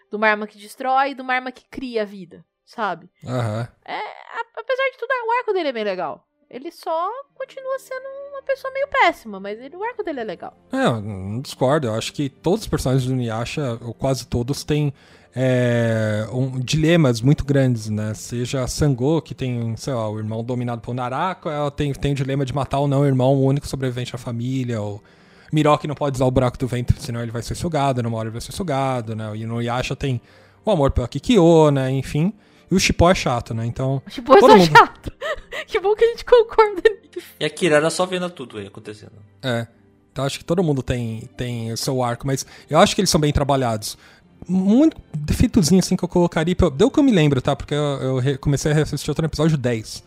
de 0.10 0.16
uma 0.16 0.28
arma 0.28 0.48
que 0.48 0.58
destrói 0.58 1.12
e 1.12 1.16
de 1.16 1.22
uma 1.22 1.34
arma 1.34 1.52
que 1.52 1.68
cria 1.70 2.02
a 2.02 2.06
vida, 2.06 2.46
sabe? 2.66 3.10
Aham. 3.26 3.68
A- 3.86 4.46
apesar 4.60 4.90
de 4.92 4.98
tudo, 4.98 5.10
o 5.28 5.32
arco 5.40 5.54
dele 5.54 5.70
é 5.70 5.74
bem 5.74 5.84
legal. 5.84 6.28
Ele 6.50 6.72
só 6.72 7.10
continua 7.34 7.80
sendo 7.80 8.06
uma 8.32 8.42
pessoa 8.44 8.72
meio 8.72 8.88
péssima, 8.88 9.40
mas 9.40 9.60
ele, 9.60 9.76
o 9.76 9.84
arco 9.84 10.04
dele 10.04 10.20
é 10.20 10.24
legal. 10.24 10.56
É, 10.72 10.84
não 11.02 11.42
discordo. 11.42 11.88
Eu 11.88 11.96
acho 11.96 12.14
que 12.14 12.30
todos 12.30 12.62
os 12.62 12.68
personagens 12.68 13.06
do 13.06 13.14
Inuyasha, 13.14 13.80
ou 13.82 13.94
quase 13.94 14.28
todos, 14.28 14.64
têm 14.64 14.94
é, 15.36 16.26
um- 16.32 16.60
dilemas 16.60 17.22
muito 17.22 17.44
grandes, 17.44 17.90
né? 17.90 18.14
Seja 18.14 18.64
a 18.64 18.68
Sango, 18.68 19.22
que 19.22 19.36
tem, 19.36 19.76
sei 19.76 19.94
lá, 19.94 20.10
o 20.10 20.18
irmão 20.18 20.44
dominado 20.44 20.82
por 20.82 20.94
Narako, 20.96 21.50
ela 21.50 21.70
tem, 21.70 21.92
tem 21.94 22.14
o 22.14 22.16
dilema 22.16 22.46
de 22.46 22.54
matar 22.54 22.80
ou 22.80 22.88
não 22.88 23.02
o 23.02 23.06
irmão, 23.06 23.36
o 23.36 23.44
único 23.46 23.68
sobrevivente 23.68 24.12
da 24.14 24.18
família, 24.18 24.82
ou 24.82 25.04
Miro 25.52 25.78
que 25.78 25.88
não 25.88 25.96
pode 25.96 26.16
usar 26.18 26.26
o 26.26 26.32
buraco 26.32 26.58
do 26.58 26.68
vento, 26.68 26.94
senão 27.00 27.22
ele 27.22 27.32
vai 27.32 27.42
ser 27.42 27.56
sugado, 27.56 28.02
numa 28.02 28.18
hora 28.18 28.28
ele 28.28 28.34
vai 28.34 28.42
ser 28.42 28.52
sugado, 28.52 29.16
né? 29.16 29.30
O 29.30 29.36
Inuyasha 29.36 29.96
tem 29.96 30.20
o 30.66 30.72
amor 30.72 30.92
pela 30.92 31.08
Kikyo, 31.08 31.70
né? 31.72 31.92
Enfim. 31.92 32.34
E 32.70 32.76
o 32.76 32.80
Shippo 32.80 33.08
é 33.10 33.14
chato, 33.16 33.54
né? 33.54 33.66
Então. 33.66 34.02
Tipo, 34.10 34.34
eu 34.34 34.40
Todo 34.40 34.50
sou 34.50 34.58
mundo. 34.60 34.72
chato. 34.76 35.12
que 35.68 35.80
bom 35.80 35.96
que 35.96 36.04
a 36.04 36.08
gente 36.10 36.26
concorda 36.26 36.82
nisso. 36.90 37.28
E 37.40 37.46
a 37.46 37.50
Kirara 37.50 37.90
só 37.90 38.06
vendo 38.06 38.30
tudo 38.30 38.58
aí 38.58 38.68
acontecendo. 38.68 39.14
É. 39.44 39.68
Então 40.12 40.26
acho 40.26 40.40
que 40.40 40.46
todo 40.46 40.64
mundo 40.64 40.82
tem, 40.82 41.30
tem 41.38 41.72
o 41.72 41.78
seu 41.78 42.02
arco, 42.02 42.26
mas 42.26 42.46
eu 42.70 42.80
acho 42.80 42.96
que 42.96 43.02
eles 43.02 43.10
são 43.10 43.22
bem 43.22 43.32
trabalhados. 43.32 43.98
Muito 44.48 44.98
defeitozinho 45.14 45.80
assim 45.80 45.96
que 45.96 46.04
eu 46.04 46.10
colocaria. 46.10 46.56
Deu 46.76 46.92
que 46.92 47.00
eu 47.00 47.04
me 47.04 47.12
lembro, 47.12 47.42
tá? 47.42 47.56
Porque 47.56 47.74
eu, 47.74 48.22
eu 48.22 48.40
comecei 48.40 48.72
a 48.72 48.82
assistir 48.82 49.10
outro 49.10 49.26
episódio 49.26 49.58
10. 49.58 50.04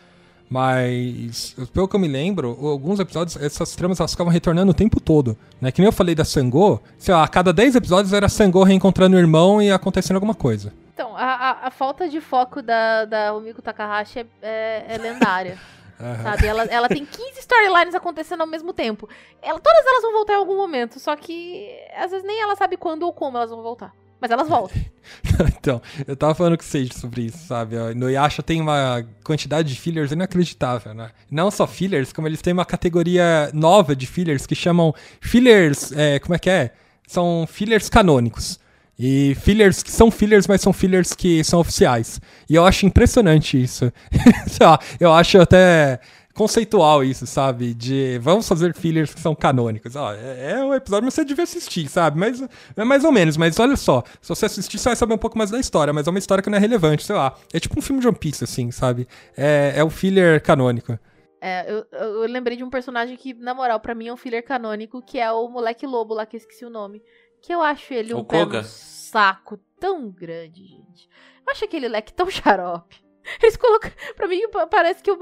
Mas, 0.50 1.54
pelo 1.74 1.86
que 1.86 1.94
eu 1.94 2.00
me 2.00 2.08
lembro, 2.08 2.56
alguns 2.66 2.98
episódios, 2.98 3.36
essas 3.36 3.76
tramas 3.76 4.00
elas 4.00 4.12
ficavam 4.12 4.32
retornando 4.32 4.70
o 4.70 4.74
tempo 4.74 4.98
todo. 4.98 5.36
Né? 5.60 5.70
Que 5.70 5.80
nem 5.80 5.86
eu 5.86 5.92
falei 5.92 6.14
da 6.14 6.24
Sango, 6.24 6.80
sei 6.96 7.14
lá, 7.14 7.22
a 7.22 7.28
cada 7.28 7.52
10 7.52 7.76
episódios 7.76 8.14
era 8.14 8.28
Sango 8.28 8.62
reencontrando 8.62 9.16
o 9.16 9.18
irmão 9.18 9.60
e 9.60 9.70
acontecendo 9.70 10.16
alguma 10.16 10.34
coisa. 10.34 10.72
Então, 10.94 11.14
a, 11.14 11.22
a, 11.22 11.66
a 11.66 11.70
falta 11.70 12.08
de 12.08 12.20
foco 12.20 12.62
da, 12.62 13.04
da 13.04 13.30
Rumiko 13.30 13.60
Takahashi 13.60 14.20
é, 14.20 14.26
é, 14.42 14.84
é 14.88 14.98
lendária. 14.98 15.58
Sabe? 16.22 16.46
Ela, 16.46 16.64
ela 16.64 16.88
tem 16.88 17.04
15 17.04 17.40
storylines 17.40 17.94
acontecendo 17.94 18.40
ao 18.40 18.46
mesmo 18.46 18.72
tempo. 18.72 19.08
Ela, 19.42 19.58
todas 19.60 19.84
elas 19.84 20.02
vão 20.02 20.12
voltar 20.12 20.34
em 20.34 20.36
algum 20.36 20.56
momento, 20.56 20.98
só 21.00 21.14
que 21.16 21.68
às 21.96 22.10
vezes 22.10 22.26
nem 22.26 22.40
ela 22.40 22.54
sabe 22.56 22.76
quando 22.76 23.02
ou 23.02 23.12
como 23.12 23.36
elas 23.36 23.50
vão 23.50 23.62
voltar. 23.62 23.92
Mas 24.20 24.30
elas 24.30 24.48
voltam. 24.48 24.80
então, 25.56 25.80
eu 26.06 26.16
tava 26.16 26.34
falando 26.34 26.56
com 26.56 26.64
vocês 26.64 26.90
sobre 26.94 27.22
isso, 27.22 27.38
sabe? 27.46 27.78
A 27.78 27.92
Inuyasha 27.92 28.42
tem 28.42 28.60
uma 28.60 29.06
quantidade 29.22 29.72
de 29.72 29.80
fillers 29.80 30.10
inacreditável, 30.10 30.92
né? 30.92 31.10
Não 31.30 31.50
só 31.50 31.66
fillers, 31.66 32.12
como 32.12 32.26
eles 32.26 32.42
têm 32.42 32.52
uma 32.52 32.64
categoria 32.64 33.50
nova 33.52 33.94
de 33.94 34.06
fillers 34.06 34.46
que 34.46 34.54
chamam 34.54 34.92
fillers, 35.20 35.92
é, 35.92 36.18
como 36.18 36.34
é 36.34 36.38
que 36.38 36.50
é? 36.50 36.72
São 37.06 37.46
fillers 37.48 37.88
canônicos. 37.88 38.58
E 38.98 39.36
fillers 39.36 39.80
que 39.80 39.92
são 39.92 40.10
fillers, 40.10 40.48
mas 40.48 40.60
são 40.60 40.72
fillers 40.72 41.12
que 41.12 41.44
são 41.44 41.60
oficiais. 41.60 42.20
E 42.50 42.56
eu 42.56 42.66
acho 42.66 42.84
impressionante 42.84 43.62
isso. 43.62 43.92
Eu 44.98 45.12
acho 45.12 45.40
até 45.40 46.00
conceitual 46.38 47.02
isso, 47.02 47.26
sabe? 47.26 47.74
De 47.74 48.18
vamos 48.20 48.48
fazer 48.48 48.72
fillers 48.72 49.12
que 49.12 49.20
são 49.20 49.34
canônicos. 49.34 49.96
Ó, 49.96 50.12
é, 50.12 50.52
é 50.52 50.64
um 50.64 50.72
episódio 50.72 51.08
que 51.08 51.14
você 51.14 51.24
devia 51.24 51.42
assistir, 51.42 51.88
sabe? 51.88 52.16
Mas 52.18 52.40
é 52.76 52.84
mais 52.84 53.04
ou 53.04 53.10
menos. 53.10 53.36
Mas 53.36 53.58
olha 53.58 53.76
só, 53.76 54.04
se 54.22 54.28
você 54.28 54.46
assistir, 54.46 54.78
você 54.78 54.90
vai 54.90 54.96
saber 54.96 55.14
um 55.14 55.18
pouco 55.18 55.36
mais 55.36 55.50
da 55.50 55.58
história. 55.58 55.92
Mas 55.92 56.06
é 56.06 56.10
uma 56.10 56.18
história 56.18 56.40
que 56.42 56.48
não 56.48 56.56
é 56.56 56.60
relevante, 56.60 57.04
sei 57.04 57.16
lá. 57.16 57.36
É 57.52 57.58
tipo 57.58 57.76
um 57.76 57.82
filme 57.82 58.00
de 58.00 58.06
One 58.06 58.16
Piece, 58.16 58.44
assim, 58.44 58.70
sabe? 58.70 59.08
É, 59.36 59.72
é 59.76 59.82
o 59.82 59.90
filler 59.90 60.40
canônico. 60.40 60.96
É, 61.40 61.70
eu, 61.70 61.84
eu, 61.92 62.20
lembrei 62.22 62.56
de 62.56 62.62
um 62.64 62.70
personagem 62.70 63.16
que, 63.16 63.34
na 63.34 63.52
moral, 63.54 63.80
pra 63.80 63.94
mim 63.94 64.06
é 64.08 64.12
um 64.12 64.16
filler 64.16 64.44
canônico, 64.44 65.02
que 65.02 65.18
é 65.18 65.30
o 65.32 65.48
moleque 65.48 65.86
lobo 65.86 66.14
lá, 66.14 66.24
que 66.24 66.36
eu 66.36 66.38
esqueci 66.38 66.64
o 66.64 66.70
nome. 66.70 67.02
Que 67.42 67.52
eu 67.52 67.60
acho 67.60 67.92
ele 67.92 68.14
um 68.14 68.18
O 68.18 68.24
pé 68.24 68.44
Koga? 68.44 68.58
no 68.58 68.64
saco 68.64 69.58
tão 69.78 70.10
grande, 70.10 70.64
gente. 70.64 71.08
Eu 71.44 71.52
acho 71.52 71.64
aquele 71.64 71.88
leque 71.88 72.12
tão 72.12 72.28
xarope. 72.30 72.96
Eles 73.42 73.56
colocam. 73.56 73.90
Pra 74.16 74.26
mim, 74.26 74.48
pa- 74.50 74.66
parece 74.66 75.02
que 75.02 75.10
o, 75.10 75.18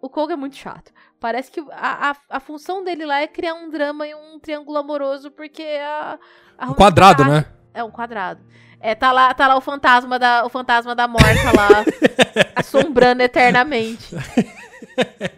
o 0.00 0.08
Koga 0.08 0.32
é 0.34 0.36
muito 0.36 0.56
chato. 0.56 0.92
Parece 1.18 1.50
que 1.50 1.60
a, 1.72 2.10
a, 2.10 2.16
a 2.36 2.40
função 2.40 2.82
dele 2.82 3.04
lá 3.04 3.20
é 3.20 3.26
criar 3.26 3.54
um 3.54 3.70
drama 3.70 4.06
e 4.06 4.14
um 4.14 4.38
triângulo 4.38 4.78
amoroso, 4.78 5.30
porque 5.30 5.62
a. 5.62 6.18
a 6.58 6.70
Um 6.70 6.74
quadrado, 6.74 7.24
né? 7.24 7.46
É 7.74 7.84
um 7.84 7.90
quadrado. 7.90 8.40
É, 8.80 8.94
tá 8.94 9.12
lá, 9.12 9.32
tá 9.34 9.46
lá 9.46 9.56
o 9.56 9.60
fantasma 9.60 10.18
da, 10.18 10.44
o 10.46 10.48
fantasma 10.48 10.94
da 10.94 11.06
morta 11.06 11.52
lá, 11.54 11.84
assombrando 12.56 13.22
eternamente. 13.22 14.14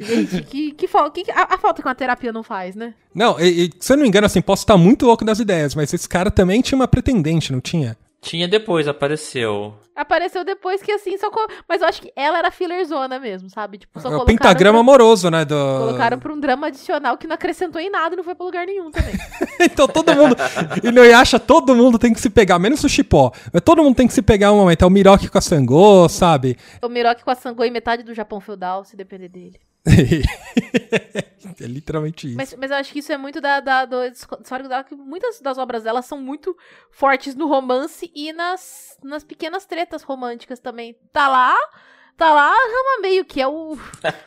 Gente, 0.00 0.42
que, 0.42 0.72
que, 0.72 0.86
fal- 0.86 1.10
que 1.10 1.28
a, 1.30 1.54
a 1.54 1.58
falta 1.58 1.82
que 1.82 1.88
uma 1.88 1.94
terapia 1.94 2.32
não 2.32 2.42
faz, 2.44 2.76
né? 2.76 2.94
Não, 3.12 3.38
e, 3.40 3.66
e, 3.66 3.70
se 3.80 3.92
eu 3.92 3.96
não 3.96 4.02
me 4.02 4.08
engano, 4.08 4.26
assim, 4.26 4.40
posso 4.40 4.62
estar 4.62 4.76
muito 4.76 5.04
louco 5.04 5.24
das 5.24 5.40
ideias, 5.40 5.74
mas 5.74 5.92
esse 5.92 6.08
cara 6.08 6.30
também 6.30 6.60
tinha 6.60 6.76
uma 6.76 6.86
pretendente, 6.86 7.52
não 7.52 7.60
tinha? 7.60 7.96
Tinha 8.20 8.48
depois, 8.48 8.88
apareceu. 8.88 9.74
Apareceu 9.94 10.44
depois 10.44 10.82
que 10.82 10.90
assim, 10.92 11.16
só. 11.18 11.30
co- 11.30 11.46
Mas 11.68 11.82
eu 11.82 11.88
acho 11.88 12.02
que 12.02 12.12
ela 12.16 12.38
era 12.38 12.50
fillerzona 12.50 13.18
mesmo, 13.18 13.48
sabe? 13.48 13.78
Tipo, 13.78 13.98
só 14.00 14.08
É 14.08 14.10
o 14.10 14.14
colocaram 14.14 14.26
pentagrama 14.38 14.72
pra- 14.74 14.80
amoroso, 14.80 15.30
né? 15.30 15.44
Do... 15.44 15.54
Colocaram 15.54 16.18
pra 16.18 16.32
um 16.32 16.38
drama 16.38 16.66
adicional 16.68 17.16
que 17.16 17.26
não 17.26 17.34
acrescentou 17.34 17.80
em 17.80 17.90
nada 17.90 18.14
e 18.14 18.16
não 18.16 18.24
foi 18.24 18.34
pra 18.34 18.44
lugar 18.46 18.66
nenhum 18.66 18.90
também. 18.90 19.14
então 19.60 19.86
todo 19.88 20.14
mundo. 20.14 20.36
E 20.82 20.90
não 20.90 21.02
acha 21.18 21.38
todo 21.38 21.74
mundo 21.74 21.98
tem 21.98 22.12
que 22.12 22.20
se 22.20 22.28
pegar, 22.30 22.58
menos 22.58 22.82
o 22.84 22.88
Chipó. 22.88 23.32
Mas 23.52 23.62
todo 23.62 23.82
mundo 23.82 23.94
tem 23.96 24.06
que 24.06 24.12
se 24.14 24.22
pegar 24.22 24.52
um 24.52 24.56
momento. 24.58 24.82
É 24.82 24.86
o 24.86 24.90
Miroki 24.90 25.28
com 25.28 25.38
a 25.38 25.40
Sangô, 25.40 26.08
sabe? 26.08 26.56
o 26.82 26.88
Miroki 26.88 27.24
com 27.24 27.30
a 27.30 27.34
Sangô 27.34 27.64
e 27.64 27.70
metade 27.70 28.02
do 28.02 28.14
Japão 28.14 28.40
feudal, 28.40 28.84
se 28.84 28.96
depender 28.96 29.28
dele. 29.28 29.58
é 31.60 31.66
literalmente 31.66 32.28
isso. 32.28 32.36
Mas, 32.36 32.54
mas 32.54 32.70
eu 32.70 32.76
acho 32.76 32.92
que 32.92 32.98
isso 33.00 33.12
é 33.12 33.18
muito 33.18 33.40
da, 33.40 33.60
da, 33.60 33.84
do 33.84 34.04
histórico 34.04 34.68
dela, 34.68 34.84
que 34.84 34.94
muitas 34.94 35.40
das 35.40 35.58
obras 35.58 35.82
dela 35.82 36.02
são 36.02 36.20
muito 36.20 36.56
fortes 36.90 37.34
no 37.34 37.46
romance 37.46 38.10
e 38.14 38.32
nas, 38.32 38.96
nas 39.02 39.24
pequenas 39.24 39.66
tretas 39.66 40.02
românticas 40.02 40.60
também. 40.60 40.96
Tá 41.12 41.28
lá, 41.28 41.56
tá 42.16 42.32
lá 42.32 42.50
a 42.50 42.52
Rama 42.52 43.02
Meio, 43.02 43.24
que 43.24 43.40
é 43.40 43.48
o. 43.48 43.76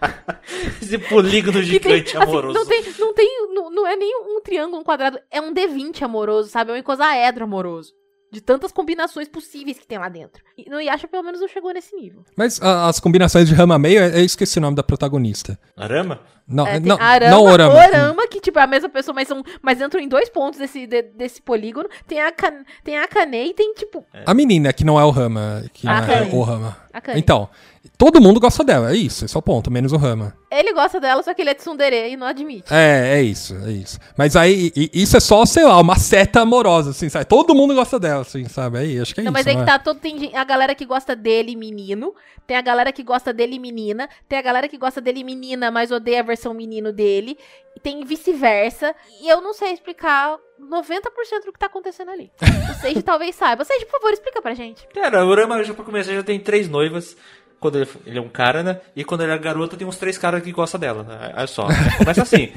Esse 0.81 0.97
polígono 0.97 1.61
que 1.61 1.79
tem, 1.79 1.97
gigante 1.97 2.17
assim, 2.17 2.29
amoroso. 2.29 2.57
não 2.57 2.65
tem, 2.65 2.83
não 2.97 3.13
tem, 3.13 3.47
não, 3.53 3.69
não 3.69 3.87
é 3.87 3.95
nem 3.95 4.15
um 4.15 4.41
triângulo, 4.41 4.81
um 4.81 4.83
quadrado, 4.83 5.19
é 5.29 5.41
um 5.41 5.53
D20 5.53 6.01
amoroso, 6.01 6.49
sabe? 6.49 6.71
É 6.71 6.73
um 6.73 6.77
icosaedro 6.77 7.43
amoroso. 7.43 8.00
De 8.31 8.39
tantas 8.39 8.71
combinações 8.71 9.27
possíveis 9.27 9.77
que 9.77 9.85
tem 9.85 9.97
lá 9.97 10.07
dentro. 10.07 10.41
E 10.57 10.69
no 10.69 10.79
Yasha, 10.79 11.05
pelo 11.07 11.21
menos, 11.23 11.41
não 11.41 11.49
chegou 11.49 11.73
nesse 11.73 11.93
nível. 11.95 12.23
Mas 12.37 12.61
a- 12.61 12.87
as 12.87 12.97
combinações 12.97 13.47
de 13.49 13.53
rama 13.53 13.77
meio, 13.77 13.99
eu 14.01 14.23
esqueci 14.23 14.57
o 14.57 14.61
nome 14.61 14.75
da 14.75 14.81
protagonista. 14.83 15.59
Arama? 15.75 16.21
Não, 16.47 16.65
É, 16.65 16.79
não, 16.79 16.97
Arama, 16.99 17.31
não 17.31 17.43
Orama. 17.43 17.73
Orama, 17.75 18.27
que 18.27 18.39
tipo 18.41 18.57
é 18.57 18.63
a 18.63 18.67
mesma 18.67 18.87
pessoa, 18.89 19.13
mas, 19.13 19.27
são, 19.27 19.43
mas 19.61 19.81
entram 19.81 20.01
em 20.01 20.07
dois 20.07 20.29
pontos 20.29 20.59
desse, 20.59 20.87
de- 20.87 21.01
desse 21.01 21.41
polígono. 21.41 21.89
Tem 22.07 22.21
a, 22.21 22.31
Kan- 22.31 22.63
tem 22.83 22.97
a 22.97 23.03
Akane 23.03 23.49
e 23.49 23.53
tem, 23.53 23.73
tipo, 23.73 24.05
A 24.25 24.33
menina, 24.33 24.71
que 24.73 24.83
não 24.85 24.97
é 24.99 25.03
o 25.03 25.09
Rama. 25.09 25.63
Que 25.73 25.87
A 25.87 26.01
não 26.01 26.13
é 26.13 26.21
o 26.33 26.41
Rama. 26.41 26.77
Então, 27.15 27.49
todo 27.97 28.21
mundo 28.21 28.39
gosta 28.39 28.63
dela, 28.63 28.91
é 28.91 28.95
isso, 28.95 29.25
esse 29.25 29.35
é 29.35 29.39
o 29.39 29.41
ponto, 29.41 29.71
menos 29.71 29.91
o 29.91 29.97
Rama. 29.97 30.35
Ele 30.51 30.73
gosta 30.73 30.99
dela, 30.99 31.23
só 31.23 31.33
que 31.33 31.41
ele 31.41 31.49
é 31.51 31.53
tsundere 31.53 32.09
e 32.11 32.17
não 32.17 32.27
admite. 32.27 32.73
É, 32.73 33.17
é 33.19 33.21
isso, 33.23 33.55
é 33.65 33.71
isso. 33.71 33.97
Mas 34.17 34.35
aí, 34.35 34.71
i- 34.75 34.89
isso 34.93 35.15
é 35.15 35.19
só, 35.19 35.45
sei 35.45 35.63
lá, 35.63 35.79
uma 35.79 35.97
seta 35.97 36.41
amorosa, 36.41 36.89
assim, 36.91 37.07
sabe? 37.09 37.25
Todo 37.25 37.55
mundo 37.55 37.73
gosta 37.73 37.97
dela, 37.99 38.21
assim, 38.21 38.47
sabe? 38.49 38.79
Aí, 38.79 38.99
acho 38.99 39.13
que 39.15 39.21
é 39.21 39.23
não, 39.23 39.29
isso, 39.31 39.33
mas 39.39 39.47
aí 39.47 39.55
não 39.55 39.63
que 39.63 39.69
é? 39.69 39.73
tá 39.73 39.79
todo. 39.79 39.99
Tem 39.99 40.35
a 40.35 40.43
galera 40.43 40.75
que 40.75 40.85
gosta 40.85 41.15
dele 41.15 41.55
menino, 41.55 42.13
tem 42.45 42.57
a 42.57 42.61
galera 42.61 42.91
que 42.91 43.01
gosta 43.01 43.31
dele 43.31 43.57
menina, 43.59 44.09
tem 44.27 44.37
a 44.37 44.41
galera 44.41 44.67
que 44.67 44.77
gosta 44.77 44.99
dele 44.99 45.23
menina, 45.23 45.71
mas 45.71 45.89
odeia 45.91 46.19
a 46.19 46.23
versão 46.23 46.53
menino 46.53 46.91
dele, 46.91 47.37
e 47.77 47.79
tem 47.79 48.03
vice-versa. 48.03 48.93
E 49.21 49.29
eu 49.29 49.39
não 49.39 49.53
sei 49.53 49.71
explicar 49.71 50.37
90% 50.59 51.45
do 51.45 51.53
que 51.53 51.59
tá 51.59 51.67
acontecendo 51.67 52.11
ali. 52.11 52.29
O 52.71 52.81
Sage 52.81 53.01
talvez 53.03 53.35
saiba. 53.35 53.63
Sage, 53.63 53.85
por 53.85 53.91
favor, 53.99 54.11
explica 54.11 54.41
pra 54.41 54.53
gente. 54.55 54.87
Cara, 54.93 55.23
o 55.25 55.31
Arama, 55.31 55.63
já 55.63 55.71
pra 55.73 55.83
começar, 55.85 56.13
já 56.13 56.23
tem 56.23 56.39
três 56.39 56.67
noivas. 56.67 57.15
Quando 57.61 57.77
ele, 57.77 57.87
ele 58.07 58.17
é 58.17 58.21
um 58.21 58.27
cara, 58.27 58.63
né? 58.63 58.81
E 58.95 59.03
quando 59.03 59.21
ele 59.21 59.31
é 59.31 59.37
garota, 59.37 59.77
tem 59.77 59.87
uns 59.87 59.95
três 59.95 60.17
caras 60.17 60.41
que 60.41 60.51
gostam 60.51 60.79
dela. 60.79 61.03
né? 61.03 61.31
Olha 61.37 61.47
só. 61.47 61.69
já 61.71 61.97
Começa 61.97 62.23
assim. 62.23 62.51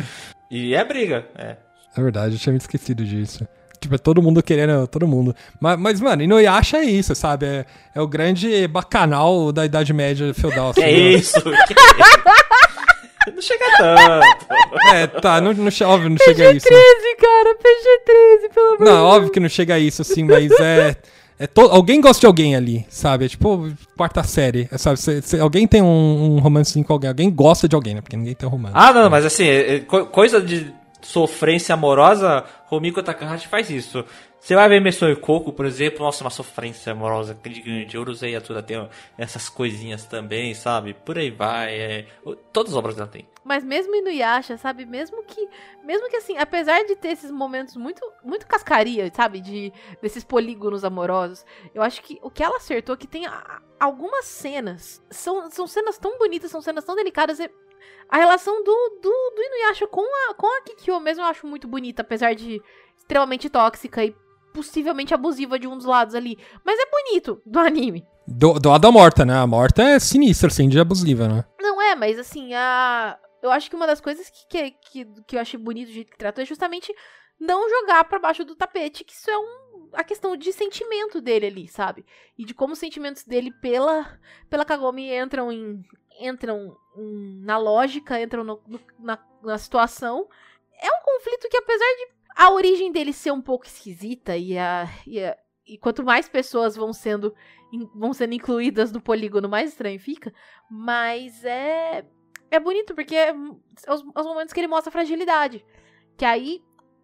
E 0.50 0.74
é 0.74 0.82
briga. 0.82 1.26
É. 1.36 1.56
É 1.96 2.02
verdade, 2.02 2.34
eu 2.34 2.38
tinha 2.38 2.52
me 2.52 2.58
esquecido 2.58 3.04
disso. 3.04 3.46
Tipo, 3.78 3.96
é 3.96 3.98
todo 3.98 4.22
mundo 4.22 4.42
querendo, 4.42 4.86
todo 4.88 5.06
mundo. 5.06 5.36
Mas, 5.60 5.78
mas 5.78 6.00
mano, 6.00 6.22
Inuyasha 6.22 6.78
é 6.78 6.84
isso, 6.84 7.14
sabe? 7.14 7.44
É, 7.44 7.66
é 7.94 8.00
o 8.00 8.08
grande 8.08 8.66
bacanal 8.66 9.52
da 9.52 9.66
Idade 9.66 9.92
Média 9.92 10.32
feudal. 10.32 10.72
Que 10.72 10.82
assim, 10.82 10.90
é 10.90 10.94
né? 10.94 10.98
isso? 11.10 11.42
Que 11.42 11.74
é 11.74 12.00
isso? 12.00 12.34
Não 13.34 13.42
chega 13.42 13.64
tanto. 13.76 14.26
É, 14.94 15.06
tá, 15.06 15.40
não, 15.40 15.52
não, 15.52 15.70
óbvio, 15.88 16.10
não 16.10 16.18
chega 16.18 16.48
a 16.48 16.52
isso. 16.52 16.66
cara, 16.68 17.56
PG-13, 17.56 18.54
pelo 18.54 18.66
amor 18.66 18.80
Não, 18.80 19.04
óbvio 19.04 19.30
que 19.30 19.40
não 19.40 19.48
chega 19.48 19.74
a 19.74 19.78
isso, 19.78 20.02
assim, 20.02 20.24
mas 20.24 20.50
é. 20.60 20.96
É 21.38 21.46
to... 21.46 21.62
Alguém 21.62 22.00
gosta 22.00 22.20
de 22.20 22.26
alguém 22.26 22.54
ali, 22.54 22.86
sabe? 22.88 23.24
É 23.24 23.28
tipo 23.28 23.68
quarta 23.96 24.22
série, 24.22 24.68
é, 24.70 24.78
sabe? 24.78 24.98
Alguém 25.40 25.66
tem 25.66 25.82
um, 25.82 26.36
um 26.36 26.38
romancinho 26.38 26.84
com 26.84 26.92
alguém, 26.92 27.08
alguém 27.08 27.30
gosta 27.30 27.68
de 27.68 27.74
alguém, 27.74 27.94
né? 27.94 28.00
Porque 28.00 28.16
ninguém 28.16 28.34
tem 28.34 28.48
romance. 28.48 28.74
Ah, 28.78 28.92
não, 28.92 29.10
mas 29.10 29.24
assim, 29.24 29.44
é- 29.44 29.74
é 29.76 29.80
co- 29.80 30.06
coisa 30.06 30.40
de 30.40 30.72
sofrência 31.02 31.74
amorosa, 31.74 32.44
Romiko 32.66 33.02
Takahashi 33.02 33.48
faz 33.48 33.68
isso. 33.68 34.04
Você 34.44 34.54
vai 34.54 34.68
ver 34.68 34.78
Messou 34.78 35.08
e 35.08 35.16
Coco, 35.16 35.54
por 35.54 35.64
exemplo, 35.64 36.00
nossa, 36.04 36.22
uma 36.22 36.28
sofrência 36.28 36.92
amorosa 36.92 37.34
gigante. 37.46 37.96
Urusei 37.96 38.36
Atura 38.36 38.62
tem 38.62 38.86
essas 39.16 39.48
coisinhas 39.48 40.04
também, 40.04 40.52
sabe? 40.52 40.92
Por 40.92 41.16
aí 41.16 41.30
vai. 41.30 41.74
é. 41.74 42.06
Todas 42.52 42.72
as 42.72 42.76
obras 42.76 42.94
dela 42.94 43.08
tem. 43.08 43.26
Mas 43.42 43.64
mesmo 43.64 43.98
no 44.02 44.10
Yasha, 44.10 44.58
sabe? 44.58 44.84
Mesmo 44.84 45.22
que, 45.24 45.48
mesmo 45.82 46.10
que 46.10 46.16
assim, 46.16 46.36
apesar 46.36 46.84
de 46.84 46.94
ter 46.94 47.08
esses 47.12 47.30
momentos 47.30 47.74
muito, 47.74 48.02
muito 48.22 48.46
cascaria, 48.46 49.10
sabe? 49.14 49.40
De 49.40 49.72
desses 50.02 50.22
polígonos 50.22 50.84
amorosos, 50.84 51.42
eu 51.74 51.80
acho 51.80 52.02
que 52.02 52.18
o 52.20 52.30
que 52.30 52.42
ela 52.42 52.58
acertou 52.58 52.96
é 52.96 52.98
que 52.98 53.06
tem 53.06 53.24
a- 53.24 53.62
algumas 53.80 54.26
cenas 54.26 55.02
são, 55.10 55.50
são 55.50 55.66
cenas 55.66 55.96
tão 55.96 56.18
bonitas, 56.18 56.50
são 56.50 56.60
cenas 56.60 56.84
tão 56.84 56.94
delicadas. 56.94 57.40
e 57.40 57.50
a 58.10 58.18
relação 58.18 58.62
do, 58.62 58.98
do, 59.00 59.10
do 59.34 59.42
Inuyasha 59.42 59.86
com 59.86 60.04
a, 60.30 60.34
com 60.34 60.46
a 60.46 60.60
Kikyo 60.60 61.00
mesmo 61.00 61.22
eu 61.24 61.28
acho 61.28 61.46
muito 61.46 61.66
bonita, 61.66 62.02
apesar 62.02 62.34
de 62.34 62.60
extremamente 62.94 63.48
tóxica 63.48 64.04
e 64.04 64.14
possivelmente 64.54 65.12
abusiva 65.12 65.58
de 65.58 65.66
um 65.66 65.76
dos 65.76 65.84
lados 65.84 66.14
ali. 66.14 66.38
Mas 66.64 66.78
é 66.78 66.86
bonito 66.90 67.42
do 67.44 67.58
anime. 67.58 68.06
Do, 68.26 68.54
do 68.58 68.70
lado 68.70 68.80
da 68.80 68.90
morta, 68.92 69.24
né? 69.26 69.34
A 69.36 69.46
morta 69.46 69.82
é 69.82 69.98
sinistra, 69.98 70.46
assim, 70.48 70.68
de 70.68 70.78
abusiva, 70.80 71.28
né? 71.28 71.44
Não 71.60 71.82
é, 71.82 71.94
mas 71.94 72.18
assim, 72.18 72.54
a. 72.54 73.18
Eu 73.42 73.50
acho 73.50 73.68
que 73.68 73.76
uma 73.76 73.86
das 73.86 74.00
coisas 74.00 74.30
que, 74.30 74.46
que, 74.48 74.70
que, 75.04 75.22
que 75.26 75.36
eu 75.36 75.40
achei 75.40 75.60
bonito 75.60 75.88
do 75.88 75.92
jeito 75.92 76.10
que 76.10 76.16
tratou 76.16 76.40
é 76.42 76.46
justamente 76.46 76.90
não 77.38 77.68
jogar 77.68 78.04
pra 78.04 78.18
baixo 78.18 78.42
do 78.44 78.54
tapete, 78.56 79.04
que 79.04 79.12
isso 79.12 79.28
é 79.30 79.36
um, 79.36 79.90
a 79.92 80.02
questão 80.02 80.34
de 80.34 80.50
sentimento 80.50 81.20
dele 81.20 81.46
ali, 81.46 81.68
sabe? 81.68 82.06
E 82.38 82.44
de 82.46 82.54
como 82.54 82.72
os 82.72 82.78
sentimentos 82.78 83.24
dele 83.24 83.50
pela, 83.60 84.18
pela 84.48 84.64
Kagome 84.64 85.14
entram 85.14 85.52
em. 85.52 85.82
entram 86.20 86.74
em- 86.96 87.42
na 87.44 87.58
lógica, 87.58 88.18
entram 88.22 88.42
no- 88.44 88.62
no- 88.66 88.80
na, 89.00 89.18
na 89.42 89.58
situação. 89.58 90.26
É 90.80 90.86
um 90.88 91.02
conflito 91.04 91.46
que, 91.50 91.56
apesar 91.58 91.84
de 91.84 92.08
a 92.34 92.50
origem 92.50 92.90
dele 92.92 93.12
ser 93.12 93.30
um 93.32 93.40
pouco 93.40 93.66
esquisita 93.66 94.36
e 94.36 94.58
a. 94.58 94.88
E, 95.06 95.22
a- 95.22 95.36
e 95.66 95.78
quanto 95.78 96.04
mais 96.04 96.28
pessoas 96.28 96.76
vão 96.76 96.92
sendo, 96.92 97.34
vão 97.94 98.12
sendo 98.12 98.34
incluídas 98.34 98.92
no 98.92 99.00
polígono, 99.00 99.48
mais 99.48 99.70
estranho 99.70 99.98
fica. 99.98 100.32
Mas 100.70 101.44
é. 101.44 102.04
É 102.50 102.60
bonito, 102.60 102.94
porque 102.94 103.14
é 103.16 103.32
os, 103.32 104.02
os 104.16 104.26
momentos 104.26 104.52
que 104.52 104.60
ele 104.60 104.68
mostra 104.68 104.92
fragilidade. 104.92 105.64
Que 106.16 106.24
aí, 106.24 106.60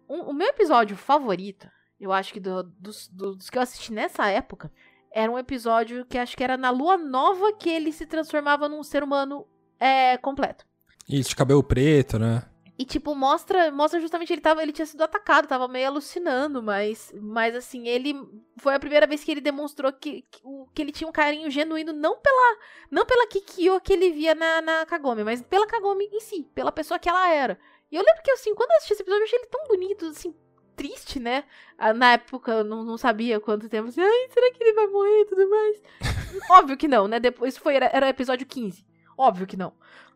um- 0.07 0.29
o 0.29 0.33
meu 0.33 0.47
episódio 0.47 0.95
favorito, 0.95 1.67
eu 1.99 2.11
acho 2.13 2.31
que 2.33 2.39
do- 2.39 2.63
dos, 2.63 3.07
dos 3.09 3.49
que 3.49 3.57
eu 3.57 3.61
assisti 3.61 3.91
nessa 3.91 4.27
época, 4.29 4.71
era 5.11 5.29
um 5.31 5.37
episódio 5.39 6.05
que 6.05 6.17
acho 6.17 6.37
que 6.37 6.43
era 6.43 6.55
na 6.55 6.69
lua 6.69 6.97
nova 6.97 7.51
que 7.53 7.69
ele 7.69 7.91
se 7.91 8.05
transformava 8.05 8.69
num 8.69 8.83
ser 8.83 9.03
humano 9.03 9.45
é, 9.79 10.17
completo. 10.17 10.65
Isso, 11.09 11.29
de 11.31 11.35
cabelo 11.35 11.63
preto, 11.63 12.17
né? 12.19 12.43
E, 12.81 12.85
tipo, 12.85 13.13
mostra, 13.13 13.69
mostra 13.71 13.99
justamente 13.99 14.33
ele 14.33 14.41
tava, 14.41 14.63
ele 14.63 14.71
tinha 14.71 14.87
sido 14.87 15.03
atacado, 15.03 15.47
tava 15.47 15.67
meio 15.67 15.85
alucinando, 15.85 16.63
mas, 16.63 17.13
mas 17.21 17.55
assim, 17.55 17.87
ele 17.87 18.15
foi 18.57 18.73
a 18.73 18.79
primeira 18.79 19.05
vez 19.05 19.23
que 19.23 19.29
ele 19.29 19.39
demonstrou 19.39 19.93
que, 19.93 20.23
que, 20.31 20.41
que 20.73 20.81
ele 20.81 20.91
tinha 20.91 21.07
um 21.07 21.11
carinho 21.11 21.47
genuíno, 21.51 21.93
não 21.93 22.17
pela, 22.17 22.57
não 22.89 23.05
pela 23.05 23.27
Kikyo 23.27 23.79
que 23.81 23.93
ele 23.93 24.09
via 24.09 24.33
na, 24.33 24.61
na 24.63 24.83
Kagome, 24.87 25.23
mas 25.23 25.43
pela 25.43 25.67
Kagome 25.67 26.09
em 26.11 26.19
si, 26.21 26.49
pela 26.55 26.71
pessoa 26.71 26.97
que 26.97 27.07
ela 27.07 27.31
era. 27.31 27.59
E 27.91 27.95
eu 27.95 28.01
lembro 28.03 28.23
que, 28.23 28.31
assim, 28.31 28.55
quando 28.55 28.71
eu 28.71 28.77
assisti 28.77 28.93
esse 28.93 29.03
episódio, 29.03 29.21
eu 29.21 29.25
achei 29.27 29.37
ele 29.37 29.47
tão 29.47 29.67
bonito, 29.67 30.05
assim, 30.07 30.33
triste, 30.75 31.19
né? 31.19 31.43
Ah, 31.77 31.93
Na 31.93 32.13
época 32.13 32.51
eu 32.51 32.63
não, 32.63 32.83
não 32.83 32.97
sabia 32.97 33.39
quanto 33.39 33.69
tempo, 33.69 33.89
assim, 33.89 34.01
ai, 34.01 34.27
será 34.31 34.51
que 34.51 34.63
ele 34.63 34.73
vai 34.73 34.87
morrer 34.87 35.21
e 35.21 35.25
tudo 35.25 35.47
mais? 35.47 35.83
Óbvio 36.49 36.75
que 36.75 36.87
não, 36.87 37.07
né? 37.07 37.19
Depois 37.19 37.55
foi, 37.59 37.75
era, 37.75 37.91
era 37.93 38.09
episódio 38.09 38.47
15. 38.47 38.83
Óbvio 39.15 39.45
que 39.45 39.55
não. 39.55 39.71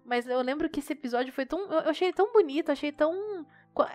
Mas 0.05 0.27
eu 0.27 0.39
lembro 0.41 0.69
que 0.69 0.79
esse 0.79 0.93
episódio 0.93 1.33
foi 1.33 1.45
tão. 1.45 1.59
Eu 1.71 1.89
achei 1.89 2.13
tão 2.13 2.31
bonito, 2.31 2.71
achei 2.71 2.91
tão. 2.91 3.45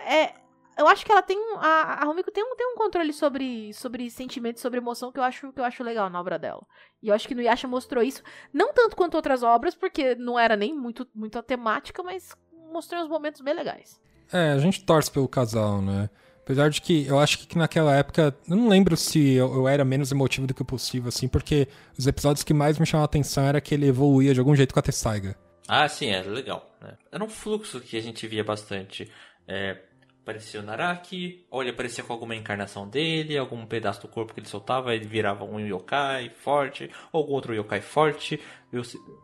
É, 0.07 0.35
eu 0.77 0.89
acho 0.89 1.05
que 1.05 1.13
ela 1.13 1.23
tem 1.23 1.39
um. 1.39 1.57
A, 1.59 2.01
a 2.01 2.05
Rumiko 2.05 2.31
tem 2.31 2.43
um, 2.43 2.57
tem 2.57 2.67
um 2.67 2.77
controle 2.77 3.13
sobre, 3.13 3.73
sobre 3.73 4.11
sentimentos, 4.11 4.61
sobre 4.61 4.79
emoção 4.79 5.13
que 5.13 5.19
eu, 5.19 5.23
acho, 5.23 5.53
que 5.53 5.61
eu 5.61 5.65
acho 5.65 5.85
legal 5.85 6.11
na 6.11 6.21
obra 6.21 6.39
dela. 6.39 6.67
E 7.03 7.09
eu 7.09 7.15
acho 7.15 7.29
que 7.29 7.35
no 7.35 7.43
Yasha 7.43 7.69
mostrou 7.69 8.03
isso. 8.03 8.23
Não 8.53 8.73
tanto 8.73 8.97
quanto 8.97 9.15
outras 9.15 9.43
obras, 9.43 9.75
porque 9.75 10.15
não 10.15 10.39
era 10.39 10.57
nem 10.57 10.75
muito, 10.75 11.07
muito 11.15 11.39
a 11.39 11.43
temática, 11.43 12.03
mas 12.03 12.35
mostrou 12.73 13.03
uns 13.03 13.09
momentos 13.09 13.41
bem 13.41 13.55
legais. 13.55 14.01
É, 14.33 14.53
a 14.53 14.59
gente 14.59 14.85
torce 14.85 15.11
pelo 15.11 15.29
casal, 15.29 15.81
né? 15.81 16.09
Apesar 16.43 16.71
de 16.71 16.81
que 16.81 17.07
eu 17.07 17.19
acho 17.19 17.47
que 17.47 17.59
naquela 17.59 17.95
época, 17.95 18.35
eu 18.49 18.57
não 18.57 18.69
lembro 18.69 18.97
se 18.97 19.35
eu, 19.35 19.53
eu 19.55 19.69
era 19.69 19.85
menos 19.85 20.11
emotivo 20.11 20.47
do 20.47 20.55
que 20.55 20.63
o 20.63 20.65
possível, 20.65 21.09
assim, 21.09 21.29
porque 21.29 21.69
os 21.97 22.07
episódios 22.07 22.43
que 22.43 22.55
mais 22.55 22.79
me 22.79 22.87
chamavam 22.87 23.05
a 23.05 23.07
atenção 23.07 23.45
era 23.45 23.61
que 23.61 23.75
ele 23.75 23.87
evoluía 23.87 24.35
de 24.35 24.41
algum 24.41 24.57
jeito 24.57 24.73
com 24.75 24.81
a 24.81 24.83
Tessaiga. 24.83 25.37
Ah, 25.73 25.87
sim, 25.89 26.09
é 26.11 26.21
legal. 26.23 26.69
Né? 26.81 26.99
Era 27.13 27.23
um 27.23 27.29
fluxo 27.29 27.81
que 27.81 27.97
a 27.97 28.01
gente 28.03 28.27
via 28.27 28.43
bastante. 28.43 29.09
É, 29.47 29.81
aparecia 30.21 30.59
o 30.59 30.65
Naraki, 30.65 31.47
ou 31.49 31.63
ele 31.63 31.71
aparecia 31.71 32.03
com 32.03 32.13
alguma 32.13 32.35
encarnação 32.35 32.89
dele, 32.89 33.39
algum 33.39 33.65
pedaço 33.65 34.01
do 34.03 34.09
corpo 34.09 34.35
que 34.35 34.41
ele 34.41 34.49
soltava, 34.49 34.93
ele 34.93 35.07
virava 35.07 35.45
um 35.45 35.61
yokai 35.61 36.29
forte, 36.31 36.91
ou 37.13 37.21
algum 37.21 37.35
outro 37.35 37.55
yokai 37.55 37.81
forte, 37.81 38.41
e 38.73 38.79
o, 38.79 38.83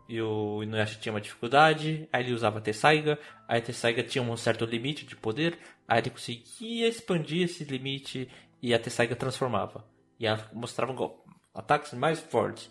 e 0.09 0.23
o 0.23 0.63
Inuyasha 0.63 1.01
tinha 1.01 1.13
uma 1.13 1.21
dificuldade, 1.21 2.09
aí 2.13 2.23
ele 2.23 2.33
usava 2.33 2.59
a 2.59 2.63
Tessaiga, 2.63 3.19
aí 3.49 3.59
a 3.59 3.63
Tessaiga 3.63 4.05
tinha 4.05 4.23
um 4.23 4.37
certo 4.37 4.65
limite 4.65 5.05
de 5.05 5.17
poder, 5.17 5.59
aí 5.89 5.99
ele 5.99 6.11
conseguia 6.11 6.87
expandir 6.87 7.43
esse 7.43 7.65
limite 7.65 8.29
e 8.63 8.73
a 8.73 8.79
Tessaiga 8.79 9.17
transformava. 9.17 9.85
E 10.19 10.27
ela 10.29 10.49
mostrava 10.53 10.93
go- 10.93 11.25
ataques 11.53 11.93
mais 11.93 12.21
fortes. 12.21 12.71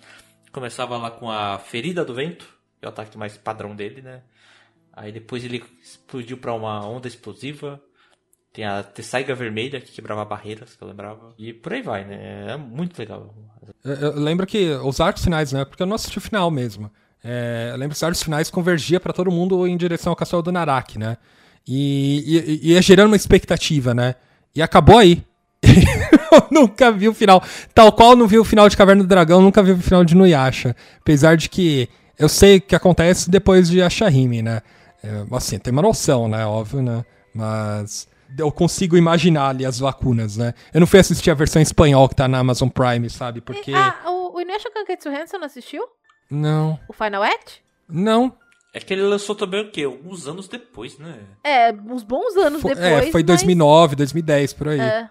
Começava 0.51 0.97
lá 0.97 1.11
com 1.11 1.29
a 1.29 1.59
ferida 1.59 2.05
do 2.05 2.13
vento, 2.13 2.54
é 2.85 2.89
o 2.89 2.93
ataque 2.93 3.17
mais 3.17 3.37
padrão 3.37 3.75
dele, 3.75 4.01
né? 4.01 4.21
Aí 4.93 5.11
depois 5.11 5.43
ele 5.43 5.63
explodiu 5.83 6.37
pra 6.37 6.53
uma 6.53 6.85
onda 6.87 7.07
explosiva. 7.07 7.81
Tem 8.53 8.63
a 8.63 8.81
Tessaiga 8.81 9.35
vermelha 9.35 9.81
que 9.81 9.91
quebrava 9.91 10.23
barreiras, 10.23 10.75
que 10.75 10.81
eu 10.81 10.87
lembrava. 10.87 11.33
E 11.37 11.51
por 11.51 11.73
aí 11.73 11.81
vai, 11.81 12.05
né? 12.05 12.53
É 12.53 12.57
muito 12.57 12.97
legal. 12.97 13.35
Lembro 14.15 14.47
que 14.47 14.69
os 14.83 15.01
arcos 15.01 15.23
finais, 15.23 15.51
né? 15.51 15.65
Porque 15.65 15.83
eu 15.83 15.87
não 15.87 15.95
assisti 15.95 16.17
o 16.17 16.21
final 16.21 16.49
mesmo. 16.49 16.89
É, 17.21 17.69
eu 17.71 17.77
lembro 17.77 17.89
que 17.89 17.97
os 17.97 18.03
arcos 18.03 18.23
finais 18.23 18.49
convergia 18.49 18.99
pra 18.99 19.11
todo 19.11 19.31
mundo 19.31 19.67
em 19.67 19.75
direção 19.75 20.11
ao 20.11 20.15
castelo 20.15 20.41
do 20.41 20.51
Narak, 20.51 20.97
né? 20.97 21.17
E, 21.67 22.23
e, 22.25 22.69
e 22.69 22.73
ia 22.73 22.81
gerando 22.81 23.07
uma 23.07 23.15
expectativa, 23.15 23.93
né? 23.93 24.15
E 24.55 24.61
acabou 24.61 24.99
aí. 24.99 25.25
eu 26.31 26.47
nunca 26.51 26.91
vi 26.91 27.09
o 27.09 27.13
final. 27.13 27.43
Tal 27.73 27.91
qual 27.91 28.15
não 28.15 28.27
vi 28.27 28.37
o 28.37 28.43
final 28.43 28.69
de 28.69 28.77
Caverna 28.77 29.03
do 29.03 29.07
Dragão, 29.09 29.41
nunca 29.41 29.63
vi 29.63 29.71
o 29.71 29.77
final 29.77 30.05
de 30.05 30.15
Nuyasha. 30.15 30.75
Apesar 31.01 31.35
de 31.35 31.49
que 31.49 31.89
eu 32.17 32.29
sei 32.29 32.57
o 32.57 32.61
que 32.61 32.75
acontece 32.75 33.29
depois 33.29 33.69
de 33.69 33.81
Ashahime, 33.81 34.41
né? 34.41 34.61
É, 35.03 35.23
assim, 35.35 35.59
tem 35.59 35.71
uma 35.71 35.81
noção, 35.81 36.27
né? 36.27 36.45
Óbvio, 36.45 36.81
né? 36.81 37.05
Mas 37.33 38.07
eu 38.37 38.51
consigo 38.51 38.97
imaginar 38.97 39.49
ali 39.49 39.65
as 39.65 39.79
lacunas, 39.79 40.37
né? 40.37 40.53
Eu 40.73 40.79
não 40.79 40.87
fui 40.87 40.99
assistir 40.99 41.29
a 41.29 41.33
versão 41.33 41.61
espanhol 41.61 42.07
que 42.09 42.15
tá 42.15 42.27
na 42.27 42.39
Amazon 42.39 42.69
Prime, 42.69 43.09
sabe? 43.09 43.41
Porque. 43.41 43.73
Ah, 43.73 43.95
o, 44.07 44.35
o 44.37 44.41
Inuyasha 44.41 44.69
Kanketsu 44.71 45.09
você 45.09 45.37
não 45.37 45.45
assistiu? 45.45 45.83
Não. 46.29 46.79
O 46.87 46.93
Final 46.93 47.23
Act? 47.23 47.61
Não. 47.87 48.33
É 48.73 48.79
que 48.79 48.93
ele 48.93 49.03
lançou 49.03 49.35
também 49.35 49.61
o 49.61 49.71
quê? 49.71 49.83
Alguns 49.83 50.27
anos 50.27 50.49
depois, 50.49 50.97
né? 50.97 51.19
É, 51.43 51.71
uns 51.71 52.03
bons 52.03 52.35
anos 52.35 52.61
Foi, 52.61 52.75
depois. 52.75 52.91
é, 53.07 53.11
foi 53.11 53.21
mas- 53.21 53.27
2009, 53.27 53.95
2010, 53.95 54.53
por 54.53 54.67
aí. 54.67 54.79
É. 54.81 55.09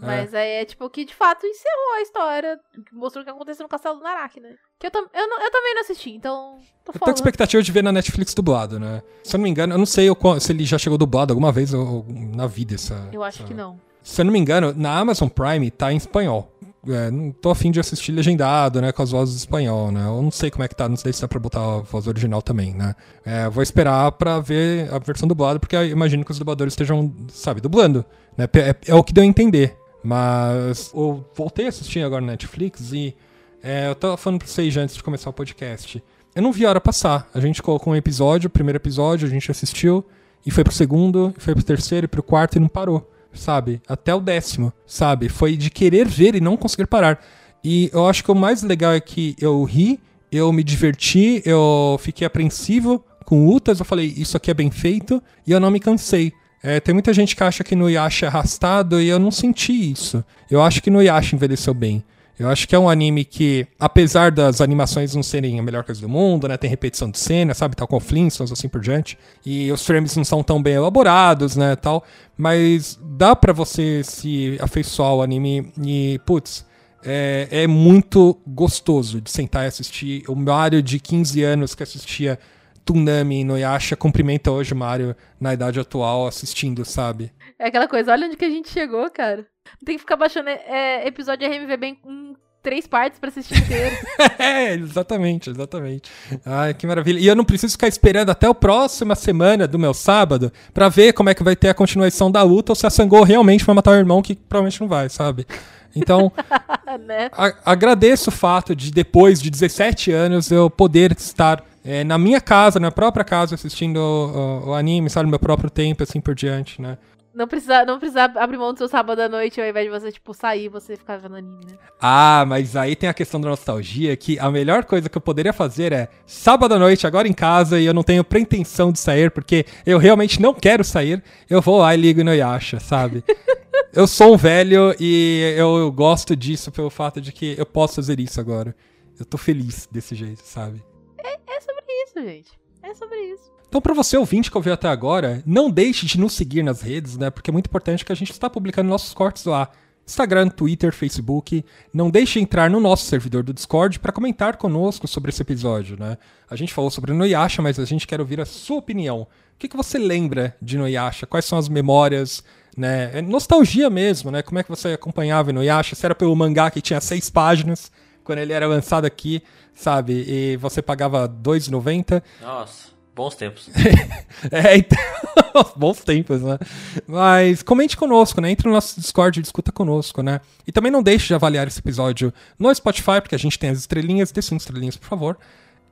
Mas 0.00 0.34
aí 0.34 0.48
é 0.62 0.64
tipo 0.64 0.88
que 0.90 1.04
de 1.04 1.14
fato 1.14 1.46
encerrou 1.46 1.94
a 1.96 2.02
história, 2.02 2.58
mostrou 2.92 3.22
o 3.22 3.24
que 3.24 3.30
aconteceu 3.30 3.62
no 3.62 3.68
Castelo 3.68 3.96
do 3.98 4.02
Narak, 4.02 4.40
né? 4.40 4.50
Que 4.78 4.86
eu, 4.86 4.90
tam 4.90 5.06
eu, 5.14 5.28
não- 5.28 5.40
eu 5.42 5.50
também 5.50 5.74
não 5.74 5.80
assisti, 5.82 6.10
então. 6.10 6.58
Tô 6.84 6.92
Eu 6.92 6.98
tô 6.98 7.04
com 7.04 7.10
expectativa 7.12 7.62
de 7.62 7.70
ver 7.72 7.82
na 7.84 7.92
Netflix 7.92 8.34
dublado, 8.34 8.80
né? 8.80 9.02
Se 9.22 9.36
eu 9.36 9.38
não 9.38 9.44
me 9.44 9.50
engano, 9.50 9.74
eu 9.74 9.78
não 9.78 9.86
sei 9.86 10.08
se 10.40 10.52
ele 10.52 10.64
já 10.64 10.78
chegou 10.78 10.98
dublado 10.98 11.32
alguma 11.32 11.52
vez 11.52 11.72
ou- 11.72 12.04
na 12.08 12.46
vida. 12.46 12.74
Essa, 12.74 13.08
Eu 13.12 13.22
acho 13.22 13.38
essa- 13.38 13.46
que 13.48 13.54
não. 13.54 13.78
Se 14.02 14.20
eu 14.20 14.24
não 14.24 14.32
me 14.32 14.38
engano, 14.38 14.74
na 14.76 14.98
Amazon 14.98 15.28
Prime 15.28 15.70
tá 15.70 15.92
em 15.92 15.96
espanhol. 15.96 16.50
É, 16.88 17.08
não 17.12 17.30
tô 17.30 17.50
afim 17.50 17.70
de 17.70 17.78
assistir 17.78 18.10
legendado, 18.10 18.80
né? 18.82 18.90
Com 18.90 19.02
as 19.04 19.12
vozes 19.12 19.34
em 19.34 19.38
espanhol, 19.38 19.92
né? 19.92 20.04
Eu 20.04 20.20
não 20.20 20.32
sei 20.32 20.50
como 20.50 20.64
é 20.64 20.68
que 20.68 20.74
tá, 20.74 20.88
não 20.88 20.96
sei 20.96 21.12
se 21.12 21.22
dá 21.22 21.28
pra 21.28 21.38
botar 21.38 21.60
a 21.60 21.78
voz 21.78 22.08
original 22.08 22.42
também, 22.42 22.74
né? 22.74 22.96
É, 23.24 23.48
vou 23.48 23.62
esperar 23.62 24.10
pra 24.10 24.40
ver 24.40 24.92
a 24.92 24.98
versão 24.98 25.28
dublada, 25.28 25.60
porque 25.60 25.76
eu 25.76 25.86
imagino 25.86 26.24
que 26.24 26.32
os 26.32 26.38
dubladores 26.40 26.72
estejam, 26.72 27.14
sabe, 27.28 27.60
dublando. 27.60 28.04
Né? 28.36 28.48
É, 28.54 28.74
é 28.90 28.94
o 28.96 29.04
que 29.04 29.12
deu 29.12 29.22
a 29.22 29.26
entender. 29.26 29.78
Mas 30.02 30.90
eu 30.94 31.24
voltei 31.34 31.66
a 31.66 31.68
assistir 31.68 32.02
agora 32.02 32.20
na 32.20 32.32
Netflix 32.32 32.92
e 32.92 33.14
é, 33.62 33.88
eu 33.88 33.94
tava 33.94 34.16
falando 34.16 34.40
pra 34.40 34.48
vocês 34.48 34.76
antes 34.76 34.96
de 34.96 35.02
começar 35.02 35.30
o 35.30 35.32
podcast. 35.32 36.02
Eu 36.34 36.42
não 36.42 36.52
vi 36.52 36.66
a 36.66 36.70
hora 36.70 36.80
passar. 36.80 37.28
A 37.32 37.38
gente 37.38 37.62
colocou 37.62 37.92
um 37.92 37.96
episódio, 37.96 38.48
o 38.48 38.50
primeiro 38.50 38.78
episódio, 38.78 39.26
a 39.26 39.30
gente 39.30 39.50
assistiu, 39.50 40.04
e 40.44 40.50
foi 40.50 40.64
pro 40.64 40.72
segundo, 40.72 41.32
e 41.36 41.40
foi 41.40 41.54
pro 41.54 41.62
terceiro, 41.62 42.06
e 42.06 42.08
pro 42.08 42.22
quarto, 42.22 42.56
e 42.56 42.60
não 42.60 42.68
parou, 42.68 43.08
sabe? 43.32 43.80
Até 43.86 44.14
o 44.14 44.20
décimo, 44.20 44.72
sabe? 44.86 45.28
Foi 45.28 45.56
de 45.56 45.70
querer 45.70 46.08
ver 46.08 46.34
e 46.34 46.40
não 46.40 46.56
conseguir 46.56 46.86
parar. 46.86 47.22
E 47.62 47.88
eu 47.92 48.08
acho 48.08 48.24
que 48.24 48.30
o 48.30 48.34
mais 48.34 48.62
legal 48.62 48.92
é 48.92 49.00
que 49.00 49.36
eu 49.38 49.62
ri, 49.62 50.00
eu 50.32 50.52
me 50.52 50.64
diverti, 50.64 51.42
eu 51.44 51.96
fiquei 52.00 52.26
apreensivo 52.26 53.04
com 53.24 53.46
lutas, 53.46 53.78
eu 53.78 53.84
falei, 53.84 54.06
isso 54.16 54.36
aqui 54.36 54.50
é 54.50 54.54
bem 54.54 54.70
feito, 54.70 55.22
e 55.46 55.52
eu 55.52 55.60
não 55.60 55.70
me 55.70 55.78
cansei. 55.78 56.32
É, 56.62 56.78
tem 56.78 56.92
muita 56.92 57.12
gente 57.12 57.34
que 57.34 57.42
acha 57.42 57.64
que 57.64 57.74
no 57.74 57.90
Yasha 57.90 58.26
é 58.26 58.28
arrastado 58.28 59.00
e 59.00 59.08
eu 59.08 59.18
não 59.18 59.30
senti 59.30 59.90
isso. 59.90 60.24
Eu 60.50 60.62
acho 60.62 60.82
que 60.82 60.90
no 60.90 61.02
Yasha 61.02 61.34
envelheceu 61.34 61.74
bem. 61.74 62.04
Eu 62.38 62.48
acho 62.48 62.66
que 62.66 62.74
é 62.74 62.78
um 62.78 62.88
anime 62.88 63.24
que, 63.24 63.66
apesar 63.78 64.30
das 64.30 64.60
animações 64.60 65.14
não 65.14 65.22
serem 65.22 65.58
a 65.58 65.62
melhor 65.62 65.84
coisa 65.84 66.00
do 66.00 66.08
mundo, 66.08 66.48
né? 66.48 66.56
Tem 66.56 66.68
repetição 66.68 67.10
de 67.10 67.18
cena, 67.18 67.52
sabe? 67.52 67.76
Tal 67.76 67.86
com 67.86 68.00
Flintstones, 68.00 68.50
assim 68.50 68.68
por 68.68 68.80
diante. 68.80 69.18
E 69.44 69.70
os 69.70 69.84
frames 69.84 70.16
não 70.16 70.24
são 70.24 70.42
tão 70.42 70.62
bem 70.62 70.74
elaborados, 70.74 71.56
né? 71.56 71.76
Tal. 71.76 72.02
Mas 72.36 72.98
dá 73.02 73.36
pra 73.36 73.52
você 73.52 74.02
se 74.02 74.56
afeiçoar 74.60 75.10
ao 75.10 75.22
anime 75.22 75.72
e, 75.84 76.20
putz, 76.24 76.64
é, 77.04 77.48
é 77.50 77.66
muito 77.66 78.38
gostoso 78.46 79.20
de 79.20 79.30
sentar 79.30 79.64
e 79.64 79.68
assistir. 79.68 80.24
O 80.26 80.34
Mario 80.34 80.82
de 80.82 80.98
15 80.98 81.42
anos 81.42 81.74
que 81.74 81.82
assistia 81.82 82.38
Tsunami 82.84 83.40
e 83.40 83.44
Noyasha 83.44 83.96
cumprimenta 83.96 84.50
hoje 84.50 84.72
o 84.72 84.76
Mario 84.76 85.14
na 85.40 85.52
idade 85.54 85.78
atual 85.80 86.26
assistindo, 86.26 86.84
sabe? 86.84 87.32
É 87.58 87.68
aquela 87.68 87.86
coisa, 87.88 88.12
olha 88.12 88.26
onde 88.26 88.36
que 88.36 88.44
a 88.44 88.50
gente 88.50 88.68
chegou, 88.70 89.08
cara. 89.10 89.46
Tem 89.84 89.96
que 89.96 90.00
ficar 90.00 90.16
baixando 90.16 90.48
é, 90.48 91.06
episódio 91.06 91.48
RMV 91.48 91.76
bem 91.76 91.94
com 91.94 92.34
três 92.62 92.86
partes 92.86 93.18
pra 93.18 93.28
assistir 93.28 93.58
inteiro. 93.58 93.94
É, 94.38 94.74
exatamente, 94.74 95.50
exatamente. 95.50 96.10
Ai, 96.44 96.74
que 96.74 96.86
maravilha. 96.86 97.18
E 97.18 97.26
eu 97.26 97.34
não 97.36 97.44
preciso 97.44 97.72
ficar 97.72 97.88
esperando 97.88 98.30
até 98.30 98.46
a 98.46 98.54
próxima 98.54 99.14
semana 99.14 99.66
do 99.68 99.78
meu 99.78 99.94
sábado 99.94 100.52
pra 100.74 100.88
ver 100.88 101.12
como 101.12 101.28
é 101.30 101.34
que 101.34 101.42
vai 101.44 101.54
ter 101.56 101.68
a 101.68 101.74
continuação 101.74 102.30
da 102.30 102.42
luta 102.42 102.72
ou 102.72 102.76
se 102.76 102.86
a 102.86 102.90
Sangô 102.90 103.22
realmente 103.22 103.64
vai 103.64 103.74
matar 103.74 103.92
o 103.92 103.94
irmão, 103.98 104.22
que 104.22 104.34
provavelmente 104.36 104.80
não 104.80 104.88
vai, 104.88 105.08
sabe? 105.08 105.46
Então, 105.94 106.32
né? 107.06 107.28
a- 107.32 107.54
agradeço 107.64 108.30
o 108.30 108.32
fato 108.32 108.74
de, 108.74 108.90
depois 108.90 109.40
de 109.40 109.50
17 109.50 110.10
anos, 110.12 110.50
eu 110.50 110.68
poder 110.70 111.12
estar 111.12 111.64
é, 111.84 112.04
na 112.04 112.18
minha 112.18 112.40
casa, 112.40 112.78
na 112.80 112.90
própria 112.90 113.24
casa, 113.24 113.54
assistindo 113.54 113.96
o, 113.98 114.66
o- 114.66 114.68
o 114.70 114.74
anime, 114.74 115.10
sabe? 115.10 115.24
No 115.26 115.30
meu 115.30 115.38
próprio 115.38 115.70
tempo, 115.70 116.02
assim 116.02 116.20
por 116.20 116.34
diante, 116.34 116.80
né? 116.80 116.98
Não 117.34 117.48
precisa, 117.48 117.82
não 117.86 117.98
precisa 117.98 118.24
abrir 118.24 118.58
mão 118.58 118.74
do 118.74 118.76
seu 118.78 118.86
sábado 118.88 119.18
à 119.22 119.26
noite 119.26 119.58
ao 119.58 119.66
invés 119.66 119.86
de 119.86 119.90
você, 120.00 120.12
tipo, 120.12 120.34
sair 120.34 120.68
você 120.68 120.96
ficar 120.98 121.16
vendo 121.16 121.36
anime, 121.36 121.64
né? 121.64 121.78
Ah, 121.98 122.44
mas 122.46 122.76
aí 122.76 122.94
tem 122.94 123.08
a 123.08 123.14
questão 123.14 123.40
da 123.40 123.48
nostalgia, 123.48 124.14
que 124.18 124.38
a 124.38 124.50
melhor 124.50 124.84
coisa 124.84 125.08
que 125.08 125.16
eu 125.16 125.20
poderia 125.22 125.52
fazer 125.54 125.92
é 125.94 126.08
sábado 126.26 126.74
à 126.74 126.78
noite, 126.78 127.06
agora 127.06 127.26
em 127.26 127.32
casa, 127.32 127.80
e 127.80 127.86
eu 127.86 127.94
não 127.94 128.02
tenho 128.02 128.22
pretensão 128.22 128.92
de 128.92 128.98
sair, 129.00 129.30
porque 129.30 129.64
eu 129.86 129.96
realmente 129.96 130.42
não 130.42 130.52
quero 130.52 130.84
sair, 130.84 131.22
eu 131.48 131.62
vou 131.62 131.78
lá 131.78 131.94
e 131.94 131.98
ligo 131.98 132.22
no 132.22 132.34
Yasha, 132.34 132.78
sabe? 132.78 133.24
eu 133.94 134.06
sou 134.06 134.34
um 134.34 134.36
velho 134.36 134.94
e 135.00 135.54
eu 135.56 135.90
gosto 135.90 136.36
disso 136.36 136.70
pelo 136.70 136.90
fato 136.90 137.18
de 137.18 137.32
que 137.32 137.54
eu 137.58 137.64
posso 137.64 137.94
fazer 137.94 138.20
isso 138.20 138.38
agora. 138.40 138.76
Eu 139.18 139.24
tô 139.24 139.38
feliz 139.38 139.88
desse 139.90 140.14
jeito, 140.14 140.42
sabe? 140.44 140.82
É 141.24 141.60
sobre 141.60 141.84
isso, 142.04 142.20
gente. 142.22 142.50
É 142.82 142.94
sobre 142.94 143.18
isso. 143.18 143.52
Então, 143.68 143.80
pra 143.80 143.94
você 143.94 144.16
ouvinte 144.18 144.50
que 144.50 144.56
ouviu 144.56 144.74
até 144.74 144.88
agora, 144.88 145.42
não 145.46 145.70
deixe 145.70 146.04
de 146.04 146.20
nos 146.20 146.34
seguir 146.34 146.62
nas 146.62 146.82
redes, 146.82 147.16
né? 147.16 147.30
Porque 147.30 147.50
é 147.50 147.52
muito 147.52 147.66
importante 147.66 148.04
que 148.04 148.12
a 148.12 148.14
gente 148.14 148.30
está 148.30 148.50
publicando 148.50 148.90
nossos 148.90 149.14
cortes 149.14 149.44
lá. 149.44 149.70
Instagram, 150.06 150.48
Twitter, 150.48 150.92
Facebook. 150.92 151.64
Não 151.94 152.10
deixe 152.10 152.34
de 152.34 152.40
entrar 152.40 152.68
no 152.68 152.80
nosso 152.80 153.06
servidor 153.06 153.42
do 153.42 153.54
Discord 153.54 153.98
para 153.98 154.12
comentar 154.12 154.56
conosco 154.56 155.06
sobre 155.06 155.30
esse 155.30 155.40
episódio, 155.40 155.96
né? 155.98 156.18
A 156.50 156.56
gente 156.56 156.72
falou 156.72 156.90
sobre 156.90 157.12
Noyasha, 157.12 157.62
mas 157.62 157.78
a 157.78 157.84
gente 157.84 158.06
quer 158.06 158.20
ouvir 158.20 158.40
a 158.40 158.44
sua 158.44 158.78
opinião. 158.78 159.22
O 159.22 159.26
que, 159.58 159.68
que 159.68 159.76
você 159.76 159.96
lembra 159.96 160.56
de 160.60 160.76
Noyasha? 160.76 161.26
Quais 161.26 161.44
são 161.44 161.56
as 161.58 161.68
memórias, 161.68 162.42
né? 162.76 163.10
É 163.14 163.22
nostalgia 163.22 163.88
mesmo, 163.88 164.30
né? 164.30 164.42
Como 164.42 164.58
é 164.58 164.62
que 164.62 164.68
você 164.70 164.88
acompanhava 164.88 165.52
Noyasha? 165.52 165.94
Se 165.94 166.04
era 166.04 166.14
pelo 166.14 166.34
mangá 166.34 166.70
que 166.70 166.80
tinha 166.80 167.00
seis 167.00 167.30
páginas, 167.30 167.90
quando 168.24 168.38
ele 168.38 168.52
era 168.52 168.66
lançado 168.66 169.04
aqui, 169.04 169.42
sabe? 169.74 170.24
E 170.26 170.56
você 170.56 170.80
pagava 170.82 171.22
R$ 171.22 171.28
2,90. 171.42 172.22
Nossa, 172.40 172.88
bons 173.14 173.34
tempos. 173.34 173.70
É, 174.50 174.76
então, 174.76 174.98
bons 175.76 176.00
tempos, 176.00 176.42
né? 176.42 176.58
Mas 177.06 177.62
comente 177.62 177.96
conosco, 177.96 178.40
né? 178.40 178.50
Entre 178.50 178.66
no 178.66 178.74
nosso 178.74 178.98
Discord 179.00 179.38
e 179.38 179.42
discuta 179.42 179.70
conosco, 179.70 180.20
né? 180.20 180.40
E 180.66 180.72
também 180.72 180.90
não 180.90 181.00
deixe 181.00 181.28
de 181.28 181.34
avaliar 181.34 181.68
esse 181.68 181.78
episódio 181.78 182.32
no 182.58 182.74
Spotify, 182.74 183.20
porque 183.20 183.36
a 183.36 183.38
gente 183.38 183.56
tem 183.56 183.70
as 183.70 183.78
estrelinhas, 183.78 184.32
dê 184.32 184.42
cinco 184.42 184.60
estrelinhas, 184.60 184.96
por 184.96 185.06
favor. 185.06 185.38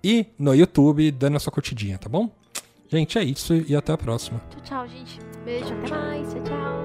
E 0.03 0.27
no 0.37 0.53
YouTube, 0.53 1.13
dando 1.13 1.37
a 1.37 1.41
sua 1.41 1.53
curtidinha, 1.53 1.97
tá 1.97 2.09
bom? 2.09 2.29
Gente, 2.89 3.19
é 3.19 3.23
isso 3.23 3.55
e 3.55 3.77
até 3.77 3.93
a 3.93 3.99
próxima. 3.99 4.41
Tchau, 4.51 4.63
tchau, 4.65 4.89
gente. 4.89 5.21
Beijo, 5.45 5.73
até 5.73 5.91
mais. 5.91 6.33
Tchau, 6.33 6.43
tchau. 6.43 6.80